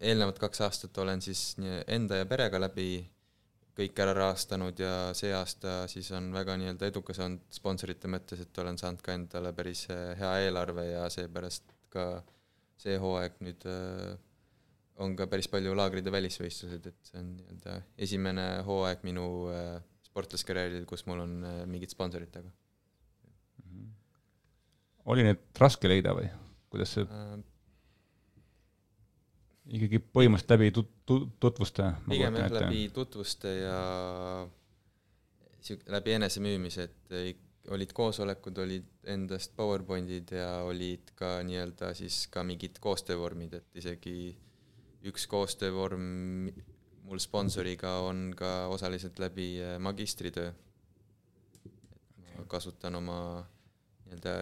[0.00, 1.56] eelnevad kaks aastat olen siis
[1.86, 3.04] enda ja perega läbi
[3.74, 8.62] kõik ära rahastanud ja see aasta siis on väga nii-öelda edukas olnud sponsorite mõttes, et
[8.62, 12.22] olen saanud ka endale päris äh, hea eelarve ja seepärast ka
[12.80, 14.14] see hooaeg nüüd äh,
[15.02, 19.24] on ka päris palju laagrid ja välisvõistlused, et see on nii-öelda esimene hooaeg minu
[20.06, 21.32] sportlaskarjääril, kus mul on
[21.66, 22.52] mingid sponsorid taga.
[25.10, 26.28] Oli neid raske leida või
[26.72, 27.06] kuidas see
[29.78, 31.88] ikkagi põhimõtteliselt läbi tut-, tut-, tutvuste?
[32.08, 33.80] pigem jah, läbi tutvuste ja
[35.64, 42.44] sihuke, läbi enesemüümise, et olid koosolekud, olid endast PowerPointid ja olid ka nii-öelda siis ka
[42.44, 44.34] mingid koostöövormid, et isegi
[45.08, 46.04] üks koostöövorm
[47.04, 50.52] mul sponsoriga on ka osaliselt läbi äh, magistritöö.
[52.34, 53.18] ma kasutan oma
[54.04, 54.32] nii-öelda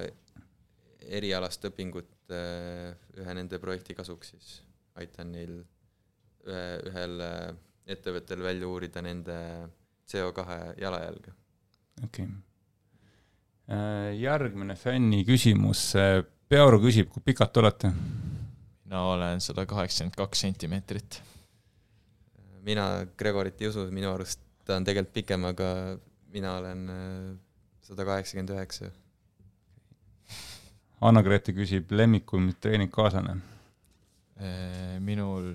[1.08, 4.52] erialast õpingut äh, ühe nende projekti kasuks siis
[4.98, 5.58] aitan neil
[6.46, 7.50] ühe, ühel äh,
[7.94, 9.36] ettevõttel välja uurida nende
[10.08, 10.46] CO2
[10.82, 11.34] jalajälge.
[12.04, 12.40] okei okay..
[13.72, 15.92] Äh, järgmine fänni küsimus,
[16.52, 17.92] Pearu küsib, kui pikad te olete?
[18.84, 21.22] mina olen sada kaheksakümmend kaks sentimeetrit.
[22.66, 25.68] mina Gregorit ei usu, minu arust ta on tegelikult pikem, aga
[26.34, 26.84] mina olen
[27.82, 28.90] sada kaheksakümmend üheksa.
[31.02, 33.40] Anna-Grete küsib lemmikum treeningkaaslane
[35.02, 35.52] minul,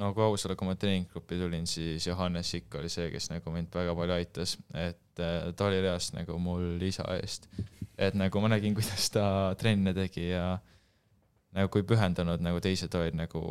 [0.00, 3.52] no kui aus olla, kui ma treeninggruppi tulin, siis Johannes Sikk oli see, kes nagu
[3.54, 7.48] mind väga palju aitas, et äh, ta oli reaalselt nagu mul isa eest.
[7.98, 9.24] et nagu ma nägin, kuidas ta
[9.60, 10.58] trenne tegi ja
[11.56, 13.44] nagu kui pühendunud nagu teised olid nagu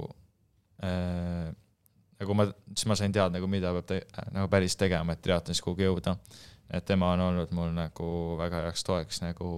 [0.83, 1.49] äh,
[2.19, 4.03] nagu ma, siis ma sain teada nagu mida peab te,
[4.35, 6.17] nagu päris tegema, et triatlonis kuhugi jõuda.
[6.69, 9.49] et tema on olnud mul nagu väga heaks toeks nagu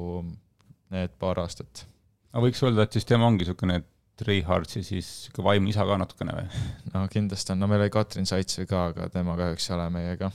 [0.91, 1.85] need paar aastat.
[2.31, 3.81] aga võiks öelda, et siis tema ongi niisugune
[4.21, 6.63] Reihards ja siis sihuke vaimne isa ka natukene või?
[6.93, 10.31] no kindlasti on, no meil oli Katrin Saitsvi ka, aga tema kahjuks ei ole meiega.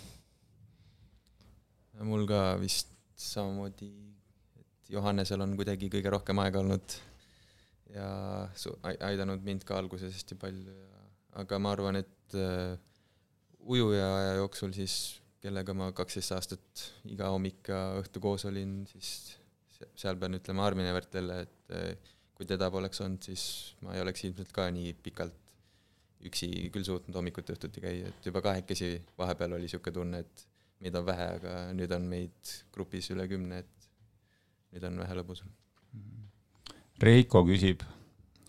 [2.07, 3.93] mul ka vist samamoodi,
[4.61, 6.99] et Johannesel on kuidagi kõige rohkem aega olnud
[7.95, 8.09] ja
[8.59, 11.07] su-, aidanud mind ka alguses hästi palju ja
[11.43, 12.77] aga ma arvan, et uh,
[13.67, 14.97] ujuja aja jooksul siis,
[15.43, 19.37] kellega ma kaksteist aastat iga hommik ja õhtu koos olin, siis
[19.99, 24.25] seal pean ütlema Armin Evertile, et eh, kui teda poleks olnud, siis ma ei oleks
[24.29, 25.43] ilmselt ka nii pikalt
[26.27, 30.47] üksi küll suutnud hommikuti õhtuti käia, et juba kahekesi vahepeal oli niisugune tunne, et
[30.85, 33.89] meid on vähe, aga nüüd on meid grupis üle kümne, et
[34.75, 35.53] nüüd on vähe lõbusam.
[37.01, 37.85] Reiko küsib,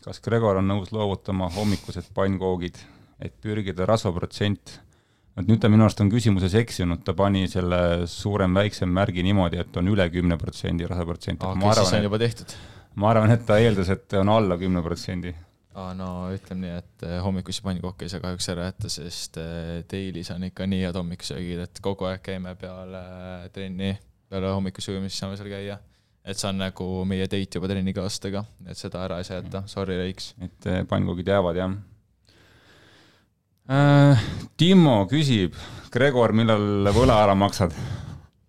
[0.04, 2.80] kas Gregor on nõus loovutama hommikused pannkoogid,
[3.20, 4.78] et pürgida rasvaprotsent
[5.38, 9.80] et nüüd ta minu arust on küsimuses eksinud, ta pani selle suurem-väiksem märgi niimoodi, et
[9.80, 11.44] on üle kümne protsendi rasvaprotsent.
[11.44, 12.56] okei, siis on juba tehtud.
[12.96, 15.34] ma arvan, et ta eeldas, et on alla kümne protsendi.
[15.78, 19.38] aa, no ütleme nii, et eh, hommikusi pannkooke ei saa kahjuks ära jätta, sest
[19.92, 23.04] Daily's eh, on ikka nii head hommikusöögid, et kogu aeg käime peale
[23.54, 23.94] trenni,
[24.30, 25.78] peale hommikuse ujumist saame seal käia
[26.28, 29.96] et see on nagu meie date juba trennikaaslastega, et seda ära ei saa jätta, sorry,
[30.02, 30.34] Reiks.
[30.44, 31.78] et eh, pannkoogid jäävad, jah.
[33.68, 35.56] Timo küsib,
[35.92, 37.74] Gregor, millal võla ära maksad?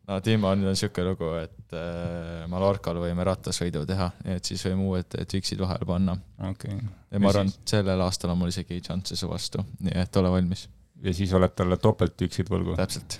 [0.09, 4.87] no Timo, nüüd on niisugune lugu, et äh, Mallorcal võime rattasõidu teha, et siis võime
[4.87, 6.15] uued tüksid vahele panna.
[6.39, 6.93] okei okay..
[7.11, 10.33] ja ma arvan, et sellel aastal on mul isegi šansse su vastu, nii et ole
[10.33, 10.69] valmis.
[11.03, 12.79] ja siis oled talle topelttüksid võlgu?
[12.79, 13.19] täpselt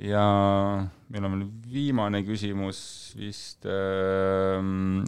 [0.00, 0.24] ja
[1.08, 2.80] meil on veel viimane küsimus
[3.16, 4.58] vist äh,,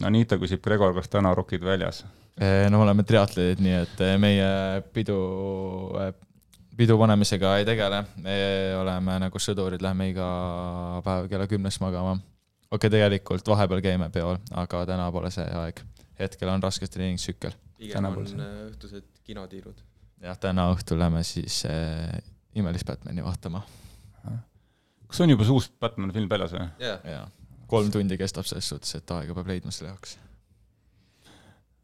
[0.07, 2.03] Anita küsib, Gregor, kas täna rokid väljas?
[2.39, 4.49] no me oleme triatleedid, nii et eh, meie
[4.95, 5.17] pidu,
[5.99, 6.11] eh,
[6.79, 8.37] pidu panemisega ei tegele, me
[8.79, 10.29] oleme nagu sõdurid, lähme iga
[11.05, 12.15] päev kella kümnest magama.
[12.69, 15.83] okei okay,, tegelikult vahepeal käime peol, aga täna pole see aeg.
[16.19, 17.55] hetkel on raskes treeningtsükkel.
[17.77, 19.83] pigem on õhtused kinotiirud.
[20.23, 22.21] jah, täna õhtul lähme siis äh,
[22.55, 23.61] Imelist Batmani vaatama.
[25.09, 26.65] Kas on juba see uus Batman film väljas või?
[26.85, 27.27] jaa.
[27.69, 30.17] kolm tundi kestab selles suhtes, et aega peab leidma selle jaoks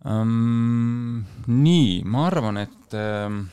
[0.06, 1.23] um,?
[1.49, 3.45] nii, ma arvan, et ähm,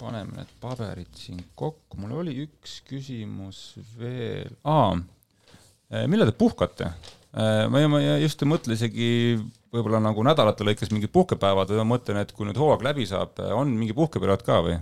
[0.00, 3.62] paneme need paberid siin kokku, mul oli üks küsimus
[3.98, 4.92] veel, aa,
[5.92, 7.66] äh, millal te puhkate äh,?
[7.72, 9.10] ma, ma just ei mõtle isegi
[9.70, 13.38] võib-olla nagu nädalate lõikes mingid puhkepäevad või ma mõtlen, et kui nüüd hooaeg läbi saab,
[13.54, 14.80] on mingi puhkeperiood ka või?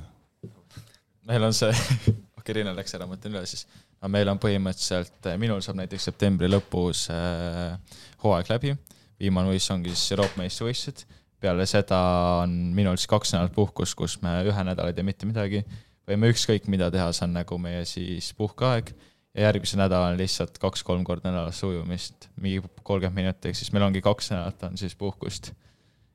[1.28, 3.66] meil on see okei okay,, Riina läks ära, ma ütlen üle siis.
[4.02, 7.74] No meil on põhimõtteliselt, minul saab näiteks septembri lõpus äh,
[8.22, 8.74] hooaeg läbi.
[9.18, 11.04] Viimane võistlus ongi siis Euroopa meistrivõistlused,
[11.42, 11.98] peale seda
[12.44, 15.64] on minul siis kaks nädalat puhkust, kus me ühe nädala ei tee mitte midagi,
[16.08, 18.92] võime ükskõik mida teha, see on nagu meie siis puhkeaeg,
[19.34, 23.88] ja järgmisel nädalal on lihtsalt kaks-kolm korda nädalas ujumist, mingi kolmkümmend minutit, ehk siis meil
[23.88, 25.52] ongi kaks nädalat on siis puhkust.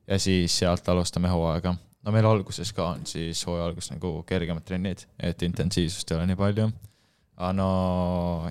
[0.06, 1.74] ja siis sealt alustame hooaega.
[2.04, 6.32] no meil alguses ka on siis hooaja alguses nagu kergemad trennid, et intensiivsust ei ole
[6.32, 6.72] nii palju
[7.34, 7.70] aga no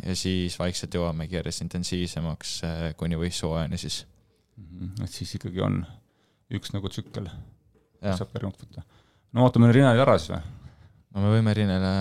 [0.04, 4.04] ja siis vaikselt jõuamegi järjest intensiivsemaks eh, kuni võistluse siis
[4.58, 5.80] Mhm, et siis ikkagi on
[6.54, 7.30] üks nagu tsükkel,
[8.04, 8.84] saab kergemalt võtta.
[9.34, 10.42] no ootame Rinali ära siis või?
[11.14, 11.94] no me võime Rinele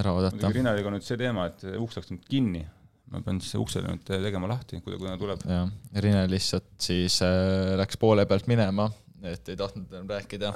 [0.00, 0.50] ära oodata.
[0.54, 2.64] Rinaliga on nüüd see teema, et uks läks nüüd kinni,
[3.12, 5.46] ma pean siis ukse nüüd tegema lahti, kui ta, kui ta tuleb.
[5.46, 5.70] jah,
[6.02, 8.88] Rine lihtsalt siis äh, läks poole pealt minema,
[9.22, 10.54] et ei tahtnud enam rääkida.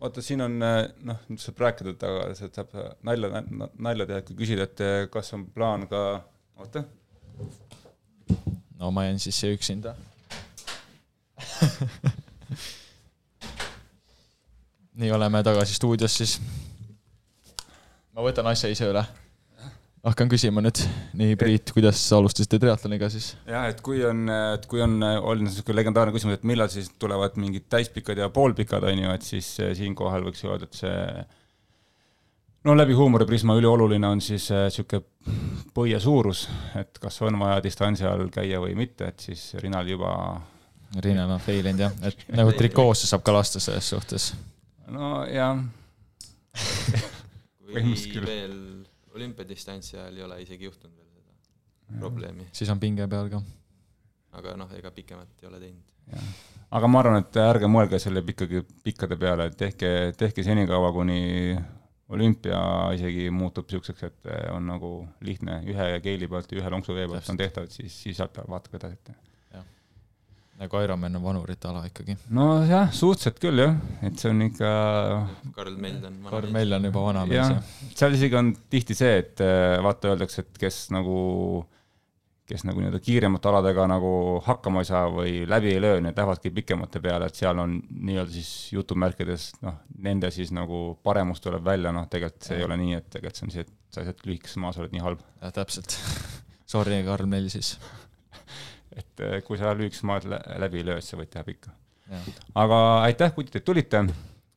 [0.00, 2.70] Vaata, siin on äh, noh, saab rääkida, et aga sealt saab
[3.06, 3.42] nalja,
[3.78, 6.02] nalja teha, kui küsida, et äh, kas on plaan ka,
[6.60, 6.84] oota.
[8.78, 9.96] no ma jään siis siia üksinda
[14.96, 16.40] nii, oleme tagasi stuudios siis.
[18.12, 19.04] ma võtan asja ise üle.
[20.04, 20.82] Hakkan küsima nüüd.
[21.18, 23.32] nii, Priit, kuidas sa alustasite triatloniga siis?
[23.48, 27.38] jah, et kui on, et kui on olnud niisugune legendaarne küsimus, et millal siis tulevad
[27.40, 30.96] mingid täispikad ja poolpikad, on ju, et siis eh, siinkohal võiks ju öelda, et see
[32.66, 35.40] no läbi huumoriprisma ülioluline on siis niisugune äh,
[35.76, 36.46] põie suurus,
[36.78, 40.12] et kas on vaja distantsi all käia või mitte, et siis Rinal juba
[41.02, 44.32] Riinal on fail inud jah, et nagu trikoosse saab ka lasta selles suhtes.
[44.90, 45.64] nojah
[47.66, 48.85] kui veel
[49.16, 52.00] olümpiadistantsi ajal ei ole isegi juhtunud veel seda ja.
[52.00, 52.48] probleemi.
[52.52, 53.42] siis on pinge peal ka.
[54.40, 55.94] aga noh, ega pikemat ei ole teinud.
[56.70, 61.20] aga ma arvan, et ärge mõelge selle ikkagi pikkade peale, et tehke, tehke senikaua, kuni
[62.14, 62.58] olümpia
[62.94, 64.90] isegi muutub niisuguseks, et on nagu
[65.26, 68.78] lihtne ühe keili pealt ja ühe lonksu vee pealt on tehtav, siis, siis sealt vaadake
[68.78, 69.25] edasi, et
[70.56, 72.16] nagu Ironman on vanurite ala ikkagi.
[72.34, 73.76] nojah, suhteliselt küll jah,
[74.06, 74.68] et see on ikka
[75.56, 77.72] Karl Meld on vana Karl Meld on juba vana mees jah.
[77.98, 81.18] seal isegi on tihti see, et äh, vaata, öeldakse, et kes nagu,
[82.48, 84.12] kes nagu nii-öelda kiiremate aladega nagu
[84.46, 88.32] hakkama ei saa või läbi ei löö, need lähevadki pikemate peale, et seal on nii-öelda
[88.38, 92.64] siis jutumärkides noh, nende siis nagu paremus tuleb välja, noh, tegelikult see ja.
[92.64, 95.04] ei ole nii, et tegelikult see on see, et sa lihtsalt lühikeses maas oled nii
[95.04, 95.28] halb.
[95.42, 96.00] jah, täpselt
[96.66, 97.76] Sorry, Karl Mell siis
[98.96, 100.26] et eh, kui sa lühikest maad
[100.62, 101.74] läbi ei löö, siis sa võid teha pikka.
[102.54, 104.04] aga aitäh, kutid, et tulite.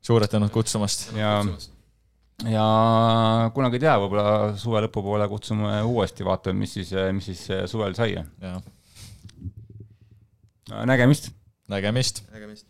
[0.01, 1.11] suured tänud kutsumast.
[1.17, 1.41] ja
[2.47, 2.65] ja
[3.53, 8.15] kunagi ei tea, võib-olla suve lõpupoole kutsume uuesti, vaatame, mis siis, mis siis suvel sai.
[10.85, 11.31] nägemist.
[11.67, 12.23] nägemist.
[12.31, 12.67] nägemist.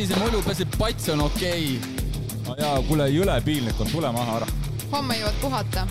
[0.00, 2.04] Savise mulju peseb, pats on okei okay.
[2.46, 4.46] no jaa, kuule, jõle piinlik on, tule maha ära.
[4.94, 5.82] homme jõuad puhata